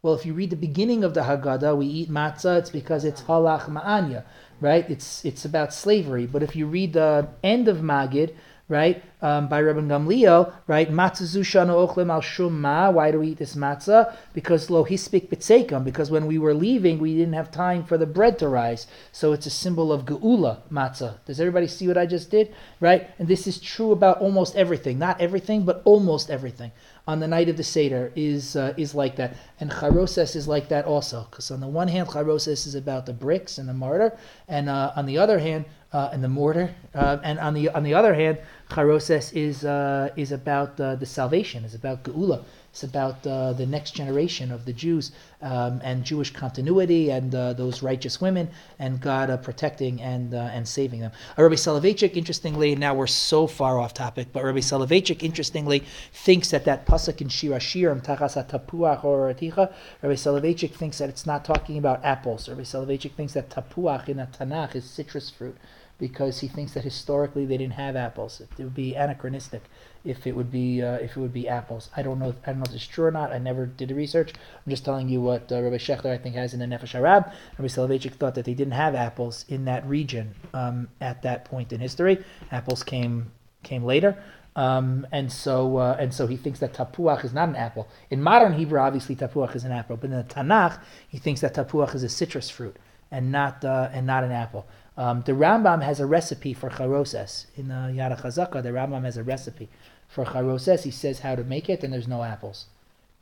Well, 0.00 0.14
if 0.14 0.24
you 0.24 0.32
read 0.32 0.48
the 0.48 0.56
beginning 0.56 1.04
of 1.04 1.12
the 1.12 1.22
Haggadah, 1.22 1.76
we 1.76 1.86
eat 1.86 2.10
matzah. 2.10 2.60
It's 2.60 2.70
because 2.70 3.04
it's 3.04 3.22
halach 3.22 3.68
ma'anya, 3.68 4.24
right? 4.58 4.88
It's 4.88 5.22
it's 5.24 5.44
about 5.44 5.74
slavery. 5.74 6.26
But 6.26 6.42
if 6.42 6.56
you 6.56 6.66
read 6.66 6.94
the 6.94 7.28
end 7.42 7.68
of 7.68 7.78
Magid, 7.78 8.34
right, 8.68 9.02
um, 9.20 9.48
by 9.48 9.62
Rabban 9.62 9.88
Gamliel, 9.88 10.52
right, 10.66 10.90
matzah 10.90 11.22
zushana 11.22 11.74
ochlem 11.74 12.10
al 12.10 12.20
shum 12.20 12.60
ma. 12.60 12.90
Why 12.90 13.10
do 13.10 13.20
we 13.20 13.28
eat 13.28 13.38
this 13.38 13.54
matzah? 13.54 14.14
Because 14.32 14.70
lo 14.70 14.84
hispik 14.84 15.28
b'tzeikam. 15.28 15.84
Because 15.84 16.10
when 16.10 16.26
we 16.26 16.38
were 16.38 16.54
leaving, 16.54 16.98
we 16.98 17.16
didn't 17.16 17.34
have 17.34 17.50
time 17.50 17.84
for 17.84 17.98
the 17.98 18.06
bread 18.06 18.38
to 18.38 18.48
rise. 18.48 18.86
So 19.12 19.32
it's 19.32 19.46
a 19.46 19.50
symbol 19.50 19.92
of 19.92 20.04
geula 20.04 20.58
matzah. 20.70 21.16
Does 21.26 21.40
everybody 21.40 21.66
see 21.66 21.88
what 21.88 21.98
I 21.98 22.06
just 22.06 22.30
did? 22.30 22.54
Right, 22.80 23.10
and 23.18 23.28
this 23.28 23.46
is 23.46 23.58
true 23.58 23.92
about 23.92 24.20
almost 24.20 24.56
everything. 24.56 24.98
Not 24.98 25.20
everything, 25.20 25.64
but 25.64 25.82
almost 25.84 26.30
everything 26.30 26.72
on 27.08 27.20
the 27.20 27.26
night 27.26 27.48
of 27.48 27.56
the 27.56 27.64
Seder 27.64 28.12
is 28.14 28.54
uh, 28.54 28.74
is 28.76 28.94
like 28.94 29.16
that, 29.16 29.34
and 29.60 29.70
Charoses 29.70 30.36
is 30.36 30.46
like 30.46 30.68
that 30.68 30.84
also. 30.84 31.26
Because 31.30 31.50
on 31.50 31.60
the 31.60 31.66
one 31.66 31.88
hand, 31.88 32.08
Charoses 32.08 32.66
is 32.66 32.74
about 32.74 33.06
the 33.06 33.14
bricks 33.14 33.56
and 33.56 33.66
the 33.66 33.72
mortar, 33.72 34.16
and 34.46 34.68
uh, 34.68 34.92
on 34.94 35.06
the 35.06 35.16
other 35.16 35.38
hand, 35.38 35.64
uh, 35.94 36.10
and 36.12 36.22
the 36.22 36.28
mortar, 36.28 36.74
uh, 36.94 37.16
and 37.24 37.38
on 37.38 37.54
the 37.54 37.70
on 37.70 37.82
the 37.82 37.94
other 37.94 38.12
hand, 38.12 38.38
Charoses 38.70 39.32
is 39.32 39.64
uh, 39.64 40.10
is 40.16 40.30
about 40.32 40.78
uh, 40.80 40.94
the 40.96 41.06
salvation, 41.06 41.64
is 41.64 41.74
about 41.74 42.04
geula, 42.04 42.44
it's 42.70 42.84
about 42.84 43.26
uh, 43.26 43.54
the 43.54 43.66
next 43.66 43.92
generation 43.92 44.52
of 44.52 44.64
the 44.64 44.72
Jews 44.72 45.10
um, 45.40 45.80
and 45.82 46.04
Jewish 46.04 46.32
continuity 46.32 47.10
and 47.10 47.34
uh, 47.34 47.54
those 47.54 47.82
righteous 47.82 48.20
women 48.20 48.50
and 48.78 49.00
God 49.00 49.30
uh, 49.30 49.36
protecting 49.38 50.00
and 50.02 50.34
uh, 50.34 50.50
and 50.52 50.68
saving 50.68 51.00
them. 51.00 51.10
Rabbi 51.36 51.54
Soloveitchik, 51.54 52.16
interestingly, 52.16 52.76
now 52.76 52.94
we're 52.94 53.06
so 53.06 53.46
far 53.46 53.80
off 53.80 53.94
topic, 53.94 54.28
but 54.32 54.44
Rabbi 54.44 54.58
Soloveitchik, 54.58 55.22
interestingly, 55.22 55.82
thinks 56.12 56.50
that 56.50 56.66
that 56.66 56.86
pasuk 56.86 57.20
in 57.20 57.28
Shir 57.28 57.48
HaShirim, 57.48 58.04
Tachas 58.04 58.36
Tapuach 58.48 59.02
or 59.02 59.32
Aticha, 59.32 59.72
Rabbi 60.02 60.14
Soloveitchik 60.14 60.72
thinks 60.74 60.98
that 60.98 61.08
it's 61.08 61.26
not 61.26 61.44
talking 61.44 61.78
about 61.78 62.04
apples. 62.04 62.48
Rabbi 62.48 62.62
Soloveitchik 62.62 63.14
thinks 63.14 63.32
that 63.32 63.48
Tapuach 63.48 64.08
in 64.08 64.18
the 64.18 64.26
Tanakh 64.26 64.76
is 64.76 64.84
citrus 64.84 65.30
fruit 65.30 65.56
because 65.98 66.40
he 66.40 66.48
thinks 66.48 66.72
that 66.72 66.84
historically 66.84 67.44
they 67.44 67.56
didn't 67.56 67.74
have 67.74 67.96
apples. 67.96 68.40
It 68.40 68.48
would 68.58 68.74
be 68.74 68.94
anachronistic 68.94 69.62
if 70.04 70.26
it 70.26 70.36
would 70.36 70.50
be 70.50 70.80
uh, 70.82 70.94
if 70.94 71.16
it 71.16 71.20
would 71.20 71.32
be 71.32 71.48
apples. 71.48 71.90
I 71.96 72.02
don't 72.02 72.18
know. 72.18 72.34
I 72.46 72.50
don't 72.52 72.60
know 72.60 72.66
if 72.68 72.74
it's 72.74 72.86
true 72.86 73.06
or 73.06 73.10
not. 73.10 73.32
I 73.32 73.38
never 73.38 73.66
did 73.66 73.88
the 73.88 73.94
research. 73.94 74.32
I'm 74.34 74.70
just 74.70 74.84
telling 74.84 75.08
you 75.08 75.20
what 75.20 75.50
uh, 75.50 75.60
Rabbi 75.60 75.76
Shechter 75.76 76.06
I 76.06 76.18
think 76.18 76.36
has 76.36 76.54
in 76.54 76.60
the 76.60 76.66
Nefesh 76.66 76.94
HaRav. 76.94 77.32
Rabbi 77.58 77.68
Soloveitchik 77.68 78.14
thought 78.14 78.34
that 78.36 78.44
they 78.44 78.54
didn't 78.54 78.72
have 78.74 78.94
apples 78.94 79.44
in 79.48 79.64
that 79.64 79.86
region 79.86 80.34
um, 80.54 80.88
at 81.00 81.22
that 81.22 81.44
point 81.44 81.72
in 81.72 81.80
history. 81.80 82.24
Apples 82.50 82.82
came 82.82 83.32
came 83.62 83.84
later. 83.84 84.16
Um, 84.54 85.06
and 85.12 85.30
so 85.32 85.76
uh, 85.76 85.96
and 86.00 86.12
so 86.12 86.26
he 86.26 86.36
thinks 86.36 86.58
that 86.60 86.72
tapuach 86.74 87.24
is 87.24 87.32
not 87.32 87.48
an 87.48 87.56
apple. 87.56 87.88
In 88.10 88.22
modern 88.22 88.54
Hebrew, 88.54 88.78
obviously 88.78 89.14
tapuach 89.16 89.54
is 89.56 89.64
an 89.64 89.72
apple, 89.72 89.96
but 89.96 90.10
in 90.10 90.16
the 90.16 90.24
Tanakh, 90.24 90.80
he 91.08 91.18
thinks 91.18 91.40
that 91.42 91.54
tapuach 91.54 91.94
is 91.94 92.02
a 92.02 92.08
citrus 92.08 92.50
fruit 92.50 92.76
and 93.10 93.30
not 93.32 93.64
uh, 93.64 93.88
and 93.92 94.06
not 94.06 94.24
an 94.24 94.32
apple. 94.32 94.66
Um, 94.98 95.22
the 95.26 95.32
Rambam 95.32 95.82
has 95.82 96.00
a 96.00 96.06
recipe 96.06 96.52
for 96.52 96.68
charoses. 96.70 97.46
In 97.56 97.68
the 97.68 97.74
Yad 97.98 98.20
Chazaka, 98.20 98.62
the 98.62 98.70
Rambam 98.70 99.04
has 99.04 99.16
a 99.16 99.22
recipe 99.22 99.68
for 100.08 100.24
charoses. 100.24 100.82
He 100.82 100.90
says 100.90 101.20
how 101.20 101.34
to 101.36 101.44
make 101.44 101.68
it, 101.70 101.84
and 101.84 101.92
there's 101.92 102.08
no 102.08 102.22
apples. 102.24 102.66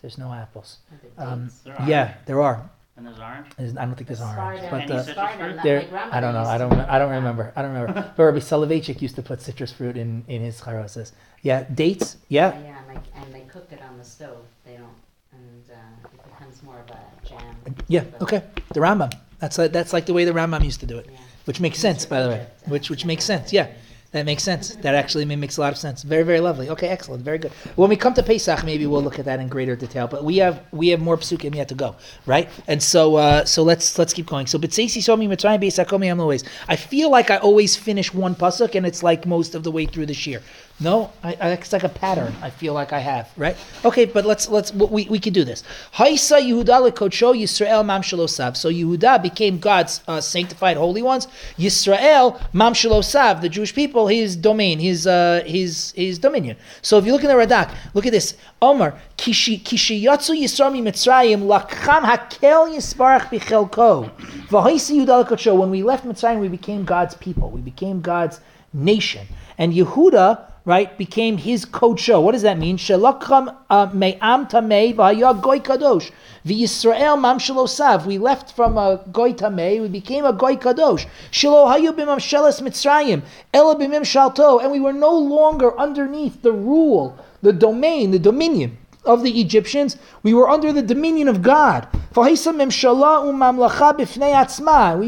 There's 0.01 0.17
no 0.19 0.33
apples. 0.33 0.79
Um, 1.19 1.51
There 1.65 1.77
yeah, 1.87 2.15
there 2.27 2.41
are. 2.41 2.69
And 2.97 3.07
there's 3.07 3.19
orange. 3.19 3.47
There's- 3.59 3.77
I 3.77 3.85
don't 3.85 3.95
think 3.95 4.07
there's 4.09 4.23
orange, 4.23 4.63
but 4.71 4.91
uh, 4.91 5.03
citrus 5.03 5.09
Sparta, 5.17 5.37
fruit? 5.39 5.57
not 5.57 5.65
there. 5.65 6.09
I 6.17 6.19
don't 6.21 6.33
know. 6.33 6.45
I 6.45 6.57
don't. 6.57 6.73
I 6.73 6.99
don't 6.99 7.11
remember. 7.11 7.53
I 7.55 7.61
don't 7.63 7.73
remember. 7.75 8.13
But 8.17 8.23
Rabbi 8.25 8.39
Soloveitchik 8.39 9.03
used 9.03 9.17
to 9.17 9.23
put 9.23 9.43
citrus 9.43 9.71
fruit 9.73 9.97
in 9.99 10.25
in 10.29 10.41
his 10.41 10.61
charoses. 10.63 11.13
Yeah, 11.43 11.65
dates. 11.75 12.17
Yeah, 12.29 12.59
Yeah, 12.59 12.79
and 12.79 12.89
like, 12.95 13.05
and 13.21 13.35
they 13.35 13.41
cooked 13.53 13.73
it 13.75 13.81
on 13.83 13.99
the 13.99 14.05
stove, 14.05 14.45
they 14.65 14.77
don't, 14.83 14.97
and, 15.33 15.65
uh, 15.71 16.09
it 16.15 16.25
becomes 16.25 16.63
more 16.63 16.79
of 16.81 16.89
a 16.91 17.29
jam. 17.29 17.75
yeah. 17.89 18.05
Okay, 18.23 18.43
the 18.73 18.81
Rambam. 18.81 19.13
That's 19.41 19.59
like, 19.59 19.73
that's 19.73 19.93
like 19.93 20.07
the 20.07 20.15
way 20.15 20.25
the 20.25 20.33
Rambam 20.33 20.65
used 20.65 20.81
to 20.81 20.87
do 20.87 20.97
it. 20.97 21.07
Yeah. 21.13 21.19
Which 21.47 21.61
makes 21.61 21.79
sense, 21.79 22.05
by 22.05 22.23
the 22.23 22.29
way. 22.29 22.47
Which 22.67 22.91
which 22.91 23.05
makes 23.05 23.25
sense. 23.25 23.53
Yeah, 23.53 23.69
that 24.13 24.25
makes 24.25 24.43
sense. 24.43 24.77
That 24.77 24.95
actually 24.95 25.25
makes 25.25 25.57
a 25.57 25.61
lot 25.61 25.73
of 25.73 25.79
sense. 25.79 26.03
Very 26.03 26.23
very 26.23 26.41
lovely. 26.41 26.69
Okay, 26.71 26.89
excellent. 26.89 27.23
Very 27.23 27.39
good. 27.39 27.53
When 27.77 27.89
we 27.89 27.97
come 27.97 28.15
to 28.15 28.23
Pesach, 28.23 28.65
maybe 28.65 28.87
we'll 28.87 29.03
look 29.03 29.19
at 29.19 29.25
that 29.25 29.41
in 29.41 29.49
greater 29.49 29.77
detail. 29.77 30.07
But 30.09 30.25
we 30.25 30.37
have 30.39 30.65
we 30.73 30.89
have 30.89 31.01
more 31.01 31.17
psukim 31.17 31.55
yet 31.55 31.69
to 31.69 31.75
go, 31.75 31.97
right? 32.27 32.49
And 32.67 32.83
so 32.83 33.17
uh, 33.17 33.45
so 33.45 33.63
let's 33.63 33.99
let's 33.99 34.13
keep 34.13 34.27
going. 34.27 34.47
So 34.47 34.59
B'tzeisi 34.59 35.03
Somi 35.03 35.29
Mitzrayim 35.29 35.61
Pesach 35.61 35.89
Komi 35.89 36.07
Amloes. 36.07 36.45
I 36.69 36.77
feel 36.77 37.11
like 37.11 37.31
I 37.31 37.37
always 37.39 37.77
finish 37.77 38.13
one 38.13 38.35
pasuk, 38.35 38.75
and 38.75 38.87
it's 38.87 39.03
like 39.03 39.27
most 39.27 39.55
of 39.55 39.63
the 39.63 39.71
way 39.71 39.87
through 39.87 40.07
this 40.07 40.27
year. 40.27 40.43
No, 40.79 41.11
I, 41.23 41.37
I, 41.41 41.49
it's 41.53 41.73
like 41.73 41.85
a 41.85 41.89
pattern. 41.89 42.35
I 42.43 42.51
feel 42.51 42.75
like 42.75 42.93
I 42.93 42.99
have, 42.99 43.31
right? 43.39 43.57
Okay, 43.83 44.05
but 44.05 44.27
let's 44.27 44.47
let's 44.51 44.75
we, 44.75 45.07
we 45.09 45.19
can 45.19 45.33
do 45.33 45.43
this. 45.43 45.63
Haisa 45.95 46.39
Yehuda 46.39 46.91
lekodsho 46.91 47.35
Yisrael 47.35 47.85
mam 47.85 48.03
shalosav. 48.03 48.59
So 48.59 48.71
Yehuda 48.71 49.23
became 49.23 49.59
God's 49.59 50.03
uh, 50.07 50.21
sanctified 50.21 50.77
holy 50.77 51.01
ones. 51.01 51.29
Yisrael 51.57 52.39
mam 52.53 52.75
shalosav, 52.75 53.41
the 53.41 53.49
Jewish 53.49 53.75
people, 53.75 54.07
his 54.09 54.37
domain, 54.37 54.79
his 54.79 55.07
uh, 55.07 55.43
his 55.47 55.93
his 55.93 56.19
dominion. 56.19 56.59
So 56.83 56.99
if 56.99 57.07
you 57.07 57.13
look 57.13 57.23
in 57.23 57.29
the 57.29 57.35
Radak, 57.35 57.75
look 57.95 58.05
at 58.05 58.13
this. 58.13 58.37
Omar 58.61 59.01
kishi 59.17 59.59
kishi 59.63 60.03
yatsu 60.03 60.39
Yisrael 60.39 60.73
mi 60.75 60.83
Mitzrayim 60.83 61.47
lakcham 61.47 62.03
hakel 62.03 62.77
yisbarach 62.77 63.31
bichelko. 63.31 64.11
V'haisa 64.49 64.95
Yehuda 64.95 65.25
lekodsho. 65.25 65.57
When 65.57 65.71
we 65.71 65.83
left 65.83 66.05
Mitzrayim, 66.05 66.39
we 66.39 66.49
became 66.49 66.85
God's 66.85 67.15
people. 67.15 67.49
We 67.49 67.63
became 67.63 68.03
God's 68.03 68.41
nation. 68.75 69.27
And 69.57 69.73
Yehuda 69.73 70.53
right, 70.67 70.99
became 70.99 71.39
his 71.39 71.65
kodsho. 71.65 72.21
What 72.23 72.33
does 72.33 72.43
that 72.43 72.59
mean? 72.59 72.77
Shelakram 72.77 73.57
uh, 73.71 73.89
me'am 73.95 74.47
kadosh. 74.47 76.11
Mam 76.45 77.39
shalosav. 77.39 78.05
We 78.05 78.19
left 78.19 78.53
from 78.53 78.77
a 78.77 79.01
goy 79.13 79.33
tamei, 79.33 79.81
we 79.81 79.89
became 79.89 80.27
a 80.27 80.33
goy 80.33 80.57
kadosh. 80.57 81.07
Shelo 81.31 81.73
hayu 81.73 81.93
b'mam 81.93 82.19
mitzrayim, 82.19 83.23
shalto. 83.55 84.61
And 84.63 84.73
we 84.73 84.81
were 84.81 84.93
no 84.93 85.17
longer 85.17 85.79
underneath 85.79 86.43
the 86.43 86.53
rule, 86.53 87.17
the 87.43 87.53
domain, 87.53 88.11
the 88.11 88.19
dominion 88.19 88.77
of 89.05 89.23
the 89.23 89.41
Egyptians. 89.41 89.97
We 90.25 90.35
were 90.35 90.51
under 90.51 90.73
the 90.73 90.83
dominion 90.83 91.29
of 91.29 91.43
God. 91.43 91.87
We 92.17 92.35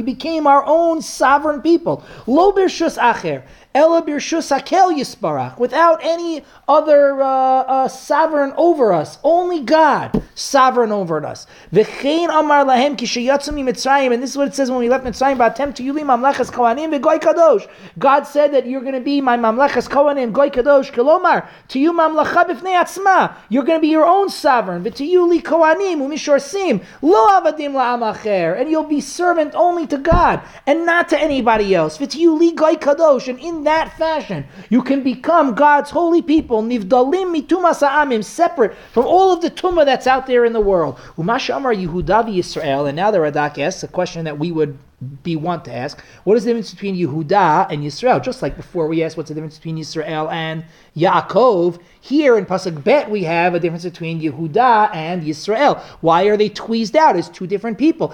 became 0.02 0.46
our 0.46 0.64
own 0.66 1.02
sovereign 1.02 1.62
people. 1.62 2.04
Lo 2.26 2.52
acher. 2.52 3.42
Ela 3.78 4.02
birshus 4.02 4.50
hakel 4.50 4.90
yisbarach, 4.98 5.56
without 5.56 6.00
any 6.02 6.44
other 6.66 7.22
uh, 7.22 7.28
uh, 7.28 7.86
sovereign 7.86 8.52
over 8.56 8.92
us, 8.92 9.20
only 9.22 9.60
God 9.62 10.20
sovereign 10.34 10.90
over 10.90 11.24
us. 11.24 11.46
V'chein 11.72 12.28
amar 12.28 12.64
lahem 12.64 12.96
kishayatzu 12.96 13.52
mitzrayim, 13.52 14.12
and 14.12 14.20
this 14.20 14.30
is 14.30 14.36
what 14.36 14.48
it 14.48 14.54
says 14.56 14.68
when 14.68 14.80
we 14.80 14.88
left 14.88 15.04
Mitzrayim. 15.04 15.36
Ba'atem 15.36 15.72
to 15.76 15.84
yuli 15.84 16.02
mamlechas 16.02 16.50
kohanim 16.50 16.90
v'goy 16.92 17.20
kadosh. 17.20 17.68
God 18.00 18.24
said 18.24 18.52
that 18.52 18.66
you're 18.66 18.80
going 18.80 18.94
to 18.94 19.00
be 19.00 19.20
my 19.20 19.36
mamlechas 19.36 19.88
kohanim 19.88 20.32
goy 20.32 20.48
kadosh. 20.48 20.90
Kelomar 20.90 21.46
to 21.68 21.78
you 21.78 21.92
mamlecha 21.92 22.46
b'fnei 22.48 22.82
atzma. 22.82 23.36
You're 23.48 23.62
going 23.62 23.78
to 23.78 23.82
be 23.82 23.88
your 23.88 24.06
own 24.06 24.28
sovereign. 24.28 24.82
But 24.82 24.96
to 24.96 25.04
you 25.04 25.24
li 25.24 25.40
kohanim 25.40 25.98
umishorsim 25.98 26.84
lo 27.00 27.28
avadim 27.28 27.74
la'amacher, 27.74 28.60
and 28.60 28.68
you'll 28.68 28.82
be 28.82 29.00
servant 29.00 29.54
only 29.54 29.86
to 29.86 29.98
God 29.98 30.42
and 30.66 30.84
not 30.84 31.08
to 31.10 31.20
anybody 31.20 31.76
else. 31.76 31.96
But 31.96 32.10
to 32.10 32.18
you 32.18 32.34
li 32.34 32.50
goy 32.50 32.74
kadosh, 32.74 33.28
and 33.28 33.38
in 33.38 33.67
that 33.68 33.96
fashion 33.98 34.46
you 34.70 34.82
can 34.82 35.02
become 35.02 35.54
God's 35.54 35.90
holy 35.90 36.22
people. 36.22 36.62
Nivdalim 36.62 37.28
mitumas 37.36 37.80
ha'amim, 37.80 38.24
separate 38.24 38.74
from 38.92 39.04
all 39.04 39.30
of 39.30 39.42
the 39.42 39.50
tumah 39.50 39.84
that's 39.84 40.06
out 40.06 40.26
there 40.26 40.46
in 40.46 40.54
the 40.54 40.60
world. 40.60 40.96
Umasha 41.16 41.56
Amar 41.56 41.74
Yehuda 41.74 42.24
Yisrael, 42.24 42.88
and 42.88 42.96
now 42.96 43.10
the 43.10 43.18
Radak 43.18 43.58
asks 43.58 43.82
a 43.82 43.88
question 43.88 44.24
that 44.24 44.38
we 44.38 44.50
would 44.52 44.78
be 45.22 45.36
want 45.36 45.64
to 45.64 45.72
ask. 45.72 46.02
What 46.24 46.36
is 46.36 46.44
the 46.44 46.50
difference 46.50 46.72
between 46.72 46.96
Yehuda 46.96 47.68
and 47.70 47.84
Yisrael? 47.84 48.22
Just 48.22 48.42
like 48.42 48.56
before 48.56 48.88
we 48.88 49.04
asked 49.04 49.16
what's 49.16 49.28
the 49.28 49.34
difference 49.34 49.56
between 49.56 49.76
Yisrael 49.76 50.32
and 50.32 50.64
Yaakov, 50.96 51.78
here 52.00 52.36
in 52.36 52.46
Pasuk 52.46 52.82
Bet 52.82 53.08
we 53.10 53.22
have 53.24 53.54
a 53.54 53.60
difference 53.60 53.84
between 53.84 54.20
Yehuda 54.20 54.94
and 54.94 55.22
Yisrael. 55.22 55.80
Why 56.00 56.24
are 56.24 56.36
they 56.36 56.48
tweezed 56.48 56.96
out 56.96 57.16
as 57.16 57.28
two 57.28 57.46
different 57.46 57.78
people? 57.78 58.12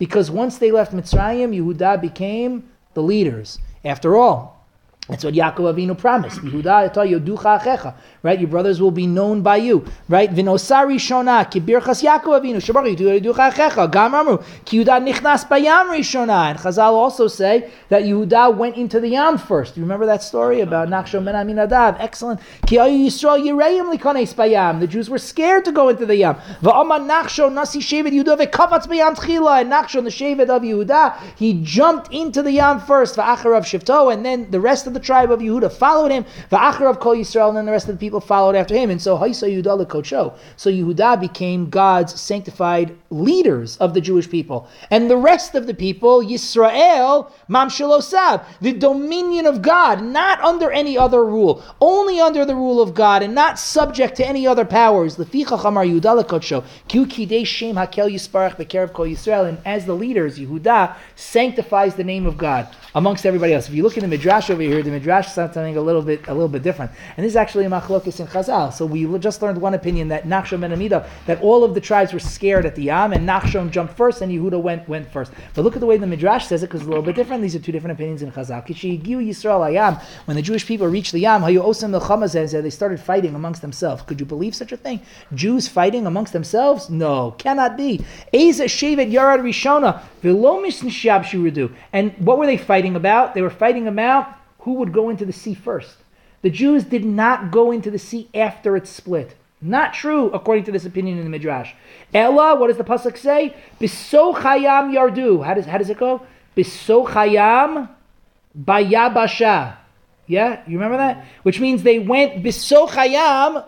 Because 0.00 0.30
once 0.30 0.56
they 0.56 0.72
left 0.72 0.94
Mitzrayim, 0.94 1.54
Yehuda 1.54 2.00
became 2.00 2.70
the 2.94 3.02
leaders. 3.02 3.58
After 3.84 4.16
all, 4.16 4.59
that's 5.10 5.24
what 5.24 5.34
Yaakov 5.34 5.74
Avinu 5.74 5.98
promised. 5.98 6.40
Mm-hmm. 6.40 6.60
Achecha. 7.60 7.94
Right, 8.22 8.38
your 8.38 8.48
brothers 8.48 8.80
will 8.82 8.90
be 8.90 9.06
known 9.06 9.42
by 9.42 9.56
you. 9.56 9.84
Right, 10.08 10.30
Vinosari 10.30 10.96
shona 10.96 11.50
kibirchas 11.50 12.02
Yaakov 12.02 12.40
Avinu 12.40 12.56
shabar 12.56 12.84
yoducha 12.86 13.50
achecha. 13.50 13.90
Gam 13.90 14.14
amru 14.14 14.38
ki 14.64 14.84
Yehuda 14.84 15.06
nichnas 15.06 15.48
bayam 15.48 15.90
rishona. 15.90 16.50
And 16.50 16.58
Chazal 16.58 16.92
also 16.92 17.28
say 17.28 17.70
that 17.88 18.02
Yehuda 18.02 18.56
went 18.56 18.76
into 18.76 19.00
the 19.00 19.08
Yam 19.08 19.38
first. 19.38 19.76
You 19.76 19.82
remember 19.82 20.06
that 20.06 20.22
story 20.22 20.60
about 20.60 20.88
mm-hmm. 20.88 21.16
Nachshon 21.16 21.24
ben 21.24 21.34
Aminadav? 21.34 21.96
Excellent. 21.98 22.40
Ki 22.66 22.76
ayu 22.76 23.06
Yisrael 23.06 23.42
yireim 23.44 23.92
likones 23.94 24.34
bayam. 24.34 24.80
The 24.80 24.86
Jews 24.86 25.08
were 25.08 25.18
scared 25.18 25.64
to 25.64 25.72
go 25.72 25.88
into 25.88 26.06
the 26.06 26.16
Yam. 26.16 26.36
Va'amar 26.62 27.00
Nachshon 27.08 27.54
nasi 27.54 27.80
shevet 27.80 28.12
Yehuda 28.12 28.36
v'kavatz 28.38 28.86
bayam 28.86 29.16
tchila. 29.16 29.62
And 29.62 29.72
Nachshon, 29.72 30.04
the 30.04 30.10
shevet 30.10 30.48
of 30.50 30.62
Yehuda, 30.62 31.16
he 31.36 31.60
jumped 31.62 32.12
into 32.12 32.42
the 32.42 32.52
Yam 32.52 32.80
first. 32.80 33.16
Va'acharav 33.16 33.64
shivto, 33.64 34.12
and 34.12 34.24
then 34.24 34.50
the 34.50 34.60
rest 34.60 34.86
of 34.86 34.94
the 34.94 34.99
tribe 35.00 35.30
of 35.30 35.40
Yehuda 35.40 35.72
followed 35.72 36.10
him. 36.10 36.24
Va'acharav 36.50 37.00
kol 37.00 37.16
Yisrael, 37.16 37.48
and 37.48 37.56
then 37.56 37.66
the 37.66 37.72
rest 37.72 37.88
of 37.88 37.94
the 37.94 38.00
people 38.00 38.20
followed 38.20 38.54
after 38.54 38.74
him. 38.74 38.90
And 38.90 39.00
so 39.00 39.16
Haisa 39.16 39.48
Yehuda 39.48 39.84
lekocho. 39.84 40.34
So 40.56 40.70
Yehuda 40.70 41.20
became 41.20 41.70
God's 41.70 42.20
sanctified 42.20 42.96
leaders 43.10 43.76
of 43.78 43.92
the 43.94 44.00
Jewish 44.00 44.30
people, 44.30 44.68
and 44.90 45.10
the 45.10 45.16
rest 45.16 45.54
of 45.56 45.66
the 45.66 45.74
people, 45.74 46.22
Yisrael, 46.22 47.30
mam 47.48 47.68
shalosav, 47.68 48.44
the 48.60 48.72
dominion 48.72 49.46
of 49.46 49.62
God, 49.62 50.02
not 50.02 50.40
under 50.40 50.70
any 50.70 50.96
other 50.96 51.24
rule, 51.24 51.62
only 51.80 52.20
under 52.20 52.44
the 52.44 52.54
rule 52.54 52.80
of 52.80 52.94
God, 52.94 53.22
and 53.22 53.34
not 53.34 53.58
subject 53.58 54.16
to 54.16 54.26
any 54.26 54.46
other 54.46 54.64
powers. 54.64 55.16
Leficha 55.16 55.58
chamar 55.58 55.84
Yehuda 55.84 56.22
lekocho. 56.22 56.64
Ki 56.86 57.04
kidei 57.04 57.44
shem 57.44 57.74
hakel 57.76 58.12
yisparach 58.12 58.56
bekerev 58.56 58.92
kol 58.92 59.06
Yisrael, 59.06 59.48
and 59.48 59.58
as 59.64 59.86
the 59.86 59.94
leaders, 59.94 60.38
Yehuda 60.38 60.94
sanctifies 61.16 61.96
the 61.96 62.04
name 62.04 62.26
of 62.26 62.38
God 62.38 62.68
amongst 62.94 63.26
everybody 63.26 63.54
else. 63.54 63.68
If 63.68 63.74
you 63.74 63.82
look 63.82 63.96
in 63.96 64.02
the 64.02 64.08
midrash 64.08 64.50
over 64.50 64.62
here, 64.62 64.79
here, 64.82 64.90
the 64.90 64.98
Midrash 64.98 65.28
said 65.28 65.52
something 65.54 65.76
a 65.76 65.80
little 65.80 66.02
bit 66.02 66.26
a 66.28 66.32
little 66.32 66.48
bit 66.48 66.62
different. 66.62 66.90
And 67.16 67.24
this 67.24 67.32
is 67.32 67.36
actually 67.36 67.64
a 67.64 67.70
machlokes 67.70 68.20
in 68.20 68.26
Chazal. 68.26 68.72
So 68.72 68.86
we 68.86 69.06
just 69.18 69.42
learned 69.42 69.60
one 69.60 69.74
opinion 69.74 70.08
that 70.08 70.24
Nachshon 70.24 70.64
and 70.64 70.72
Amida, 70.72 71.08
that 71.26 71.40
all 71.42 71.64
of 71.64 71.74
the 71.74 71.80
tribes 71.80 72.12
were 72.12 72.18
scared 72.18 72.66
at 72.66 72.74
the 72.74 72.84
Yam, 72.84 73.12
and 73.12 73.28
Nachshon 73.28 73.70
jumped 73.70 73.96
first, 73.96 74.22
and 74.22 74.32
Yehuda 74.32 74.60
went 74.60 74.88
went 74.88 75.10
first. 75.10 75.32
But 75.54 75.62
look 75.62 75.74
at 75.74 75.80
the 75.80 75.86
way 75.86 75.96
the 75.96 76.06
Midrash 76.06 76.46
says 76.46 76.62
it, 76.62 76.66
because 76.66 76.80
it's 76.80 76.86
a 76.86 76.90
little 76.90 77.04
bit 77.04 77.16
different. 77.16 77.42
These 77.42 77.56
are 77.56 77.60
two 77.60 77.72
different 77.72 77.92
opinions 77.92 78.22
in 78.22 78.32
Chazal. 78.32 78.66
Kishigiu 78.66 79.26
Yisrael 79.26 79.60
when 80.24 80.36
the 80.36 80.42
Jewish 80.42 80.66
people 80.66 80.86
reached 80.86 81.12
the 81.12 81.20
Yam, 81.20 81.42
Hayu 81.42 81.62
Osam 81.62 81.90
they 82.62 82.70
started 82.70 83.00
fighting 83.00 83.34
amongst 83.34 83.62
themselves. 83.62 84.02
Could 84.02 84.20
you 84.20 84.26
believe 84.26 84.54
such 84.54 84.72
a 84.72 84.76
thing? 84.76 85.00
Jews 85.34 85.68
fighting 85.68 86.06
amongst 86.06 86.32
themselves? 86.32 86.90
No, 86.90 87.32
cannot 87.32 87.76
be. 87.76 88.04
Eza 88.32 88.64
Shevet 88.64 89.12
Yarad 89.12 89.40
Rishona, 89.40 90.02
Vilomis 90.22 90.82
Nishab. 90.82 91.74
And 91.92 92.12
what 92.18 92.38
were 92.38 92.46
they 92.46 92.56
fighting 92.56 92.96
about? 92.96 93.34
They 93.34 93.42
were 93.42 93.50
fighting 93.50 93.86
about 93.86 94.39
who 94.60 94.74
would 94.74 94.92
go 94.92 95.08
into 95.08 95.24
the 95.24 95.32
sea 95.32 95.54
first. 95.54 95.96
The 96.42 96.50
Jews 96.50 96.84
did 96.84 97.04
not 97.04 97.50
go 97.50 97.70
into 97.70 97.90
the 97.90 97.98
sea 97.98 98.28
after 98.34 98.76
it 98.76 98.86
split. 98.86 99.36
Not 99.62 99.92
true, 99.92 100.30
according 100.30 100.64
to 100.64 100.72
this 100.72 100.86
opinion 100.86 101.18
in 101.18 101.24
the 101.24 101.30
Midrash. 101.30 101.74
Ella, 102.14 102.58
what 102.58 102.68
does 102.68 102.78
the 102.78 102.84
pasuk 102.84 103.18
say? 103.18 103.54
Bisochayam 103.78 104.94
yardu. 104.94 105.44
How 105.44 105.52
does 105.52 105.66
how 105.66 105.76
does 105.76 105.90
it 105.90 105.98
go? 105.98 106.22
Bisochayam 106.56 107.90
bayabasha. 108.58 109.76
Yeah, 110.26 110.62
you 110.66 110.78
remember 110.78 110.96
that? 110.96 111.26
Which 111.42 111.60
means 111.60 111.82
they 111.82 111.98
went 111.98 112.42
bisochayam 112.42 113.66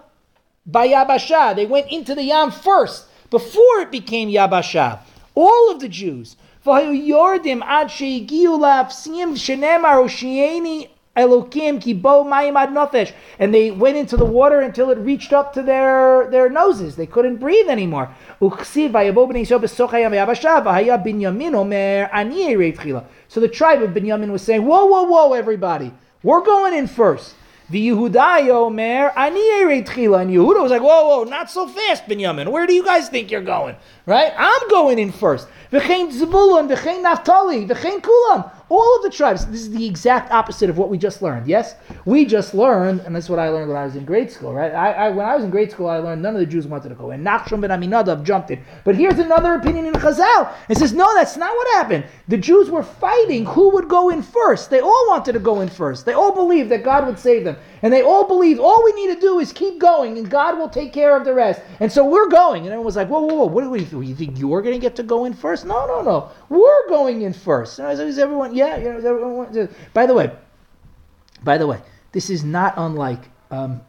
bayabasha. 0.71 1.57
They 1.57 1.67
went 1.67 1.93
into 1.93 2.15
the 2.15 2.25
yam 2.25 2.51
first 2.51 3.07
before 3.29 3.81
it 3.81 3.91
became 3.91 4.31
yabasha. 4.31 5.01
All 5.35 5.71
of 5.71 5.81
the 5.81 5.89
Jews. 5.89 6.37
And 13.39 13.53
they 13.53 13.71
went 13.71 13.97
into 13.97 14.17
the 14.17 14.25
water 14.25 14.61
until 14.61 14.91
it 14.91 14.99
reached 14.99 15.33
up 15.33 15.53
to 15.55 15.63
their, 15.63 16.31
their 16.31 16.49
noses. 16.49 16.95
They 16.97 17.07
couldn't 17.07 17.39
breathe 17.39 17.69
anymore. 17.69 18.15
So 18.41 18.49
the 23.41 23.49
tribe 23.49 23.83
of 23.83 23.91
Binyamin 23.91 24.31
was 24.31 24.43
saying, 24.43 24.65
whoa, 24.65 24.87
whoa, 24.87 25.03
whoa, 25.03 25.33
everybody. 25.33 25.93
We're 26.23 26.45
going 26.45 26.75
in 26.75 26.87
first. 26.87 27.35
The 27.71 27.89
Yehuda 27.89 28.49
Yomer 28.49 29.13
Ani 29.17 29.41
And 29.63 30.31
Yehuda 30.31 30.63
was 30.63 30.71
like, 30.71 30.83
whoa, 30.83 31.09
whoa, 31.09 31.25
not 31.25 31.51
so 31.51 31.67
fast, 31.67 32.07
Binyamin. 32.07 32.49
Where 32.49 32.67
do 32.67 32.75
you 32.75 32.85
guys 32.85 33.09
think 33.09 33.31
you're 33.31 33.41
going? 33.41 33.77
Right? 34.05 34.33
I'm 34.37 34.69
going 34.69 34.99
in 34.99 35.11
first. 35.11 35.49
V'chein 35.73 36.11
Zebulun, 36.11 36.69
v'chein 36.69 37.01
Naftali, 37.03 37.67
v'chein 37.67 38.01
Kulam. 38.01 38.45
All 38.75 38.97
of 38.97 39.03
the 39.03 39.11
tribes. 39.11 39.45
This 39.45 39.61
is 39.61 39.71
the 39.71 39.85
exact 39.85 40.33
opposite 40.33 40.71
of 40.71 40.79
what 40.79 40.89
we 40.89 40.97
just 40.97 41.21
learned. 41.21 41.47
Yes, 41.47 41.75
we 42.07 42.25
just 42.25 42.55
learned, 42.55 43.01
and 43.01 43.15
that's 43.15 43.29
what 43.29 43.39
I 43.39 43.51
learned 43.51 43.69
when 43.69 43.77
I 43.77 43.85
was 43.85 43.97
in 43.97 44.07
grade 44.07 44.31
school. 44.31 44.55
Right? 44.55 44.73
I, 44.73 44.93
I 44.93 45.09
when 45.11 45.27
I 45.27 45.35
was 45.35 45.45
in 45.45 45.51
grade 45.51 45.71
school, 45.71 45.89
I 45.89 45.99
learned 45.99 46.23
none 46.23 46.33
of 46.35 46.41
the 46.41 46.47
Jews 46.47 46.67
wanted 46.67 46.89
to 46.89 46.95
go, 46.95 47.11
and 47.11 47.23
Nachshon 47.23 47.61
ben 47.61 47.69
Aminadav 47.69 48.25
jumped 48.25 48.51
in. 48.51 48.65
But 48.85 48.95
here's 48.95 49.19
another 49.19 49.53
opinion 49.57 49.85
in 49.85 49.93
Chazal. 49.93 50.51
It 50.71 50.79
says 50.79 50.95
no, 50.95 51.15
that's 51.15 51.37
not 51.37 51.55
what 51.55 51.69
happened. 51.75 52.07
The 52.29 52.39
Jews 52.39 52.71
were 52.71 52.83
fighting 52.83 53.45
who 53.45 53.69
would 53.75 53.91
go 53.91 54.09
in 54.09 54.23
first. 54.23 54.71
They 54.71 54.81
all 54.81 55.05
wanted 55.09 55.35
to 55.35 55.39
go 55.39 55.61
in 55.61 55.69
first. 55.69 56.07
They 56.07 56.15
all 56.15 56.35
believed 56.35 56.71
that 56.71 56.83
God 56.83 57.07
would 57.07 57.19
save 57.19 57.45
them, 57.45 57.59
and 57.83 57.93
they 57.93 58.01
all 58.01 58.27
believed 58.27 58.59
all 58.59 58.83
we 58.83 58.93
need 58.95 59.15
to 59.15 59.21
do 59.21 59.39
is 59.39 59.53
keep 59.53 59.81
going, 59.81 60.17
and 60.17 60.31
God 60.31 60.57
will 60.57 60.71
take 60.71 60.95
care 60.95 61.15
of 61.15 61.27
the 61.27 61.35
rest. 61.35 61.61
And 61.81 61.93
so 61.93 62.09
we're 62.09 62.31
going, 62.31 62.63
and 62.63 62.69
everyone 62.69 62.87
was 62.87 62.97
like, 62.97 63.09
whoa, 63.09 63.21
whoa, 63.21 63.35
whoa, 63.35 63.47
what 63.47 63.65
do 63.65 63.69
we? 63.69 63.81
You 64.07 64.15
think 64.15 64.39
you're 64.39 64.63
going 64.63 64.75
to 64.75 64.81
get 64.81 64.97
to 64.97 65.03
go 65.03 65.27
in 65.27 65.35
first? 65.35 65.67
No, 65.67 65.87
no, 65.87 66.01
no. 66.01 66.31
We're 66.49 66.89
going 66.89 67.21
in 67.21 67.35
first. 67.35 67.79
And 67.79 68.01
is 68.01 68.19
everyone? 68.19 68.55
Yeah, 68.55 68.62
yeah. 68.77 68.97
Is 68.97 69.05
everyone? 69.05 69.69
By 69.95 70.07
the 70.07 70.15
way, 70.15 70.33
by 71.43 71.59
the 71.59 71.67
way, 71.67 71.81
this 72.13 72.31
is 72.31 72.45
not 72.45 72.75
unlike 72.77 73.31
um, 73.51 73.81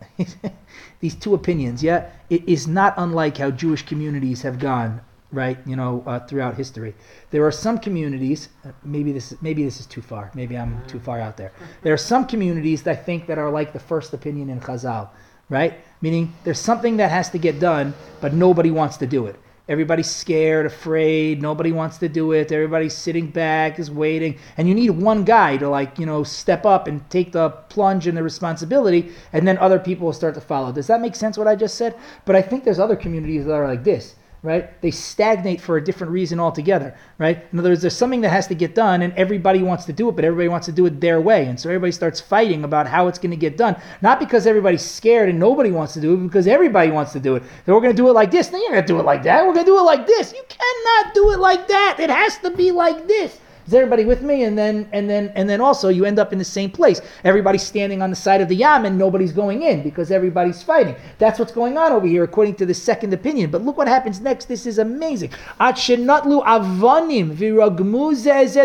these 1.00 1.16
two 1.16 1.34
opinions. 1.34 1.84
Yeah, 1.84 2.10
it 2.30 2.48
is 2.48 2.68
not 2.68 2.94
unlike 2.98 3.38
how 3.38 3.52
Jewish 3.52 3.84
communities 3.86 4.42
have 4.42 4.60
gone 4.60 5.02
right? 5.34 5.58
You 5.66 5.76
know, 5.76 6.04
uh, 6.06 6.20
throughout 6.20 6.56
history, 6.56 6.94
there 7.32 7.44
are 7.46 7.52
some 7.52 7.80
communities. 7.80 8.50
Uh, 8.64 8.72
maybe 8.84 9.12
this 9.12 9.34
maybe 9.42 9.66
this 9.66 9.80
is 9.80 9.86
too 9.86 10.02
far. 10.02 10.32
Maybe 10.36 10.58
I'm 10.58 10.82
too 10.88 11.00
far 11.00 11.20
out 11.20 11.36
there. 11.36 11.52
There 11.82 11.94
are 11.94 11.98
some 11.98 12.26
communities 12.26 12.84
that 12.84 12.92
I 12.92 13.02
think 13.02 13.28
that 13.28 13.38
are 13.38 13.50
like 13.50 13.74
the 13.74 13.80
first 13.80 14.14
opinion 14.14 14.50
in 14.50 14.62
Chazal, 14.62 15.10
right? 15.50 15.74
Meaning 16.02 16.34
there's 16.44 16.60
something 16.60 16.98
that 16.98 17.10
has 17.12 17.30
to 17.32 17.38
get 17.38 17.60
done, 17.60 17.94
but 18.22 18.34
nobody 18.34 18.72
wants 18.72 18.98
to 18.98 19.08
do 19.08 19.26
it. 19.26 19.36
Everybody's 19.70 20.10
scared, 20.10 20.66
afraid, 20.66 21.42
nobody 21.42 21.72
wants 21.72 21.98
to 22.00 22.10
do 22.10 22.34
it. 22.34 22.52
Everybody's 22.52 22.94
sitting 22.94 23.28
back, 23.28 23.80
is 23.80 23.90
waiting. 23.90 24.38
And 24.58 24.68
you 24.68 24.76
need 24.76 24.90
one 24.90 25.24
guy 25.24 25.56
to 25.58 25.70
like, 25.70 25.98
you 25.98 26.06
know, 26.06 26.24
step 26.24 26.66
up 26.66 26.86
and 26.88 27.10
take 27.10 27.32
the 27.32 27.50
plunge 27.50 28.06
and 28.06 28.18
the 28.18 28.24
responsibility, 28.24 29.12
and 29.32 29.48
then 29.48 29.58
other 29.58 29.80
people 29.80 30.06
will 30.06 30.14
start 30.14 30.36
to 30.36 30.42
follow. 30.42 30.74
Does 30.74 30.88
that 30.88 31.00
make 31.00 31.16
sense 31.16 31.38
what 31.38 31.48
I 31.48 31.56
just 31.56 31.76
said? 31.76 31.96
But 32.26 32.36
I 32.36 32.42
think 32.42 32.66
there's 32.66 32.80
other 32.80 32.98
communities 32.98 33.46
that 33.46 33.54
are 33.54 33.68
like 33.68 33.86
this 33.86 34.16
right? 34.44 34.80
They 34.82 34.92
stagnate 34.92 35.62
for 35.62 35.78
a 35.78 35.84
different 35.84 36.12
reason 36.12 36.40
altogether, 36.40 36.96
right? 37.18 37.46
In 37.52 37.60
other 37.60 37.70
words, 37.70 37.82
there's 37.82 37.96
something 37.96 38.22
that 38.22 38.30
has 38.30 38.46
to 38.48 38.56
get 38.56 38.76
done, 38.76 39.02
and 39.02 39.14
everybody 39.14 39.64
wants 39.64 39.86
to 39.86 39.94
do 39.94 40.10
it, 40.10 40.16
but 40.18 40.26
everybody 40.26 40.50
wants 40.50 40.66
to 40.66 40.74
do 40.74 40.86
it 40.86 41.00
their 41.00 41.22
way, 41.22 41.46
and 41.46 41.58
so 41.58 41.70
everybody 41.70 41.94
starts 41.94 42.20
fighting 42.20 42.66
about 42.66 42.86
how 42.86 43.08
it's 43.08 43.18
going 43.18 43.32
to 43.32 43.38
get 43.38 43.56
done. 43.58 43.76
Not 44.02 44.20
because 44.20 44.46
everybody's 44.46 44.84
scared 44.84 45.30
and 45.30 45.40
nobody 45.40 45.72
wants 45.72 45.94
to 45.94 46.02
do 46.02 46.14
it, 46.14 46.18
because 46.18 46.46
everybody 46.46 46.92
wants 46.92 47.14
to 47.14 47.22
do 47.22 47.38
it. 47.38 47.44
So 47.66 47.74
we're 47.74 47.82
going 47.82 47.96
to 47.96 48.02
do 48.02 48.10
it 48.10 48.14
like 48.14 48.32
this. 48.32 48.52
No, 48.52 48.60
you're 48.60 48.72
going 48.72 48.84
to 48.84 48.88
do 48.88 49.00
it 49.00 49.06
like 49.06 49.24
that. 49.24 49.46
We're 49.46 49.54
going 49.54 49.66
to 49.66 49.72
do 49.72 49.80
it 49.80 49.84
like 49.84 50.06
this. 50.06 50.34
You 50.34 50.44
cannot 50.50 51.14
do 51.14 51.32
it 51.32 51.40
like 51.40 51.68
that. 51.70 51.98
It 52.00 52.10
has 52.10 52.38
to 52.40 52.52
be 52.52 52.72
like 52.72 53.08
this. 53.08 53.40
Is 53.66 53.74
everybody 53.74 54.04
with 54.06 54.22
me? 54.22 54.44
And 54.44 54.58
then 54.58 54.88
and 54.92 55.10
then 55.10 55.32
and 55.36 55.50
then 55.50 55.62
also 55.62 55.90
you 55.90 56.06
end 56.06 56.20
up 56.20 56.34
in 56.34 56.40
the 56.40 56.46
same 56.46 56.70
place. 56.70 57.02
Everybody's 57.24 57.64
standing 57.64 58.02
on 58.02 58.10
the 58.10 58.16
side 58.16 58.42
of 58.42 58.50
the 58.50 58.56
yam 58.56 58.84
and 58.86 58.98
nobody's 58.98 59.32
going 59.32 59.64
in 59.64 59.84
because 59.84 60.12
everybody's 60.12 60.62
fighting. 60.62 60.96
That's 61.18 61.40
what's 61.40 61.52
going 61.52 61.78
on 61.78 61.92
over 61.92 62.06
here 62.06 62.24
according 62.24 62.56
to 62.56 62.66
the 62.66 62.74
second 62.74 63.14
opinion. 63.14 63.52
But 63.52 63.62
look 63.62 63.78
what 63.78 63.88
happens 63.88 64.20
next. 64.20 64.48
This 64.48 64.66
is 64.66 64.80
amazing. 64.80 65.30
avanim 65.60 67.38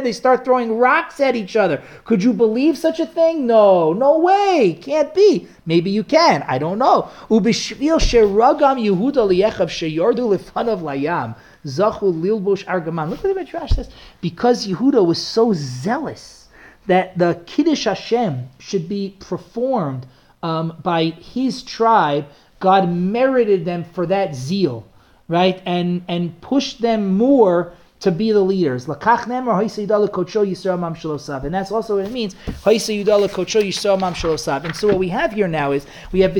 They 0.02 0.12
start 0.12 0.44
throwing 0.44 0.78
rocks 0.78 1.20
at 1.20 1.36
each 1.36 1.54
other. 1.56 1.82
Could 2.04 2.22
you 2.22 2.32
believe 2.32 2.76
such 2.76 2.98
a 3.00 3.06
thing? 3.06 3.46
No, 3.46 3.92
no 3.92 4.18
way. 4.18 4.78
Can't 4.80 5.14
be. 5.14 5.46
Maybe 5.66 5.90
you 5.90 6.02
can. 6.02 6.42
I 6.48 6.58
don't 6.58 6.78
know. 6.78 7.10
Ubishvil 7.30 7.98
sheragam 8.00 8.78
Yehuda 8.82 9.28
liyechav 9.28 10.80
layam. 10.82 11.36
Zachu 11.64 12.02
Lilbush 12.02 12.64
Argaman. 12.64 13.10
Look 13.10 13.22
what 13.22 13.34
the 13.34 13.40
Midrash 13.40 13.72
says. 13.72 13.90
Because 14.20 14.66
Yehuda 14.66 15.04
was 15.04 15.20
so 15.20 15.52
zealous 15.52 16.48
that 16.86 17.18
the 17.18 17.40
Kiddush 17.46 17.84
Hashem 17.84 18.48
should 18.58 18.88
be 18.88 19.16
performed 19.20 20.06
um, 20.42 20.78
by 20.82 21.04
his 21.04 21.62
tribe, 21.62 22.26
God 22.60 22.88
merited 22.88 23.64
them 23.64 23.84
for 23.84 24.06
that 24.06 24.34
zeal, 24.34 24.86
right? 25.28 25.60
And 25.66 26.02
and 26.08 26.40
pushed 26.40 26.80
them 26.80 27.16
more 27.16 27.72
to 28.00 28.10
be 28.12 28.32
the 28.32 28.40
leaders. 28.40 28.88
And 28.88 29.00
that's 31.54 31.72
also 31.72 31.96
what 31.96 32.06
it 32.06 32.12
means. 32.12 32.36
And 32.64 32.80
so 34.76 34.88
what 34.88 34.98
we 34.98 35.08
have 35.08 35.32
here 35.32 35.48
now 35.48 35.72
is 35.72 35.86
we 36.12 36.20
have 36.20 36.34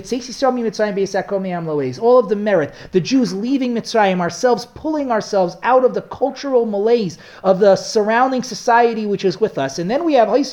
all 2.01 2.19
of 2.19 2.29
the 2.29 2.37
merit, 2.37 2.75
the 2.93 3.01
Jews 3.01 3.35
leaving 3.35 3.75
Mitzrayim, 3.75 4.21
ourselves 4.21 4.67
pulling 4.67 5.11
ourselves 5.11 5.57
out 5.63 5.85
of 5.85 5.95
the 5.95 6.03
cultural 6.03 6.67
malaise 6.67 7.19
of 7.43 7.59
the 7.59 7.75
surrounding 7.77 8.43
society 8.43 9.07
which 9.07 9.25
is 9.25 9.41
with 9.41 9.57
us. 9.59 9.79
And 9.79 9.91
then 9.91 10.05
we 10.05 10.15
have 10.15 10.29
we 10.29 10.45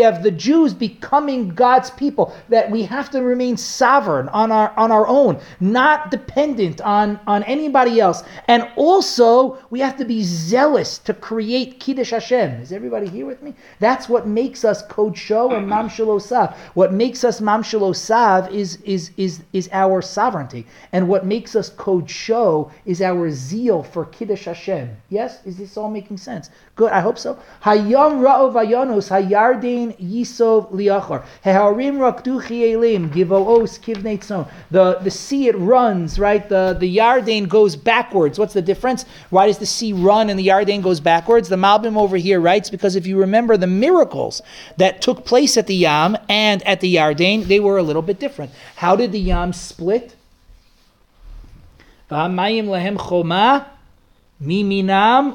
have 0.00 0.22
the 0.22 0.30
Jews 0.30 0.74
becoming 0.74 1.48
God's 1.50 1.90
people, 1.90 2.34
that 2.48 2.70
we 2.70 2.82
have 2.84 3.10
to 3.10 3.22
remain 3.22 3.56
sovereign 3.56 4.28
on 4.30 4.50
our 4.50 4.72
on 4.76 4.90
our 4.90 5.06
own, 5.06 5.38
not 5.60 6.10
dependent 6.10 6.80
on, 6.80 7.20
on 7.26 7.42
anybody 7.44 8.00
else. 8.00 8.24
And 8.48 8.68
also 8.76 9.11
also, 9.20 9.58
we 9.68 9.80
have 9.80 9.96
to 9.98 10.04
be 10.04 10.22
zealous 10.22 10.98
to 10.98 11.12
create 11.12 11.78
Kiddush 11.80 12.10
Hashem. 12.10 12.62
Is 12.62 12.72
everybody 12.72 13.08
here 13.08 13.26
with 13.26 13.42
me? 13.42 13.54
That's 13.78 14.08
what 14.08 14.26
makes 14.26 14.64
us 14.64 14.82
Kodsho 14.86 15.54
and 15.54 15.68
Mam 15.68 15.88
Osav. 15.90 16.54
What 16.74 16.92
makes 16.92 17.22
us 17.22 17.40
Mam 17.40 17.62
Osav 17.62 18.50
is, 18.50 18.76
is, 18.84 19.10
is, 19.18 19.42
is 19.52 19.68
our 19.72 20.00
sovereignty. 20.00 20.66
And 20.92 21.08
what 21.08 21.26
makes 21.26 21.54
us 21.54 21.68
Kodsho 21.70 22.70
is 22.86 23.02
our 23.02 23.30
zeal 23.30 23.82
for 23.82 24.06
Kiddush 24.06 24.44
Hashem. 24.46 24.96
Yes? 25.10 25.44
Is 25.44 25.58
this 25.58 25.76
all 25.76 25.90
making 25.90 26.16
sense? 26.16 26.48
Good, 26.74 26.90
I 26.92 27.00
hope 27.00 27.18
so. 27.18 27.38
Hayam 27.62 28.22
Ra'ov 28.22 28.54
Ayanos, 28.54 29.10
Hayardain 29.10 29.94
Yisov 29.98 30.72
Liachar. 30.72 31.22
Heharim 31.44 31.98
Rakdu 31.98 32.42
Chielim, 32.42 33.10
Givoos 33.10 33.78
Kivneitzon. 33.78 34.48
The 34.70 34.94
the 35.02 35.10
sea 35.10 35.48
it 35.48 35.58
runs, 35.58 36.18
right? 36.18 36.48
The 36.48 36.74
the 36.78 36.96
Yardain 36.96 37.46
goes 37.46 37.76
backwards. 37.76 38.38
What's 38.38 38.54
the 38.54 38.62
difference? 38.62 39.01
Why 39.30 39.46
does 39.46 39.58
the 39.58 39.66
sea 39.66 39.92
run 39.92 40.30
and 40.30 40.38
the 40.38 40.48
Yarden 40.48 40.82
goes 40.82 41.00
backwards? 41.00 41.48
The 41.48 41.56
Malbim 41.56 41.96
over 41.96 42.16
here 42.16 42.40
writes 42.40 42.70
because 42.70 42.96
if 42.96 43.06
you 43.06 43.18
remember 43.18 43.56
the 43.56 43.66
miracles 43.66 44.42
that 44.76 45.02
took 45.02 45.24
place 45.24 45.56
at 45.56 45.66
the 45.66 45.74
Yam 45.74 46.16
and 46.28 46.62
at 46.62 46.80
the 46.80 46.96
Yarden, 46.96 47.44
they 47.44 47.60
were 47.60 47.78
a 47.78 47.82
little 47.82 48.02
bit 48.02 48.18
different. 48.18 48.52
How 48.76 48.96
did 48.96 49.12
the 49.12 49.20
Yam 49.20 49.52
split? 49.52 50.16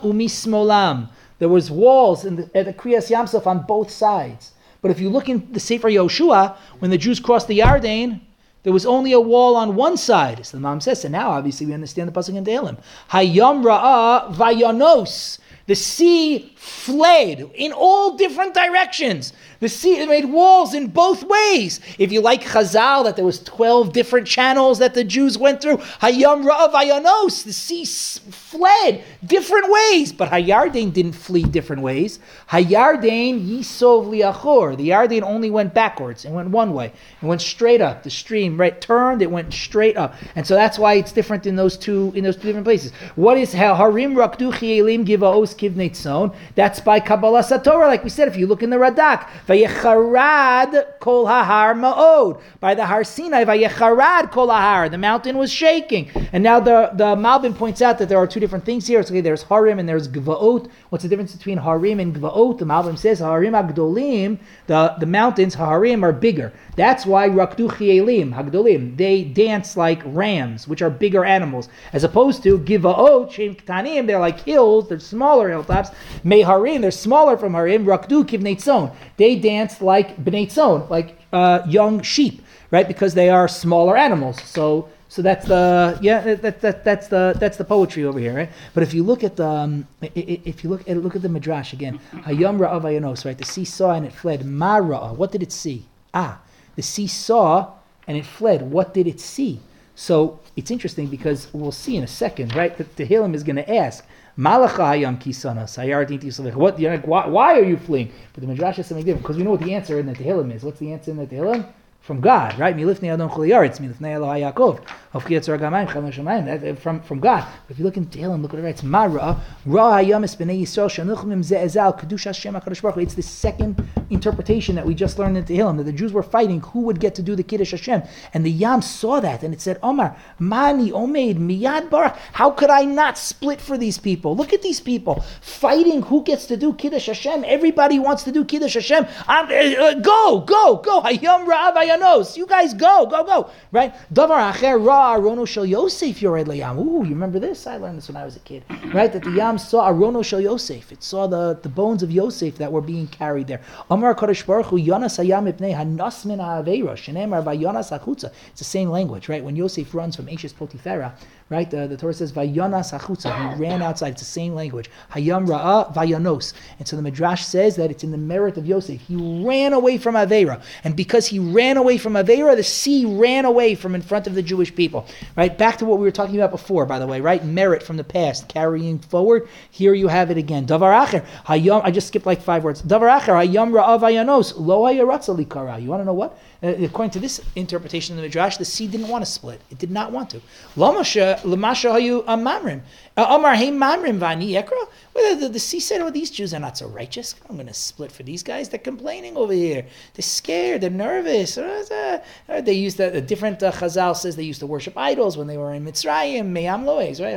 Umismolam. 0.01 1.09
There 1.39 1.49
was 1.49 1.72
walls 1.72 2.26
in 2.26 2.36
the, 2.36 2.49
at 2.55 2.65
the 2.65 2.74
Kriyas 2.74 3.09
Yamsuf 3.09 3.45
on 3.47 3.65
both 3.65 3.91
sides. 3.91 4.51
But 4.82 4.91
if 4.91 4.99
you 4.99 5.09
look 5.09 5.30
in 5.30 5.51
the 5.51 5.59
Sefer 5.59 5.89
Yoshua, 5.89 6.55
when 6.80 6.91
the 6.91 6.97
Jews 6.97 7.20
crossed 7.20 7.47
the 7.47 7.59
Yarden, 7.59 8.22
there 8.68 8.74
was 8.74 8.86
only 8.86 9.13
a 9.13 9.22
wall 9.22 9.55
on 9.55 9.78
one 9.78 9.95
side. 9.95 10.45
So 10.45 10.57
the 10.57 10.61
mom 10.61 10.82
says, 10.82 11.05
and 11.05 11.13
now 11.13 11.30
obviously 11.30 11.65
we 11.65 11.74
understand 11.74 12.09
the 12.09 12.11
pasuk 12.11 12.36
in 12.36 12.43
Tehillim. 12.43 12.78
Hayam 13.11 13.63
ra'a 13.63 14.36
vayanos. 14.36 15.39
The 15.68 15.76
sea 15.76 16.53
fled 16.57 17.49
in 17.55 17.72
all 17.72 18.18
different 18.18 18.53
directions. 18.53 19.32
The 19.60 19.70
sea 19.70 20.05
made 20.05 20.26
walls 20.26 20.74
in 20.74 20.88
both 20.88 21.24
ways. 21.24 21.80
If 21.97 22.12
you 22.12 22.22
like 22.22 22.43
Chazal, 22.43 23.03
that 23.03 23.16
there 23.16 23.26
was 23.26 23.43
12 23.43 23.93
different 23.93 24.28
channels 24.28 24.80
that 24.80 24.93
the 24.93 25.03
Jews 25.03 25.38
went 25.38 25.62
through, 25.62 25.78
Hayam 25.78 26.43
Ra'av 26.43 26.74
Ayanos, 26.74 27.43
the 27.43 27.53
sea 27.53 27.86
fled 27.86 29.03
different 29.26 29.72
ways. 29.72 30.14
But 30.14 30.30
Hayardain 30.30 30.93
didn't 30.93 31.14
flee 31.14 31.43
different 31.43 31.82
ways. 31.82 32.20
Hayardain 32.49 33.47
Yisov 33.47 34.08
Liachor. 34.08 34.78
The 34.78 34.89
Yardain 34.89 35.24
only 35.24 35.49
went 35.49 35.74
backwards 35.74 36.26
and 36.26 36.36
went 36.36 36.49
one 36.49 36.74
way. 36.74 36.93
It 37.22 37.26
went 37.26 37.41
straight 37.41 37.82
up. 37.82 38.03
The 38.03 38.10
stream 38.10 38.60
right 38.60 38.80
turned, 38.80 39.22
it 39.22 39.32
went 39.32 39.53
straight 39.53 39.97
up. 39.97 40.16
And 40.36 40.45
so 40.45 40.55
that's 40.55 40.78
why 40.80 40.95
it's 40.95 41.12
different 41.12 41.45
in 41.45 41.55
those 41.55 41.78
two 41.78 42.12
in 42.16 42.24
those 42.24 42.36
two 42.36 42.43
different 42.43 42.66
places. 42.66 42.91
What 43.16 43.38
is 43.38 43.53
Harim 43.53 44.16
Rakdu 44.16 44.53
Chielim 44.53 45.05
Givaos 45.05 45.55
Kivneit 45.55 45.95
Son? 45.95 46.32
That's 46.55 46.80
by 46.80 46.99
Kabbalah 46.99 47.43
Satorah, 47.43 47.88
like 47.88 48.03
we 48.03 48.10
said, 48.10 48.28
if 48.28 48.38
you 48.38 48.47
look 48.47 48.64
in 48.64 48.70
the 48.70 48.78
Radak. 48.78 49.28
Vayecharad 49.48 51.00
kol 51.00 51.26
hahar 51.26 51.74
ma'od. 51.74 52.41
By 52.60 52.76
the 52.76 52.86
Har 52.86 53.04
Sinai, 53.04 53.45
Vayecharad 53.45 54.32
kol 54.32 54.50
hahar. 54.50 54.91
The 54.91 54.98
mountain 54.98 55.38
was 55.38 55.52
shaking. 55.52 56.10
And 56.34 56.43
now 56.43 56.60
the, 56.60 56.91
the 56.93 57.16
Malbim 57.16 57.56
points 57.56 57.82
out 57.82 57.98
that 58.00 58.10
there 58.10 58.18
are 58.18 58.28
two 58.28 58.39
different 58.39 58.66
things 58.66 58.86
here. 58.86 59.00
Okay, 59.00 59.22
there's 59.22 59.43
Harim 59.43 59.80
and 59.80 59.88
there's 59.88 60.08
Gvaot. 60.08 60.70
What's 60.89 61.04
the 61.04 61.10
difference 61.10 61.34
between 61.34 61.58
Harim 61.58 62.00
and 62.00 62.14
Gvaot? 62.14 62.58
The 62.58 62.66
Malbim 62.66 62.98
says 62.98 63.20
Harim 63.20 63.54
Agdolim, 63.54 64.39
the, 64.68 64.95
the 65.00 65.06
mountains, 65.06 65.56
Harim, 65.56 66.04
are 66.04 66.12
bigger. 66.12 66.52
That's 66.76 67.06
why 67.06 67.30
Rakdu 67.30 67.70
Chielim, 67.70 68.34
Hagdolim, 68.34 68.98
they 68.98 69.24
dance 69.24 69.78
like 69.78 70.02
rams, 70.06 70.68
which 70.68 70.82
are 70.82 70.89
bigger 70.89 71.24
animals, 71.24 71.70
as 71.93 72.04
opposed 72.04 72.43
to 72.43 72.60
Givaot, 72.60 73.32
Shem 73.32 73.56
Ktanim, 73.56 74.08
they're 74.08 74.20
like 74.20 74.41
hills, 74.41 74.89
they're 74.89 75.00
smaller 75.00 75.50
hilltops. 75.50 75.89
Meharim, 76.24 76.82
they're 76.82 76.91
smaller 76.91 77.38
from 77.38 77.54
Harim. 77.54 77.86
Rakdu 77.86 78.26
Kivnetzon, 78.26 78.93
they 79.16 79.37
dance 79.38 79.82
like 79.82 80.18
Bnetzon, 80.18 80.90
like 80.90 81.20
uh, 81.34 81.62
young 81.68 82.02
sheep, 82.02 82.42
right? 82.72 82.88
Because 82.88 83.14
they 83.14 83.30
are 83.30 83.48
smaller 83.48 83.98
animals. 83.98 84.42
So 84.44 84.90
so 85.10 85.22
that's 85.22 85.46
the 85.46 85.98
yeah 86.02 86.36
that, 86.36 86.62
that, 86.62 86.84
that's 86.84 87.08
the 87.08 87.36
that's 87.40 87.58
the 87.58 87.64
poetry 87.64 88.04
over 88.04 88.20
here, 88.20 88.36
right? 88.36 88.50
But 88.74 88.84
if 88.84 88.94
you 88.94 89.04
look 89.04 89.24
at 89.24 89.38
the 89.38 89.48
um, 89.48 89.88
if 90.02 90.64
you 90.64 90.70
look 90.70 90.88
at 90.88 90.98
look 90.98 91.16
at 91.16 91.22
the 91.22 91.30
midrash 91.30 91.74
again, 91.74 92.00
Hayam 92.12 92.60
Ra'av 92.60 92.84
Ayanos, 92.84 93.26
right? 93.26 93.38
The 93.38 93.46
sea 93.46 93.66
saw 93.66 93.92
and 93.92 94.06
it 94.06 94.14
fled. 94.14 94.46
Ma 94.46 94.80
Ra'ah, 94.80 95.16
what 95.16 95.32
did 95.32 95.42
it 95.42 95.52
see? 95.52 95.86
Ah, 96.14 96.42
the 96.76 96.82
sea 96.82 97.08
saw 97.08 97.74
and 98.08 98.18
it 98.18 98.26
fled. 98.26 98.62
What 98.72 98.94
did 98.94 99.08
it 99.08 99.20
see? 99.20 99.62
So 99.96 100.40
it's 100.56 100.70
interesting 100.70 101.08
because 101.08 101.52
we'll 101.54 101.72
see 101.72 101.98
in 101.98 102.04
a 102.04 102.08
second, 102.08 102.56
right? 102.56 102.78
That 102.78 102.96
the 102.96 103.06
Tehillim 103.06 103.34
is 103.34 103.44
going 103.44 103.56
to 103.56 103.76
ask, 103.76 104.06
Malacha 104.38 104.86
hayam 104.94 105.20
kisanas, 105.20 105.78
hayardin 105.78 106.20
tisalech. 106.20 106.54
What? 106.54 106.80
You're 106.80 106.92
like, 106.92 107.08
why, 107.08 107.26
why 107.28 107.60
are 107.60 107.64
you 107.64 107.76
fleeing? 107.76 108.12
But 108.34 108.42
the 108.42 108.48
midrash 108.48 108.78
is 108.78 108.86
something 108.86 109.04
different 109.04 109.24
because 109.24 109.38
we 109.38 109.44
know 109.44 109.52
what 109.52 109.62
the 109.62 109.74
answer 109.74 110.00
in 110.00 110.06
the 110.06 110.14
Tehillim 110.14 110.54
is. 110.54 110.64
What's 110.64 110.80
the 110.80 110.92
answer 110.92 111.10
in 111.10 111.18
the 111.18 111.26
Tehillim? 111.26 111.68
From 112.02 112.22
God, 112.22 112.58
right? 112.60 112.76
Milifnei 112.78 113.14
Adon 113.14 113.30
Chol 113.30 113.50
Yaretz, 113.50 113.80
Milifnei 113.80 114.16
Elohai 114.16 114.54
Yaakov, 114.54 114.80
Uh, 115.18 116.76
From 116.76 117.01
from 117.01 117.20
God. 117.20 117.45
If 117.70 117.80
you 117.80 117.86
look 117.86 117.97
in 117.97 118.05
Tehillim, 118.05 118.41
look 118.41 118.53
what 118.53 118.59
it 118.59 118.65
writes. 118.65 118.84
Mara, 118.84 119.41
Ra 119.65 119.97
Hayamis 119.97 120.38
Bnei 120.38 120.61
Yisrael 120.61 120.89
Shanuchim 120.89 121.43
Ze'ezal 121.43 122.24
Hashem 122.24 122.53
Hakadosh 122.53 122.82
Baruch 122.82 122.97
It's 122.97 123.15
the 123.15 123.22
second 123.22 123.88
interpretation 124.09 124.76
that 124.76 124.86
we 124.86 124.93
just 124.93 125.18
learned 125.20 125.38
in 125.38 125.43
Tehillim 125.45 125.78
that 125.78 125.84
the 125.84 125.91
Jews 125.91 126.13
were 126.13 126.24
fighting 126.24 126.61
who 126.61 126.82
would 126.82 126.99
get 126.99 127.15
to 127.15 127.24
do 127.24 127.36
the 127.36 127.43
Kiddush 127.43 127.72
Hashem, 127.72 128.03
and 128.34 128.45
the 128.45 128.51
Yam 128.51 128.82
saw 128.82 129.20
that 129.20 129.43
and 129.43 129.53
it 129.53 129.61
said, 129.61 129.80
Omar 129.82 130.15
Mani 130.39 130.91
Omeid 130.91 131.38
Miyad 131.38 131.89
Barak. 131.89 132.18
How 132.34 132.51
could 132.51 132.70
I 132.70 132.84
not 132.84 133.18
split 133.18 133.59
for 133.59 133.78
these 133.78 133.97
people? 133.97 134.36
Look 134.36 134.53
at 134.53 134.61
these 134.61 134.80
people 134.80 135.24
fighting 135.41 136.03
who 136.03 136.24
gets 136.24 136.45
to 136.47 136.57
do 136.57 136.74
Kiddush 136.74 137.07
Hashem. 137.07 137.43
Everybody 137.45 137.99
wants 137.99 138.24
to 138.24 138.32
do 138.32 138.45
Kiddush 138.45 138.76
Hashem. 138.76 139.05
Uh, 139.28 139.32
uh, 139.32 139.93
go, 139.95 140.41
go, 140.41 140.78
go. 140.78 141.01
Hayam 141.01 141.47
Ra'av. 141.47 142.38
You 142.38 142.45
guys 142.45 142.74
go, 142.74 143.05
go, 143.05 143.24
go. 143.24 143.49
Right? 143.72 143.93
Davar 144.13 144.53
Acher 144.53 144.84
Ra 144.84 145.07
Arono 145.16 145.47
Shel 145.47 145.66
Yosef 145.66 146.22
Yored 146.22 146.47
Layam. 146.47 146.78
Ooh, 146.78 147.03
you 147.03 147.12
remember 147.12 147.39
this? 147.39 147.68
I 147.68 147.78
learned 147.78 147.97
this 147.99 148.08
when 148.08 148.18
I 148.18 148.26
was 148.26 148.36
a 148.36 148.39
kid. 148.39 148.64
Right? 148.93 149.12
That 149.14 149.24
the 149.24 149.32
Yam 149.32 149.58
saw 149.58 149.89
Arono 149.91 150.26
Shel 150.26 150.41
Yosef. 150.41 150.91
It 150.91 151.03
saw 151.03 151.28
the, 151.28 151.60
the 151.62 151.70
bones 151.70 152.03
of 152.03 152.12
Yosef 152.12 152.58
that 152.58 152.72
were 152.72 152.82
being 152.82 153.08
carried 153.08 153.47
there. 153.47 153.62
Amar 153.91 154.16
Kadosh 154.16 154.45
Baruch 154.45 154.68
Hu 154.68 154.78
Yonas 154.78 155.24
Hayam 155.24 155.51
Ipnei 155.51 155.76
Hanas 155.76 156.26
Min 156.26 156.39
Ha'aveira. 156.39 156.95
Shenemar 156.95 157.43
Vayonas 157.43 157.97
Achutza. 157.97 158.32
It's 158.49 158.60
the 158.60 158.66
same 158.66 158.89
language, 158.89 159.30
right? 159.30 159.43
When 159.43 159.55
Yosef 159.55 159.93
runs 159.93 160.16
from 160.16 160.28
Ashes 160.30 160.53
Potiphera, 160.53 161.14
right? 161.49 161.70
The, 161.70 161.88
the 161.88 161.97
Torah 161.97 162.14
says 162.14 162.32
Vayonas 162.32 162.97
Achutza. 162.97 163.55
He 163.55 163.62
ran 163.62 163.82
outside. 163.82 164.14
It's 164.14 164.22
the 164.22 164.26
same 164.26 164.55
language. 164.55 164.89
Hayam 165.12 165.45
Vayanos. 165.47 166.53
And 166.80 166.88
so 166.88 166.95
the 166.95 167.01
Midrash 167.01 167.43
says 167.43 167.76
that 167.76 167.91
it's 167.91 168.03
in 168.03 168.12
the 168.12 168.18
merit 168.18 168.58
of 168.58 168.66
Yosef. 168.66 168.99
He 169.01 169.16
ran 169.45 169.74
away 169.74 169.97
from 169.97 170.16
Aveira. 170.16 170.62
And 170.84 170.95
because 170.95 171.28
he 171.28 171.39
ran 171.39 171.78
away 171.78 171.97
from 171.97 172.14
Aveira, 172.14 172.55
the 172.55 172.64
sea 172.64 173.05
ran 173.05 173.45
away 173.45 173.76
from 173.76 173.93
in 173.93 174.01
front 174.01 174.28
of 174.28 174.34
the 174.34 174.41
Jewish 174.41 174.74
people. 174.76 174.87
Right? 175.36 175.58
Back 175.58 175.78
to 175.78 175.86
what 175.86 176.00
we 176.00 176.04
were 176.04 176.12
talking 176.12 176.36
about 176.36 176.52
before, 176.52 176.86
by 176.86 177.00
the 177.00 177.08
way, 177.08 177.22
right? 177.22 177.44
Merit 177.44 177.84
from 177.84 177.98
the 177.98 178.04
past, 178.04 178.48
carrying 178.48 179.00
forward. 179.00 179.48
Here 179.72 179.94
you 179.94 180.08
have 180.08 180.32
it 180.32 180.38
again. 180.38 180.66
Davar 180.66 181.06
Acher. 181.06 181.26
Hayam, 181.46 181.82
I 181.84 181.92
just 181.92 182.08
skipped 182.08 182.26
like 182.26 182.42
five 182.42 182.64
words. 182.64 182.82
Davar 182.82 183.20
Acher. 183.20 183.34
Hayam 183.46 183.72
Ra'ah 183.72 184.00
Vayanos. 184.00 184.54
Lo 184.58 184.82
Likara. 184.82 185.82
You 185.82 185.90
want 185.90 186.02
to 186.02 186.06
know 186.06 186.14
what? 186.14 186.38
Uh, 186.64 186.70
according 186.84 187.12
to 187.12 187.20
this 187.20 187.40
interpretation 187.56 188.16
of 188.16 188.18
the 188.18 188.28
Midrash, 188.28 188.58
the 188.58 188.66
sea 188.66 188.88
didn't 188.88 189.08
want 189.08 189.24
to 189.24 189.30
split. 189.30 189.62
It 189.70 189.78
did 189.78 189.92
not 189.92 190.12
want 190.12 190.32
to. 190.32 190.42
Lamasha 190.76 191.40
Lamasha 191.42 191.92
Hayu 191.92 192.24
Amamrim. 192.26 192.82
Amar 193.16 193.56
Hey 193.56 193.72
Mamrim 193.72 194.20
Vani 194.20 194.52
Ekra. 194.52 194.88
Well, 195.14 195.36
the, 195.36 195.50
the 195.50 195.60
sea 195.60 195.80
said, 195.80 196.02
Oh, 196.02 196.10
these 196.10 196.30
Jews 196.30 196.54
are 196.54 196.60
not 196.60 196.78
so 196.78 196.88
righteous. 196.88 197.36
I'm 197.50 197.56
going 197.56 197.68
to 197.68 197.74
split 197.74 198.12
for 198.12 198.24
these 198.24 198.44
guys. 198.44 198.70
They're 198.70 198.80
complaining 198.80 199.36
over 199.38 199.54
here. 199.54 199.86
They're 200.14 200.22
scared. 200.24 200.82
They're 200.82 200.90
nervous. 200.90 201.58
Uh, 201.58 202.22
uh, 202.48 202.62
They 202.62 202.74
used 202.74 202.98
that. 202.98 203.16
A 203.16 203.22
different 203.22 203.62
uh, 203.64 203.72
Chazal 203.72 204.16
says 204.16 204.36
they 204.36 204.44
used 204.44 204.60
to 204.60 204.68
worship 204.78 204.95
idols 204.95 205.36
when 205.36 205.47
they 205.47 205.57
were 205.57 205.73
in 205.73 205.84
Mitzrayim, 205.84 206.51
Meyam 206.53 206.86
Loes, 206.86 207.19
right? 207.19 207.36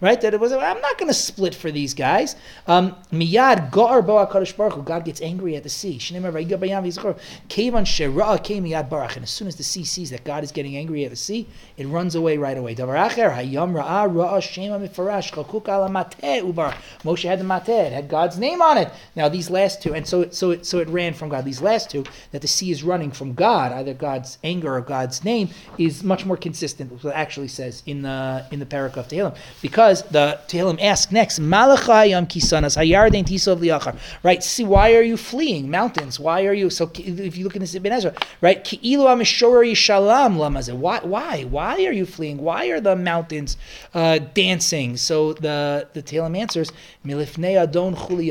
Right? 0.00 0.20
That 0.20 0.34
it 0.34 0.40
was. 0.40 0.52
I'm 0.52 0.80
not 0.80 0.98
going 0.98 1.06
to 1.06 1.14
split 1.14 1.54
for 1.54 1.70
these 1.70 1.94
guys. 1.94 2.34
Um, 2.66 2.96
Miyad 3.12 3.70
Gar 3.70 4.02
Bo 4.02 4.26
Hakadosh 4.26 4.56
Baruch 4.56 4.72
Hu. 4.72 4.82
God 4.82 5.04
gets 5.04 5.22
angry 5.22 5.54
at 5.54 5.62
the 5.62 5.68
sea. 5.68 5.96
V'Yizchor. 5.98 7.16
Kevan 7.48 7.84
Shera 7.84 8.38
Ke 8.38 8.58
Miyad 8.58 8.88
Barach. 8.88 9.14
And 9.14 9.22
as 9.22 9.30
soon 9.30 9.46
as 9.46 9.54
the 9.54 9.62
sea 9.62 9.84
sees 9.84 10.10
that 10.10 10.24
God 10.24 10.42
is 10.42 10.50
getting 10.50 10.76
angry 10.76 11.04
at 11.04 11.10
the 11.10 11.16
sea, 11.16 11.46
it 11.76 11.86
runs 11.86 12.16
away 12.16 12.36
right 12.36 12.58
away. 12.58 12.74
Davar 12.74 13.08
Acher 13.08 13.30
Ra'ah 13.32 14.12
Ra'ah 14.12 14.42
Shema 14.42 14.78
Mifarash 14.78 15.30
Chalkuk 15.30 15.68
Ala 15.68 15.88
Mateh 15.88 16.42
Ubar. 16.42 16.74
Moshe 17.04 17.28
had 17.28 17.38
the 17.38 17.44
Mateh. 17.44 17.86
It 17.86 17.92
had 17.92 18.08
God's 18.08 18.38
name 18.38 18.60
on 18.60 18.76
it. 18.76 18.90
Now 19.14 19.28
these 19.28 19.50
last 19.50 19.82
two, 19.82 19.94
and 19.94 20.04
so 20.04 20.22
it, 20.22 20.34
so 20.34 20.50
it 20.50 20.66
so 20.66 20.78
it 20.78 20.88
ran 20.88 21.14
from 21.14 21.28
God. 21.28 21.44
These 21.44 21.62
last 21.62 21.90
two 21.90 22.04
that 22.32 22.42
the 22.42 22.48
sea 22.48 22.72
is 22.72 22.82
running 22.82 23.12
from 23.12 23.34
God, 23.34 23.70
either 23.72 23.94
God's 23.94 24.38
anger 24.42 24.74
or 24.74 24.80
God's 24.80 25.24
name, 25.32 25.46
is 25.86 25.94
much 26.12 26.22
more 26.28 26.38
consistent 26.46 26.86
with 26.92 27.02
what 27.04 27.14
actually 27.24 27.50
says 27.58 27.74
in 27.92 27.98
the 28.06 28.18
in 28.52 28.58
the 28.62 28.68
parak 28.74 28.94
of 29.00 29.04
Tehillim. 29.10 29.34
Because 29.62 29.98
the 30.16 30.26
Tehillim 30.48 30.78
asks 30.92 31.12
next, 31.20 31.38
Malachayam 31.54 32.24
Kisanas 32.32 32.74
Hayarden 32.80 33.24
Tisov 33.30 33.58
Liachar. 33.64 33.94
Right? 34.28 34.42
See, 34.42 34.66
why 34.74 34.88
are 34.98 35.06
you 35.12 35.16
fleeing 35.30 35.64
mountains? 35.70 36.14
Why 36.26 36.38
are 36.48 36.56
you 36.62 36.68
so? 36.70 36.84
If 37.28 37.36
you 37.36 37.44
look 37.44 37.56
in 37.56 37.62
this 37.66 37.74
Ibn 37.74 37.92
Ezra, 37.92 38.12
right? 38.46 38.58
Ki'ilu 38.66 39.04
Amishor 39.12 39.60
Yishalam 39.72 40.32
Lamazeh. 40.42 40.76
Why? 40.84 40.98
Why? 41.14 41.34
Why 41.56 41.74
are 41.88 41.96
you 42.00 42.06
fleeing? 42.06 42.38
Why 42.48 42.66
are 42.72 42.80
the 42.80 42.96
mountains 42.96 43.56
uh, 43.94 44.18
dancing? 44.42 44.96
So 44.96 45.34
the 45.46 45.88
the 45.92 46.02
Tehillim 46.02 46.36
answers, 46.44 46.72
Milifnei 47.04 47.54
Adon 47.62 47.94
Chuli 47.94 48.28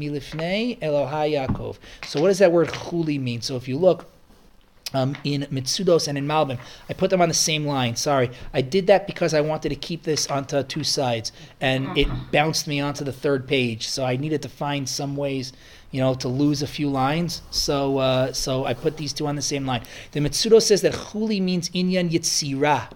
Milifnei 0.00 0.78
Elohai 0.80 1.28
Yaakov. 1.36 1.76
So 2.06 2.20
what 2.20 2.28
does 2.28 2.38
that 2.38 2.52
word 2.52 2.68
Chuli 2.68 3.20
mean? 3.20 3.40
So 3.40 3.56
if 3.56 3.68
you 3.68 3.78
look 3.78 4.06
um, 4.94 5.16
in 5.24 5.42
Mitsudos 5.50 6.08
and 6.08 6.16
in 6.18 6.26
Malbim. 6.26 6.58
I 6.88 6.92
put 6.92 7.10
them 7.10 7.20
on 7.20 7.28
the 7.28 7.34
same 7.34 7.66
line. 7.66 7.96
Sorry. 7.96 8.30
I 8.52 8.60
did 8.60 8.86
that 8.88 9.06
because 9.06 9.34
I 9.34 9.40
wanted 9.40 9.70
to 9.70 9.76
keep 9.76 10.02
this 10.02 10.26
onto 10.28 10.62
two 10.62 10.84
sides, 10.84 11.32
and 11.60 11.96
it 11.96 12.08
bounced 12.32 12.66
me 12.66 12.80
onto 12.80 13.04
the 13.04 13.12
third 13.12 13.46
page. 13.46 13.88
So 13.88 14.04
I 14.04 14.16
needed 14.16 14.42
to 14.42 14.48
find 14.48 14.88
some 14.88 15.16
ways, 15.16 15.52
you 15.90 16.00
know, 16.00 16.14
to 16.14 16.28
lose 16.28 16.62
a 16.62 16.66
few 16.66 16.88
lines. 16.88 17.42
So 17.50 17.98
uh, 17.98 18.32
so 18.32 18.64
I 18.64 18.74
put 18.74 18.96
these 18.96 19.12
two 19.12 19.26
on 19.26 19.36
the 19.36 19.42
same 19.42 19.66
line. 19.66 19.82
The 20.12 20.20
Mitsudo 20.20 20.60
says 20.60 20.82
that 20.82 20.92
Chuli 20.92 21.40
means 21.40 21.68
Inyan 21.70 22.10
Yitzira. 22.10 22.90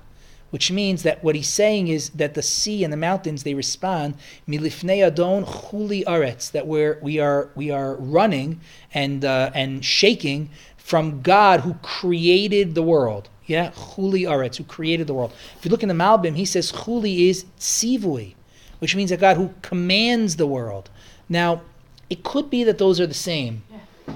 Which 0.50 0.70
means 0.70 1.02
that 1.02 1.24
what 1.24 1.34
he's 1.34 1.48
saying 1.48 1.88
is 1.88 2.10
that 2.10 2.34
the 2.34 2.42
sea 2.42 2.84
and 2.84 2.92
the 2.92 2.96
mountains 2.96 3.42
they 3.42 3.54
respond 3.54 4.14
milifnei 4.48 5.04
adon 5.04 5.44
chuli 5.44 6.04
aretz 6.04 6.52
that 6.52 6.68
we're 6.68 6.96
we 7.02 7.18
are 7.18 7.48
we 7.56 7.72
are 7.72 7.96
running 7.96 8.60
and 8.92 9.24
uh, 9.24 9.50
and 9.52 9.84
shaking 9.84 10.50
from 10.84 11.22
God 11.22 11.60
who 11.60 11.72
created 11.80 12.74
the 12.74 12.82
world. 12.82 13.30
Yeah, 13.46 13.70
Chuli 13.70 14.28
Aretz, 14.28 14.56
who 14.56 14.64
created 14.64 15.06
the 15.06 15.14
world. 15.14 15.32
If 15.56 15.64
you 15.64 15.70
look 15.70 15.82
in 15.82 15.88
the 15.88 15.94
Malbim, 15.94 16.36
he 16.36 16.44
says 16.44 16.70
Chuli 16.70 17.30
is 17.30 17.46
tzivui, 17.58 18.34
which 18.80 18.94
means 18.94 19.10
a 19.10 19.16
God 19.16 19.38
who 19.38 19.54
commands 19.62 20.36
the 20.36 20.46
world. 20.46 20.90
Now, 21.26 21.62
it 22.10 22.22
could 22.22 22.50
be 22.50 22.64
that 22.64 22.76
those 22.76 23.00
are 23.00 23.06
the 23.06 23.14
same, 23.14 23.62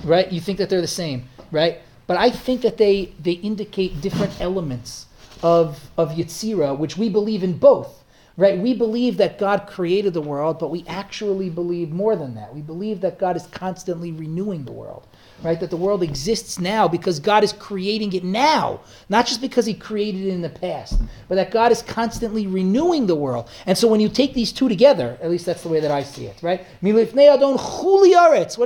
right? 0.04 0.30
You 0.30 0.42
think 0.42 0.58
that 0.58 0.68
they're 0.68 0.82
the 0.82 0.86
same, 0.86 1.24
right? 1.50 1.78
But 2.06 2.18
I 2.18 2.28
think 2.28 2.60
that 2.60 2.76
they 2.76 3.14
they 3.18 3.32
indicate 3.32 4.02
different 4.02 4.38
elements 4.38 5.06
of 5.42 5.88
of 5.96 6.12
Yetzira, 6.12 6.78
which 6.78 6.98
we 6.98 7.08
believe 7.08 7.42
in 7.42 7.56
both, 7.56 8.04
right? 8.36 8.58
We 8.58 8.74
believe 8.74 9.16
that 9.16 9.38
God 9.38 9.66
created 9.66 10.12
the 10.12 10.20
world, 10.20 10.58
but 10.58 10.70
we 10.70 10.84
actually 10.86 11.48
believe 11.48 11.90
more 11.92 12.14
than 12.14 12.34
that. 12.34 12.54
We 12.54 12.60
believe 12.60 13.00
that 13.00 13.18
God 13.18 13.36
is 13.36 13.46
constantly 13.46 14.12
renewing 14.12 14.66
the 14.66 14.72
world, 14.72 15.06
right? 15.43 15.59
That 15.61 15.70
the 15.70 15.76
world 15.76 16.03
exists 16.03 16.59
now 16.59 16.89
because 16.89 17.20
God 17.20 17.45
is 17.45 17.53
creating 17.53 18.12
it 18.12 18.24
now, 18.24 18.80
not 19.09 19.26
just 19.26 19.41
because 19.41 19.66
He 19.66 19.74
created 19.74 20.26
it 20.26 20.28
in 20.30 20.43
the 20.43 20.49
past, 20.49 21.01
but 21.28 21.36
that 21.36 21.51
God 21.51 21.72
is 21.72 21.82
constantly 21.82 22.47
renewing 22.47 23.07
the 23.07 23.14
world. 23.14 23.49
And 23.66 23.76
so 23.76 23.89
when 23.89 24.01
you 24.01 24.09
take 24.09 24.34
these 24.34 24.53
two 24.53 24.68
together, 24.68 25.18
at 25.22 25.30
least 25.30 25.47
that's 25.47 25.62
the 25.62 25.68
way 25.68 25.80
that 25.80 25.91
I 25.91 26.03
see 26.03 26.26
it, 26.26 26.43
right? 26.43 26.64
What 26.80 26.95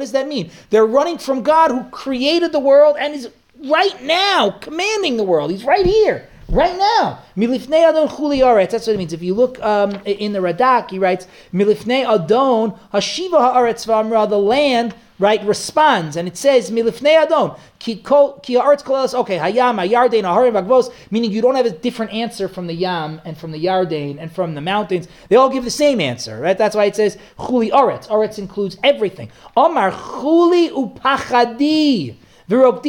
does 0.01 0.13
that 0.13 0.29
mean? 0.29 0.51
They're 0.71 0.87
running 0.87 1.19
from 1.19 1.43
God 1.43 1.71
who 1.71 1.85
created 1.91 2.53
the 2.53 2.61
world 2.61 2.97
and 2.99 3.15
is 3.15 3.29
right 3.65 4.03
now 4.03 4.51
commanding 4.51 5.17
the 5.17 5.25
world. 5.25 5.51
He's 5.51 5.65
right 5.65 5.87
here. 5.87 6.29
Right 6.49 6.77
now, 6.77 7.21
milifnei 7.35 7.89
adon 7.89 8.09
chuli 8.09 8.41
aretz. 8.41 8.73
That's 8.73 8.87
what 8.87 8.95
it 8.95 8.99
means. 8.99 9.15
If 9.15 9.23
you 9.23 9.33
look 9.33 9.59
um, 9.63 9.93
in 10.05 10.35
the 10.35 10.41
Radak, 10.41 10.91
he 10.91 10.99
writes 10.99 11.27
milifnei 11.51 12.07
adon 12.07 12.73
hashiva 12.93 13.55
haaretz 13.55 13.87
v'amra. 13.87 14.29
The 14.29 14.39
land 14.39 14.95
right 15.23 15.43
responds, 15.45 16.17
and 16.17 16.27
it 16.27 16.37
says 16.37 16.71
milifnei 16.71 17.23
adon 17.23 17.57
ki 17.79 18.03
kolas. 18.03 19.15
Okay, 19.15 19.39
hayam 19.39 19.79
hayardein 19.79 20.25
haharim 20.25 20.53
vagvos. 20.53 20.93
Meaning 21.13 21.31
you 21.31 21.41
don't 21.41 21.55
have 21.55 21.65
a 21.65 21.71
different 21.71 22.13
answer 22.13 22.49
from 22.49 22.67
the 22.67 22.75
yam 22.75 23.21
and 23.25 23.39
from 23.39 23.53
the 23.53 23.65
yardein 23.65 24.19
and 24.21 24.33
from 24.33 24.55
the 24.55 24.61
mountains. 24.61 25.07
They 25.29 25.37
all 25.37 25.49
give 25.49 25.65
the 25.65 25.71
same 25.71 26.01
answer, 26.01 26.41
right? 26.41 26.59
That's 26.59 26.75
why 26.75 26.87
it 26.87 26.97
says 26.97 27.17
chuli 27.39 27.71
aretz. 27.71 28.09
Aretz 28.09 28.39
includes 28.39 28.77
everything. 28.83 29.31
Omar 29.57 29.93
chuli 29.93 30.71
upachadi. 30.71 32.17
So 32.49 32.83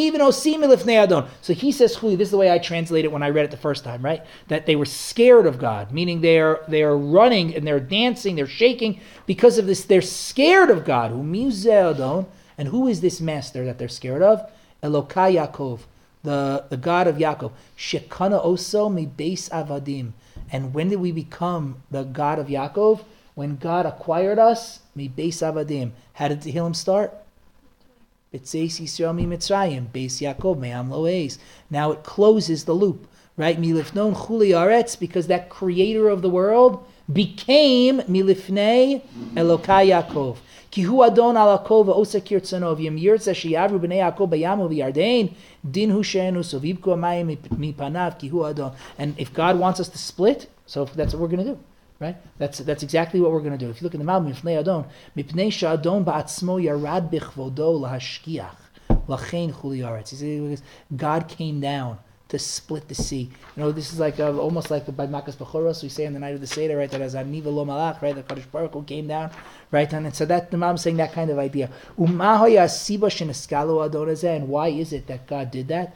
he 1.54 1.72
says, 1.72 1.96
this 1.96 2.20
is 2.20 2.32
the 2.32 2.38
way 2.38 2.52
I 2.52 2.58
translate 2.58 3.06
it 3.06 3.12
when 3.12 3.24
I 3.24 3.30
read 3.30 3.46
it 3.46 3.52
the 3.52 3.58
first 3.58 3.84
time, 3.84 4.04
right? 4.04 4.24
That 4.48 4.66
they 4.66 4.76
were 4.76 4.86
scared 4.86 5.46
of 5.46 5.60
God, 5.60 5.92
meaning 5.92 6.22
they 6.22 6.40
are 6.40 6.64
they 6.68 6.82
are 6.82 6.98
running 6.98 7.56
and 7.56 7.66
they're 7.66 7.80
dancing, 7.80 8.36
they're 8.36 8.48
shaking 8.48 9.00
because 9.26 9.58
of 9.58 9.68
this. 9.68 9.86
They're 9.86 10.02
scared 10.02 10.70
of 10.72 10.86
God. 10.86 11.12
And 11.12 12.68
who 12.68 12.88
is 12.88 13.02
this 13.02 13.22
master 13.22 13.66
that 13.66 13.78
they're 13.78 13.88
scared 13.88 14.22
of? 14.22 14.50
Elokai 14.82 15.36
Yaakov, 15.36 15.82
the, 16.24 16.66
the 16.70 16.78
God 16.78 17.08
of 17.08 17.18
Yaakov. 17.18 17.52
Shekana 17.78 18.44
oso 18.44 18.94
mi 18.94 19.06
beis 19.06 19.50
avadim. 19.50 20.12
And 20.52 20.74
when 20.74 20.90
did 20.90 21.00
we 21.00 21.12
become 21.12 21.84
the 21.90 22.04
God 22.04 22.40
of 22.40 22.48
Yaakov? 22.48 23.04
When 23.36 23.56
God 23.56 23.86
acquired 23.86 24.40
us, 24.40 24.80
mi 24.96 25.10
beis 25.10 25.42
avadim. 25.42 25.92
How 26.14 26.28
did 26.28 26.42
Tehillim 26.42 26.76
start? 26.76 27.23
B'tzeis 28.34 28.82
Yisrael 28.82 29.14
mi 29.14 29.26
Mitzrayim, 29.28 29.86
Beis 29.94 30.20
Yaakov 30.20 30.58
me'am. 30.58 30.90
Now 31.70 31.92
it 31.92 32.04
closes 32.04 32.66
the 32.66 32.74
loop, 32.74 33.08
right? 33.38 33.62
Milifnon 33.62 34.16
chuli 34.16 34.50
aretz, 34.50 35.00
because 35.00 35.28
that 35.28 35.50
creator 35.50 36.10
of 36.10 36.24
the 36.24 36.30
world 36.30 36.84
became 37.12 38.00
milifnei 38.02 39.02
Elokai 39.36 39.90
Yaakov. 39.92 40.38
Ki 40.72 40.82
hu 40.82 41.04
adon 41.04 41.38
al 41.38 41.60
Yaakov 41.60 41.86
v'osa 41.86 42.20
kirtzanov, 42.20 42.82
yim 42.82 42.98
yirtza 43.00 43.34
sheyavru 43.36 43.80
b'nei 43.80 44.00
Yaakov 44.02 44.30
b'yamu 44.32 44.68
v'yardein, 44.68 45.32
din 45.70 45.92
hu 45.92 46.02
she'enu 46.02 46.40
sovibku 46.40 46.90
amayim 46.96 47.38
mipanav 47.38 48.18
ki 48.18 48.30
hu 48.30 48.44
adon. 48.44 48.72
And 48.98 49.14
if 49.20 49.32
God 49.32 49.60
wants 49.60 49.80
us 49.80 49.90
to 49.90 50.00
split, 50.00 50.50
so 50.66 50.86
that's 50.86 51.14
what 51.14 51.22
we're 51.22 51.28
going 51.28 51.46
to 51.46 51.52
do. 51.54 51.60
Right? 52.04 52.18
That's 52.38 52.58
that's 52.60 52.84
exactly 52.84 53.22
what 53.22 53.32
we're 53.32 53.40
going 53.40 53.58
to 53.58 53.66
do. 53.66 53.70
If 53.70 53.80
you 53.80 53.86
look 53.86 53.94
in 53.94 54.06
the 54.06 54.12
Malbim, 54.12 54.34
Mifnei 54.34 54.60
Adon, 54.60 54.86
Mipnei 55.16 55.48
Sha'adon 55.48 56.04
ba'atzmo 56.04 56.62
yarad 56.62 57.10
bichvodo 57.10 57.80
lahashkiach, 57.80 59.08
lachein 59.08 59.54
chuli 59.54 60.62
God 60.98 61.30
came 61.30 61.62
down 61.62 62.00
to 62.28 62.40
split 62.40 62.88
the 62.90 62.96
sea. 62.96 63.30
You 63.56 63.64
know, 63.64 63.72
this 63.72 63.94
is 63.94 64.00
like 64.00 64.20
a, 64.20 64.36
almost 64.36 64.72
like 64.72 64.86
by 64.98 65.08
Makas 65.08 65.36
Bechoros, 65.36 65.84
we 65.84 65.88
say 65.88 66.06
on 66.08 66.14
the 66.14 66.20
night 66.20 66.34
of 66.34 66.42
the 66.42 66.48
Seder, 66.48 66.78
right, 66.78 66.90
that 66.90 67.00
as 67.00 67.16
Aniva 67.16 67.46
lo 67.46 67.64
malach, 67.64 68.02
right, 68.02 68.16
the 68.16 68.24
Kadosh 68.24 68.52
Baruch 68.52 68.74
Hu 68.74 68.84
came 68.84 69.08
down, 69.08 69.30
right, 69.72 69.94
and, 69.94 70.08
and 70.08 70.16
so 70.16 70.26
that 70.26 70.50
the 70.50 70.58
Imam 70.58 70.76
saying 70.76 70.98
that 70.98 71.14
kind 71.14 71.30
of 71.30 71.38
idea. 71.38 71.70
Umahoya 71.98 72.66
siba 72.66 73.10
sheneskalu 73.18 73.88
adonazeh, 73.90 74.36
and 74.36 74.50
why 74.50 74.68
is 74.68 74.92
it 74.92 75.08
that 75.08 75.28
God 75.28 75.52
did 75.52 75.68
that? 75.70 75.96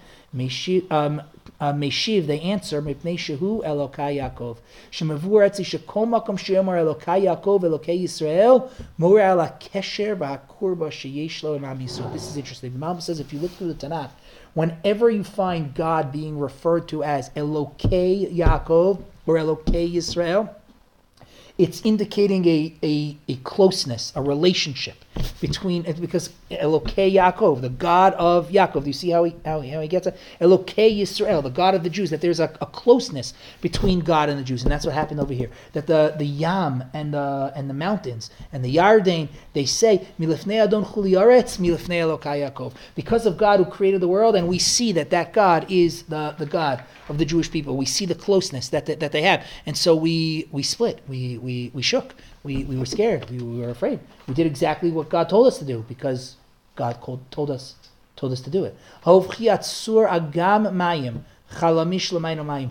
Um, 0.91 1.21
Uh, 1.59 1.73
Meshiv, 1.73 2.27
they 2.27 2.39
answer, 2.41 2.81
Mipnei 2.83 3.17
Shehu 3.17 3.63
Elokai 3.63 4.17
Yaakov. 4.17 4.57
Shemavur 4.91 5.49
Etzi 5.49 5.65
Shekol 5.65 6.07
Makom 6.07 6.37
Sheyomar 6.37 6.77
Elokai 6.77 7.23
Yaakov 7.23 7.61
Elokai 7.61 8.03
Yisrael 8.03 8.69
More 8.99 9.19
Ala 9.19 9.55
Kesher 9.59 10.15
Ba'akurba 10.15 10.89
Sheyesh 10.89 11.41
Lo 11.41 11.57
Yisrael. 11.57 12.13
This 12.13 12.27
is 12.27 12.37
interesting. 12.37 12.73
The 12.73 12.79
Bible 12.79 13.01
says 13.01 13.19
if 13.19 13.33
you 13.33 13.39
look 13.39 13.51
through 13.51 13.73
the 13.73 13.87
Tanakh, 13.87 14.11
whenever 14.53 15.09
you 15.09 15.23
find 15.23 15.73
God 15.73 16.11
being 16.11 16.37
referred 16.37 16.87
to 16.89 17.03
as 17.03 17.31
Elokei 17.31 18.31
Yaakov 18.31 19.01
or 19.25 19.35
Elokei 19.35 19.91
Yisrael, 19.91 20.53
it's 21.57 21.81
indicating 21.83 22.45
a, 22.45 22.75
a, 22.83 23.17
a 23.27 23.35
closeness, 23.37 24.13
a 24.15 24.21
relationship 24.21 25.03
between 25.39 25.83
because 25.99 26.29
Elokei 26.51 27.13
Yaakov, 27.13 27.61
the 27.61 27.69
God 27.69 28.13
of 28.13 28.49
Yaakov. 28.49 28.81
Do 28.81 28.87
you 28.87 28.93
see 28.93 29.09
how 29.09 29.23
he 29.23 29.35
how 29.45 29.61
how 29.61 29.81
he 29.81 29.87
gets 29.87 30.07
it? 30.07 30.17
Elokei 30.41 30.99
Yisrael, 30.99 31.43
the 31.43 31.49
God 31.49 31.75
of 31.75 31.83
the 31.83 31.89
Jews. 31.89 32.09
That 32.09 32.21
there's 32.21 32.39
a, 32.39 32.45
a, 32.61 32.65
closeness 32.65 33.33
between 33.61 33.99
God 33.99 34.29
and 34.29 34.39
the 34.39 34.43
Jews, 34.43 34.63
and 34.63 34.71
that's 34.71 34.85
what 34.85 34.95
happened 34.95 35.19
over 35.19 35.33
here. 35.33 35.49
That 35.73 35.87
the 35.87 36.15
the 36.17 36.25
Yam 36.25 36.83
and 36.93 37.13
the 37.13 37.51
and 37.55 37.69
the 37.69 37.73
mountains 37.73 38.29
and 38.51 38.63
the 38.63 38.75
Yarden 38.75 39.29
they 39.53 39.65
say 39.65 40.07
Milifnei 40.19 40.63
Adon 40.63 40.85
Chuli 40.85 41.11
Aretz 41.11 41.57
Milifnei 41.57 42.01
Elokei 42.01 42.49
Yaakov 42.49 42.73
because 42.95 43.25
of 43.25 43.37
God 43.37 43.59
who 43.59 43.65
created 43.65 44.01
the 44.01 44.07
world, 44.07 44.35
and 44.35 44.47
we 44.47 44.59
see 44.59 44.91
that 44.93 45.09
that 45.09 45.33
God 45.33 45.65
is 45.69 46.03
the 46.03 46.35
the 46.37 46.45
God 46.45 46.83
of 47.09 47.17
the 47.17 47.25
Jewish 47.25 47.49
people. 47.51 47.77
We 47.77 47.85
see 47.85 48.05
the 48.05 48.15
closeness 48.15 48.69
that, 48.69 48.85
that, 48.87 48.99
that 48.99 49.11
they 49.11 49.21
have. 49.21 49.45
And 49.65 49.77
so 49.77 49.95
we, 49.95 50.47
we 50.51 50.63
split. 50.63 51.01
We, 51.07 51.37
we, 51.37 51.71
we 51.73 51.81
shook. 51.81 52.15
We, 52.47 52.63
we 52.63 52.77
were 52.77 52.85
scared. 52.85 53.29
We, 53.29 53.39
we 53.39 53.59
were 53.59 53.69
afraid. 53.69 53.99
We 54.25 54.33
did 54.33 54.47
exactly 54.47 54.89
what 54.89 55.09
God 55.09 55.27
told 55.27 55.47
us 55.47 55.59
to 55.59 55.65
do 55.65 55.83
because 55.89 56.37
God 56.77 57.01
called, 57.01 57.29
told 57.29 57.51
us 57.51 57.75
told 58.15 58.31
us 58.31 58.39
to 58.41 58.49
do 58.49 58.63
it. 58.63 58.75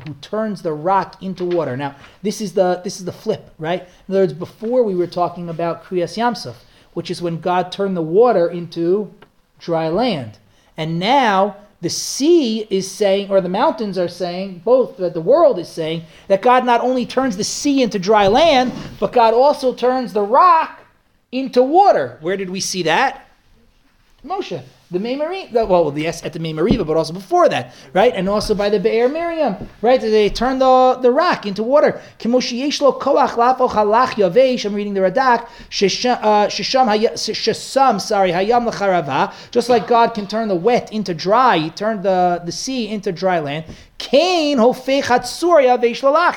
who 0.00 0.14
turns 0.20 0.62
the 0.62 0.72
rock 0.72 1.22
into 1.22 1.44
water. 1.44 1.76
Now, 1.76 1.94
this 2.22 2.40
is 2.40 2.54
the 2.54 2.80
this 2.84 2.98
is 2.98 3.04
the 3.04 3.12
flip, 3.12 3.50
right? 3.58 3.82
In 4.08 4.14
other 4.14 4.22
words, 4.22 4.32
before 4.32 4.82
we 4.82 4.94
were 4.94 5.06
talking 5.06 5.50
about 5.50 5.84
Kriyas 5.84 6.16
Yamsuf, 6.16 6.56
which 6.94 7.10
is 7.10 7.20
when 7.20 7.40
God 7.40 7.70
turned 7.70 7.96
the 7.96 8.02
water 8.02 8.48
into 8.48 9.12
dry 9.58 9.88
land. 9.88 10.38
And 10.76 10.98
now 10.98 11.56
the 11.86 11.90
sea 11.90 12.66
is 12.68 12.90
saying, 12.90 13.30
or 13.30 13.40
the 13.40 13.48
mountains 13.48 13.96
are 13.96 14.08
saying, 14.08 14.60
both 14.64 14.96
that 14.96 15.14
the 15.14 15.20
world 15.20 15.56
is 15.56 15.68
saying, 15.68 16.02
that 16.26 16.42
God 16.42 16.66
not 16.66 16.80
only 16.80 17.06
turns 17.06 17.36
the 17.36 17.44
sea 17.44 17.80
into 17.80 18.00
dry 18.00 18.26
land, 18.26 18.72
but 18.98 19.12
God 19.12 19.34
also 19.34 19.72
turns 19.72 20.12
the 20.12 20.22
rock 20.22 20.80
into 21.30 21.62
water. 21.62 22.18
Where 22.22 22.36
did 22.36 22.50
we 22.50 22.58
see 22.58 22.82
that? 22.82 23.28
Moshe 24.24 24.60
the 24.90 24.98
Memariva, 25.00 25.66
well, 25.66 25.92
yes, 25.98 26.24
at 26.24 26.32
the 26.32 26.38
Memariva, 26.38 26.86
but 26.86 26.96
also 26.96 27.12
before 27.12 27.48
that, 27.48 27.74
right? 27.92 28.12
And 28.14 28.28
also 28.28 28.54
by 28.54 28.68
the 28.68 28.78
Be'er 28.78 29.08
Miriam, 29.08 29.56
right? 29.82 30.00
They 30.00 30.30
turned 30.30 30.60
the, 30.60 30.96
the 31.02 31.10
rock 31.10 31.44
into 31.44 31.64
water. 31.64 32.00
I'm 32.24 32.34
reading 32.34 32.54
the 32.54 32.92
Radak, 35.00 35.48
Shesham, 35.70 36.18
uh, 36.22 36.46
sorry, 37.98 38.30
Hayam 38.30 38.70
Lacharava, 38.70 39.32
just 39.50 39.68
like 39.68 39.88
God 39.88 40.14
can 40.14 40.28
turn 40.28 40.46
the 40.46 40.54
wet 40.54 40.92
into 40.92 41.14
dry, 41.14 41.58
he 41.58 41.70
turned 41.70 42.04
the, 42.04 42.40
the 42.44 42.52
sea 42.52 42.88
into 42.88 43.10
dry 43.10 43.40
land. 43.40 43.64
Cain, 43.98 44.58
He 44.58 45.02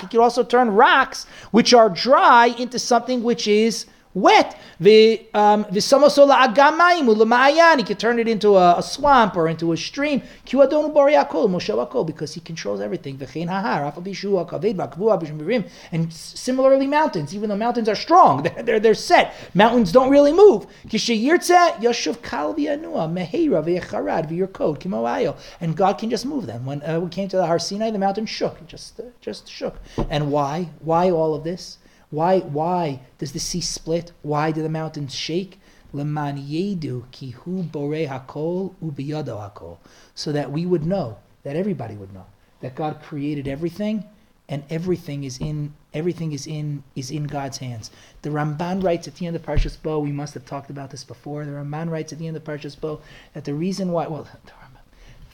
can 0.08 0.20
also 0.20 0.43
turn 0.43 0.72
rocks, 0.72 1.28
which 1.52 1.74
are 1.74 1.89
dry, 1.89 2.47
into 2.58 2.80
something 2.80 3.22
which 3.22 3.47
is 3.47 3.86
wet. 4.14 4.60
The 4.80 5.28
um, 5.34 5.66
the 5.72 5.80
samasola 5.80 6.47
agamayim 6.47 7.14
ulama'ayan. 7.14 7.78
he 7.78 7.84
can 7.84 7.97
turn 7.97 8.20
it 8.20 8.28
into 8.28 8.55
a, 8.55 8.78
a 8.78 8.84
swamp 8.84 9.36
or 9.36 9.47
into 9.47 9.72
a 9.72 9.78
stream. 9.78 10.22
Because 10.45 12.34
he 12.34 12.41
controls 12.41 12.82
everything. 12.82 13.20
And 15.91 16.14
similarly, 16.14 16.88
mountains, 16.88 17.36
even 17.36 17.49
though 17.49 17.55
mountains 17.55 17.89
are 17.89 17.95
strong, 17.95 18.43
they're, 18.55 18.64
they're, 18.64 18.80
they're 18.80 18.93
set. 18.93 19.34
Mountains 19.53 19.91
don't 19.91 20.10
really 20.10 20.34
move. 20.34 20.66
And 25.62 25.78
God 25.78 25.93
can 25.97 26.10
just 26.10 26.26
move 26.26 26.45
them. 26.45 26.66
When 26.66 26.82
uh, 26.84 26.99
we 26.99 27.10
came 27.10 27.28
to 27.28 27.38
the 27.38 27.45
Har 27.45 27.60
Sinai, 27.60 27.91
the 27.91 27.99
mountain 27.99 28.26
shook. 28.26 28.62
It 28.62 28.68
just, 28.68 28.99
uh, 28.99 29.03
just 29.22 29.49
shook. 29.49 29.76
And 30.10 30.32
why? 30.32 30.70
Why 30.80 31.12
all 31.12 31.36
of 31.36 31.43
this? 31.43 31.79
Why, 32.12 32.39
why 32.39 33.01
does 33.18 33.34
the 33.34 33.39
sea 33.39 33.62
split? 33.62 34.12
Why 34.22 34.51
do 34.51 34.62
the 34.62 34.70
mountains 34.70 35.14
shake? 35.14 35.60
Leman 35.93 36.38
yedu 36.38 37.03
kihu 37.12 37.72
bore 37.72 38.07
hakol 38.07 38.74
ubiyado 38.84 39.38
hakol. 39.38 39.78
So 40.16 40.32
that 40.32 40.51
we 40.51 40.66
would 40.66 40.86
know, 40.86 41.18
that 41.43 41.55
everybody 41.55 41.95
would 41.95 42.14
know, 42.14 42.26
that 42.62 42.76
God 42.76 43.01
created 43.01 43.47
everything 43.47 44.05
and 44.47 44.64
everything 44.70 45.24
is 45.24 45.38
in 45.38 45.74
everything 45.93 46.32
is 46.32 46.47
in 46.47 46.84
is 46.95 47.12
in 47.12 47.26
God's 47.26 47.60
hands. 47.60 47.91
The 48.24 48.30
Ramban 48.30 48.84
writes 48.84 49.07
at 49.07 49.16
the 49.16 49.28
end 49.28 49.36
of 49.36 49.43
Parshas 49.43 49.82
Bo. 49.82 49.99
We 49.99 50.12
must 50.12 50.34
have 50.34 50.45
talked 50.45 50.72
about 50.72 50.89
this 50.89 51.03
before. 51.03 51.45
The 51.45 51.51
Ramban 51.51 51.89
writes 51.89 52.12
at 52.12 52.20
the 52.20 52.28
end 52.28 52.36
of 52.36 52.43
Parshas 52.43 52.80
Bo 52.80 53.01
that 53.34 53.45
the 53.45 53.53
reason 53.53 53.91
why 53.91 54.07
well. 54.07 54.28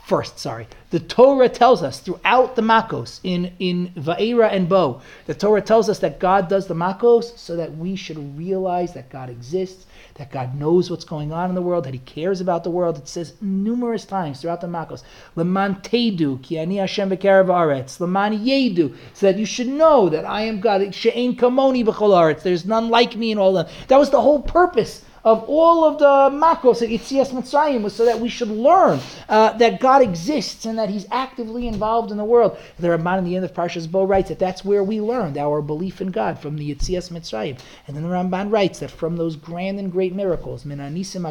First, 0.06 0.38
sorry, 0.38 0.68
the 0.92 1.00
Torah 1.00 1.50
tells 1.50 1.82
us 1.82 2.00
throughout 2.00 2.56
the 2.56 2.62
Makos 2.62 3.20
in 3.24 3.54
in 3.58 3.92
Va'era 3.98 4.54
and 4.54 4.70
Bo, 4.70 5.02
the 5.26 5.34
Torah 5.34 5.64
tells 5.64 5.90
us 5.90 5.98
that 5.98 6.20
God 6.20 6.48
does 6.48 6.68
the 6.68 6.76
Makos 6.76 7.36
so 7.40 7.56
that 7.56 7.76
we 7.76 7.96
should 7.96 8.38
realize 8.38 8.94
that 8.94 9.10
God 9.10 9.32
exists, 9.32 9.88
that 10.14 10.30
God 10.30 10.54
knows 10.54 10.92
what's 10.92 11.06
going 11.06 11.34
on 11.34 11.50
in 11.50 11.56
the 11.56 11.62
world, 11.64 11.86
that 11.86 11.96
He 11.96 12.00
cares 12.02 12.40
about 12.40 12.64
the 12.64 12.70
world. 12.70 13.00
It 13.00 13.08
says 13.08 13.34
numerous 13.42 14.06
times 14.06 14.42
throughout 14.42 14.62
the 14.62 14.68
Makos, 14.68 15.02
"Leman 15.36 15.78
tedu 15.82 16.40
ki 16.44 16.60
ani 16.60 16.76
Hashem 16.76 17.10
aretz, 17.10 18.00
leman 18.00 18.46
yedu," 18.46 18.96
so 19.16 19.26
that 19.26 19.40
you 19.40 19.46
should 19.48 19.70
know 19.70 20.08
that 20.10 20.24
I 20.24 20.42
am 20.42 20.60
God. 20.60 20.94
She'ein 20.94 21.36
kamoni 21.36 21.84
b'chol 21.84 22.14
aretz. 22.14 22.44
There's 22.44 22.64
none 22.64 22.90
like 22.90 23.16
me 23.16 23.32
in 23.32 23.40
all 23.40 23.54
them. 23.54 23.66
That 23.88 23.98
was 23.98 24.12
the 24.12 24.22
whole 24.22 24.44
purpose 24.44 25.02
of 25.26 25.44
all 25.48 25.84
of 25.84 25.98
the 25.98 26.38
makos 26.38 26.84
at 26.84 26.90
Yitzias 26.90 27.32
Mitzrayim 27.32 27.82
was 27.82 27.96
so 27.96 28.06
that 28.06 28.20
we 28.20 28.30
should 28.30 28.48
learn 28.48 29.00
uh, 29.28 29.58
that 29.58 29.80
God 29.80 30.04
exists 30.04 30.66
and 30.66 30.78
that 30.78 30.90
He's 30.90 31.08
actively 31.12 31.68
involved 31.68 32.12
in 32.12 32.18
the 32.18 32.24
world. 32.24 32.58
The 32.80 32.90
Ramban 32.90 33.18
in 33.18 33.26
the 33.26 33.36
end 33.36 33.44
of 33.44 33.54
Parshas 33.54 33.92
Bo 33.92 34.04
writes 34.04 34.30
that 34.30 34.38
that's 34.38 34.64
where 34.64 34.84
we 34.84 35.02
learned 35.02 35.38
our 35.38 35.64
belief 35.64 36.00
in 36.00 36.12
God 36.12 36.40
from 36.40 36.58
the 36.58 36.74
Yitzias 36.74 37.10
Mitzrayim. 37.12 37.60
And 37.88 37.96
then 37.96 38.04
the 38.04 38.10
Ramban 38.10 38.52
writes 38.52 38.80
that 38.80 38.92
from 38.92 39.18
those 39.18 39.36
grand 39.36 39.80
and 39.80 39.92
great 39.92 40.14
miracles, 40.14 40.64
min 40.64 40.78
anisim 40.78 41.26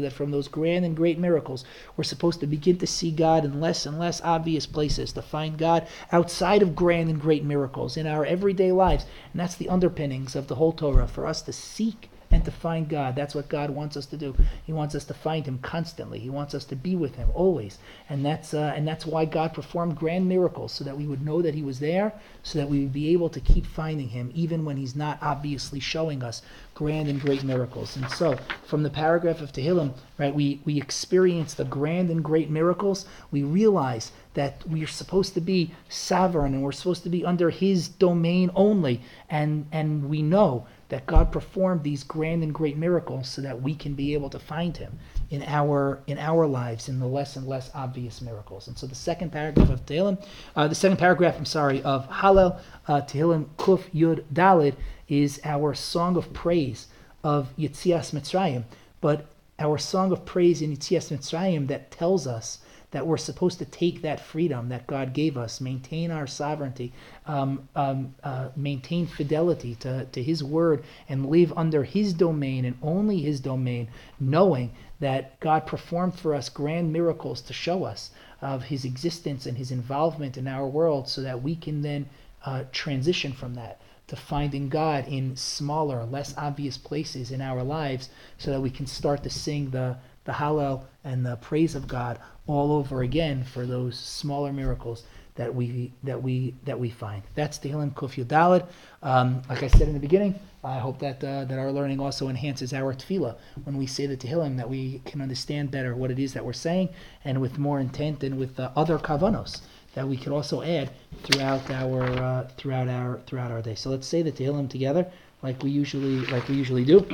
that 0.00 0.12
from 0.12 0.30
those 0.30 0.48
grand 0.48 0.84
and 0.84 0.96
great 0.96 1.18
miracles, 1.18 1.64
we're 1.96 2.04
supposed 2.04 2.40
to 2.40 2.46
begin 2.46 2.78
to 2.78 2.86
see 2.86 3.10
God 3.10 3.44
in 3.44 3.60
less 3.60 3.84
and 3.86 3.98
less 3.98 4.20
obvious 4.22 4.66
places, 4.66 5.12
to 5.12 5.22
find 5.22 5.58
God 5.58 5.86
outside 6.12 6.62
of 6.62 6.76
grand 6.76 7.10
and 7.10 7.20
great 7.20 7.44
miracles 7.44 7.96
in 7.96 8.06
our 8.06 8.24
everyday 8.24 8.72
lives. 8.72 9.06
And 9.32 9.40
that's 9.40 9.56
the 9.56 9.68
underpinnings 9.68 10.34
of 10.36 10.46
the 10.46 10.54
whole 10.54 10.72
Torah 10.72 11.08
for 11.08 11.26
us 11.26 11.42
to 11.42 11.52
seek 11.52 12.08
and 12.30 12.44
to 12.44 12.50
find 12.50 12.88
God. 12.88 13.16
That's 13.16 13.34
what 13.34 13.48
God 13.48 13.70
wants 13.70 13.96
us 13.96 14.06
to 14.06 14.16
do. 14.16 14.36
He 14.64 14.72
wants 14.72 14.94
us 14.94 15.04
to 15.06 15.14
find 15.14 15.46
Him 15.46 15.58
constantly. 15.58 16.20
He 16.20 16.30
wants 16.30 16.54
us 16.54 16.64
to 16.66 16.76
be 16.76 16.94
with 16.94 17.16
Him 17.16 17.28
always, 17.34 17.78
and 18.08 18.24
that's 18.24 18.54
uh, 18.54 18.72
and 18.76 18.86
that's 18.86 19.04
why 19.04 19.24
God 19.24 19.52
performed 19.52 19.96
grand 19.96 20.28
miracles 20.28 20.72
so 20.72 20.84
that 20.84 20.96
we 20.96 21.06
would 21.06 21.24
know 21.24 21.42
that 21.42 21.54
He 21.54 21.62
was 21.62 21.80
there, 21.80 22.12
so 22.42 22.58
that 22.58 22.68
we 22.68 22.80
would 22.80 22.92
be 22.92 23.12
able 23.12 23.30
to 23.30 23.40
keep 23.40 23.66
finding 23.66 24.08
Him 24.08 24.30
even 24.34 24.64
when 24.64 24.76
He's 24.76 24.94
not 24.94 25.18
obviously 25.20 25.80
showing 25.80 26.22
us 26.22 26.42
grand 26.74 27.08
and 27.08 27.20
great 27.20 27.42
miracles. 27.42 27.96
And 27.96 28.08
so, 28.10 28.38
from 28.64 28.84
the 28.84 28.90
paragraph 28.90 29.40
of 29.40 29.52
Tehillim, 29.52 29.92
right, 30.16 30.34
we 30.34 30.60
we 30.64 30.78
experience 30.78 31.54
the 31.54 31.64
grand 31.64 32.10
and 32.10 32.22
great 32.22 32.48
miracles. 32.48 33.06
We 33.32 33.42
realize 33.42 34.12
that 34.34 34.66
we 34.68 34.84
are 34.84 34.86
supposed 34.86 35.34
to 35.34 35.40
be 35.40 35.72
sovereign 35.88 36.54
and 36.54 36.62
we're 36.62 36.70
supposed 36.70 37.02
to 37.02 37.10
be 37.10 37.24
under 37.24 37.50
His 37.50 37.88
domain 37.88 38.50
only, 38.54 39.00
and 39.28 39.66
and 39.72 40.08
we 40.08 40.22
know 40.22 40.66
that 40.90 41.06
God 41.06 41.32
performed 41.32 41.82
these 41.82 42.02
grand 42.02 42.42
and 42.42 42.52
great 42.52 42.76
miracles 42.76 43.28
so 43.28 43.40
that 43.42 43.62
we 43.62 43.74
can 43.74 43.94
be 43.94 44.12
able 44.12 44.28
to 44.30 44.38
find 44.38 44.76
him 44.76 44.98
in 45.30 45.42
our 45.44 46.00
in 46.06 46.18
our 46.18 46.46
lives 46.46 46.88
in 46.88 47.00
the 47.00 47.06
less 47.06 47.36
and 47.36 47.46
less 47.46 47.70
obvious 47.74 48.20
miracles. 48.20 48.68
And 48.68 48.76
so 48.76 48.86
the 48.86 48.94
second 48.94 49.30
paragraph 49.30 49.70
of 49.70 49.86
Tehillim, 49.86 50.22
uh, 50.54 50.68
the 50.68 50.74
second 50.74 50.98
paragraph, 50.98 51.36
I'm 51.38 51.44
sorry, 51.44 51.82
of 51.82 52.08
Hallel, 52.08 52.60
uh, 52.86 53.00
Tehillim 53.02 53.46
Kuf 53.56 53.82
Yud 53.94 54.24
Dalid 54.32 54.74
is 55.08 55.40
our 55.44 55.74
song 55.74 56.16
of 56.16 56.32
praise 56.32 56.88
of 57.24 57.54
Yitzias 57.56 58.12
Mitzrayim, 58.12 58.64
but 59.00 59.26
our 59.58 59.78
song 59.78 60.10
of 60.12 60.24
praise 60.24 60.60
in 60.62 60.76
Yitzias 60.76 61.16
Mitzrayim 61.16 61.68
that 61.68 61.90
tells 61.90 62.26
us 62.26 62.58
that 62.90 63.06
we're 63.06 63.16
supposed 63.16 63.58
to 63.58 63.64
take 63.64 64.02
that 64.02 64.20
freedom 64.20 64.68
that 64.68 64.86
God 64.86 65.12
gave 65.12 65.36
us, 65.36 65.60
maintain 65.60 66.10
our 66.10 66.26
sovereignty, 66.26 66.92
um, 67.26 67.68
um, 67.76 68.14
uh, 68.24 68.48
maintain 68.56 69.06
fidelity 69.06 69.76
to, 69.76 70.06
to 70.06 70.22
His 70.22 70.42
word, 70.42 70.82
and 71.08 71.26
live 71.26 71.52
under 71.56 71.84
His 71.84 72.12
domain 72.12 72.64
and 72.64 72.76
only 72.82 73.20
His 73.20 73.40
domain, 73.40 73.88
knowing 74.18 74.72
that 74.98 75.38
God 75.40 75.66
performed 75.66 76.14
for 76.14 76.34
us 76.34 76.48
grand 76.48 76.92
miracles 76.92 77.40
to 77.42 77.52
show 77.52 77.84
us 77.84 78.10
of 78.42 78.64
His 78.64 78.84
existence 78.84 79.46
and 79.46 79.56
His 79.56 79.70
involvement 79.70 80.36
in 80.36 80.48
our 80.48 80.66
world 80.66 81.08
so 81.08 81.20
that 81.22 81.42
we 81.42 81.54
can 81.54 81.82
then 81.82 82.08
uh, 82.44 82.64
transition 82.72 83.32
from 83.32 83.54
that 83.54 83.80
to 84.08 84.16
finding 84.16 84.68
God 84.68 85.06
in 85.06 85.36
smaller, 85.36 86.04
less 86.04 86.34
obvious 86.36 86.76
places 86.76 87.30
in 87.30 87.40
our 87.40 87.62
lives 87.62 88.08
so 88.38 88.50
that 88.50 88.60
we 88.60 88.70
can 88.70 88.86
start 88.86 89.22
to 89.22 89.30
sing 89.30 89.70
the 89.70 89.96
the 90.24 90.32
Hallel 90.32 90.84
and 91.04 91.24
the 91.24 91.36
praise 91.36 91.74
of 91.74 91.88
God 91.88 92.18
all 92.46 92.72
over 92.72 93.02
again 93.02 93.44
for 93.44 93.66
those 93.66 93.98
smaller 93.98 94.52
miracles 94.52 95.04
that 95.36 95.54
we 95.54 95.92
that 96.02 96.22
we 96.22 96.54
that 96.64 96.78
we 96.78 96.90
find. 96.90 97.22
That's 97.34 97.58
Tehillim 97.58 97.94
Kuf 97.94 98.22
Yudalid. 98.22 98.66
Um, 99.02 99.42
like 99.48 99.62
I 99.62 99.68
said 99.68 99.88
in 99.88 99.94
the 99.94 100.00
beginning, 100.00 100.38
I 100.62 100.78
hope 100.78 100.98
that 100.98 101.22
uh, 101.24 101.44
that 101.44 101.58
our 101.58 101.72
learning 101.72 102.00
also 102.00 102.28
enhances 102.28 102.72
our 102.72 102.92
tefillah 102.92 103.36
when 103.64 103.78
we 103.78 103.86
say 103.86 104.06
the 104.06 104.16
Tehillim, 104.16 104.56
that 104.58 104.68
we 104.68 105.00
can 105.06 105.20
understand 105.20 105.70
better 105.70 105.94
what 105.94 106.10
it 106.10 106.18
is 106.18 106.34
that 106.34 106.44
we're 106.44 106.52
saying, 106.52 106.90
and 107.24 107.40
with 107.40 107.58
more 107.58 107.80
intent 107.80 108.22
and 108.22 108.38
with 108.38 108.60
uh, 108.60 108.70
other 108.76 108.98
kavanos 108.98 109.60
that 109.94 110.06
we 110.06 110.16
could 110.16 110.32
also 110.32 110.62
add 110.62 110.90
throughout 111.24 111.70
our 111.70 112.02
uh, 112.02 112.48
throughout 112.56 112.88
our 112.88 113.20
throughout 113.26 113.50
our 113.50 113.62
day. 113.62 113.74
So 113.74 113.90
let's 113.90 114.06
say 114.06 114.22
the 114.22 114.32
Tehillim 114.32 114.68
together, 114.68 115.06
like 115.42 115.62
we 115.62 115.70
usually 115.70 116.26
like 116.26 116.48
we 116.48 116.56
usually 116.56 116.84
do. 116.84 117.06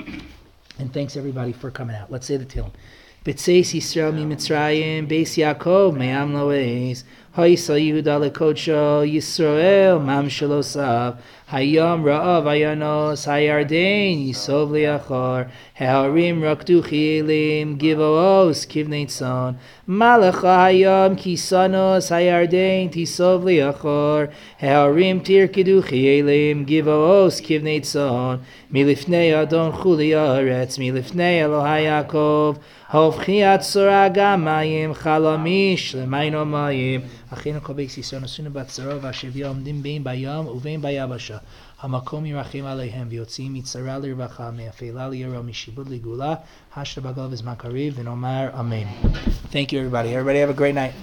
And 0.79 0.93
thanks 0.93 1.17
everybody 1.17 1.53
for 1.53 1.71
coming 1.71 1.97
out. 1.97 2.11
Let's 2.11 2.27
say 2.27 2.37
the 2.37 2.45
Tehillim. 2.45 2.73
B'tzeis 3.27 3.75
Yisrael 3.75 4.15
mi 4.15 4.25
Mitzrayim, 4.25 5.09
Beis 5.09 5.35
Yaakov 5.37 5.97
me'am 5.97 6.33
lo'ez, 6.33 7.03
Ha'isa 7.35 7.73
Yehuda 7.73 8.21
lekodsho, 8.23 9.03
Yisrael 9.03 10.01
mam 10.01 10.29
shalosav, 10.29 11.19
Hayom 11.51 12.03
ra'av 12.05 12.45
ayanos, 12.45 13.27
Hayarden 13.27 14.29
yisov 14.29 14.71
liachar, 14.71 15.51
Ha'arim 15.75 16.41
rakdu 16.41 16.83
chilim, 16.83 17.77
Givoos 17.79 18.65
kivnei 18.65 19.07
tzon, 19.07 19.57
Malacha 19.89 20.71
hayom 20.71 21.17
kisanos, 21.17 22.11
Hayarden 22.11 22.91
tisov 22.91 23.43
liachar, 23.43 24.33
Ha'arim 24.61 25.21
tirkidu 25.21 25.83
chilim, 25.83 26.65
Givoos 26.65 27.41
kivnei 27.41 27.81
tzon, 27.81 28.41
Milifnei 28.73 29.35
adon 29.35 29.73
chuli 29.73 30.11
aretz, 30.15 30.79
Milifnei 30.79 31.43
Elohai 31.43 31.85
Yaakov, 31.87 32.59
הופכי 32.92 33.42
צורה 33.60 34.08
גם 34.14 34.46
מים, 34.46 34.94
חלמיש 34.94 35.96
למינו 35.96 36.46
מים. 36.46 37.02
אחינו 37.34 37.62
כל 37.62 37.74
בית 37.74 37.98
ישראל 37.98 38.22
נשונו 38.22 38.50
בצרו 38.54 39.02
והשביה 39.02 39.48
עומדים 39.48 39.84
בין 39.84 40.04
בים 40.04 40.48
ובין 40.48 40.82
ביבשה. 40.82 41.38
המקום 41.82 42.26
ירחם 42.26 42.66
עליהם 42.66 43.08
ויוצאים 43.10 43.54
מצרה 43.54 43.98
לרווחה, 43.98 44.52
מאפלה 44.52 45.10
לירוא, 45.10 45.42
משיבוד 45.42 45.90
לגאולה, 45.90 46.34
השתא 46.76 47.02
בגל 47.02 47.28
בזמן 47.28 47.54
קריב, 47.58 47.94
ונאמר 47.98 48.50
אמן. 48.60 48.88
Thank 49.52 49.72
you 49.72 49.78
everybody. 49.78 50.14
Everybody 50.16 50.40
have 50.40 50.50
a 50.50 50.54
great 50.54 50.76
night. 50.76 50.94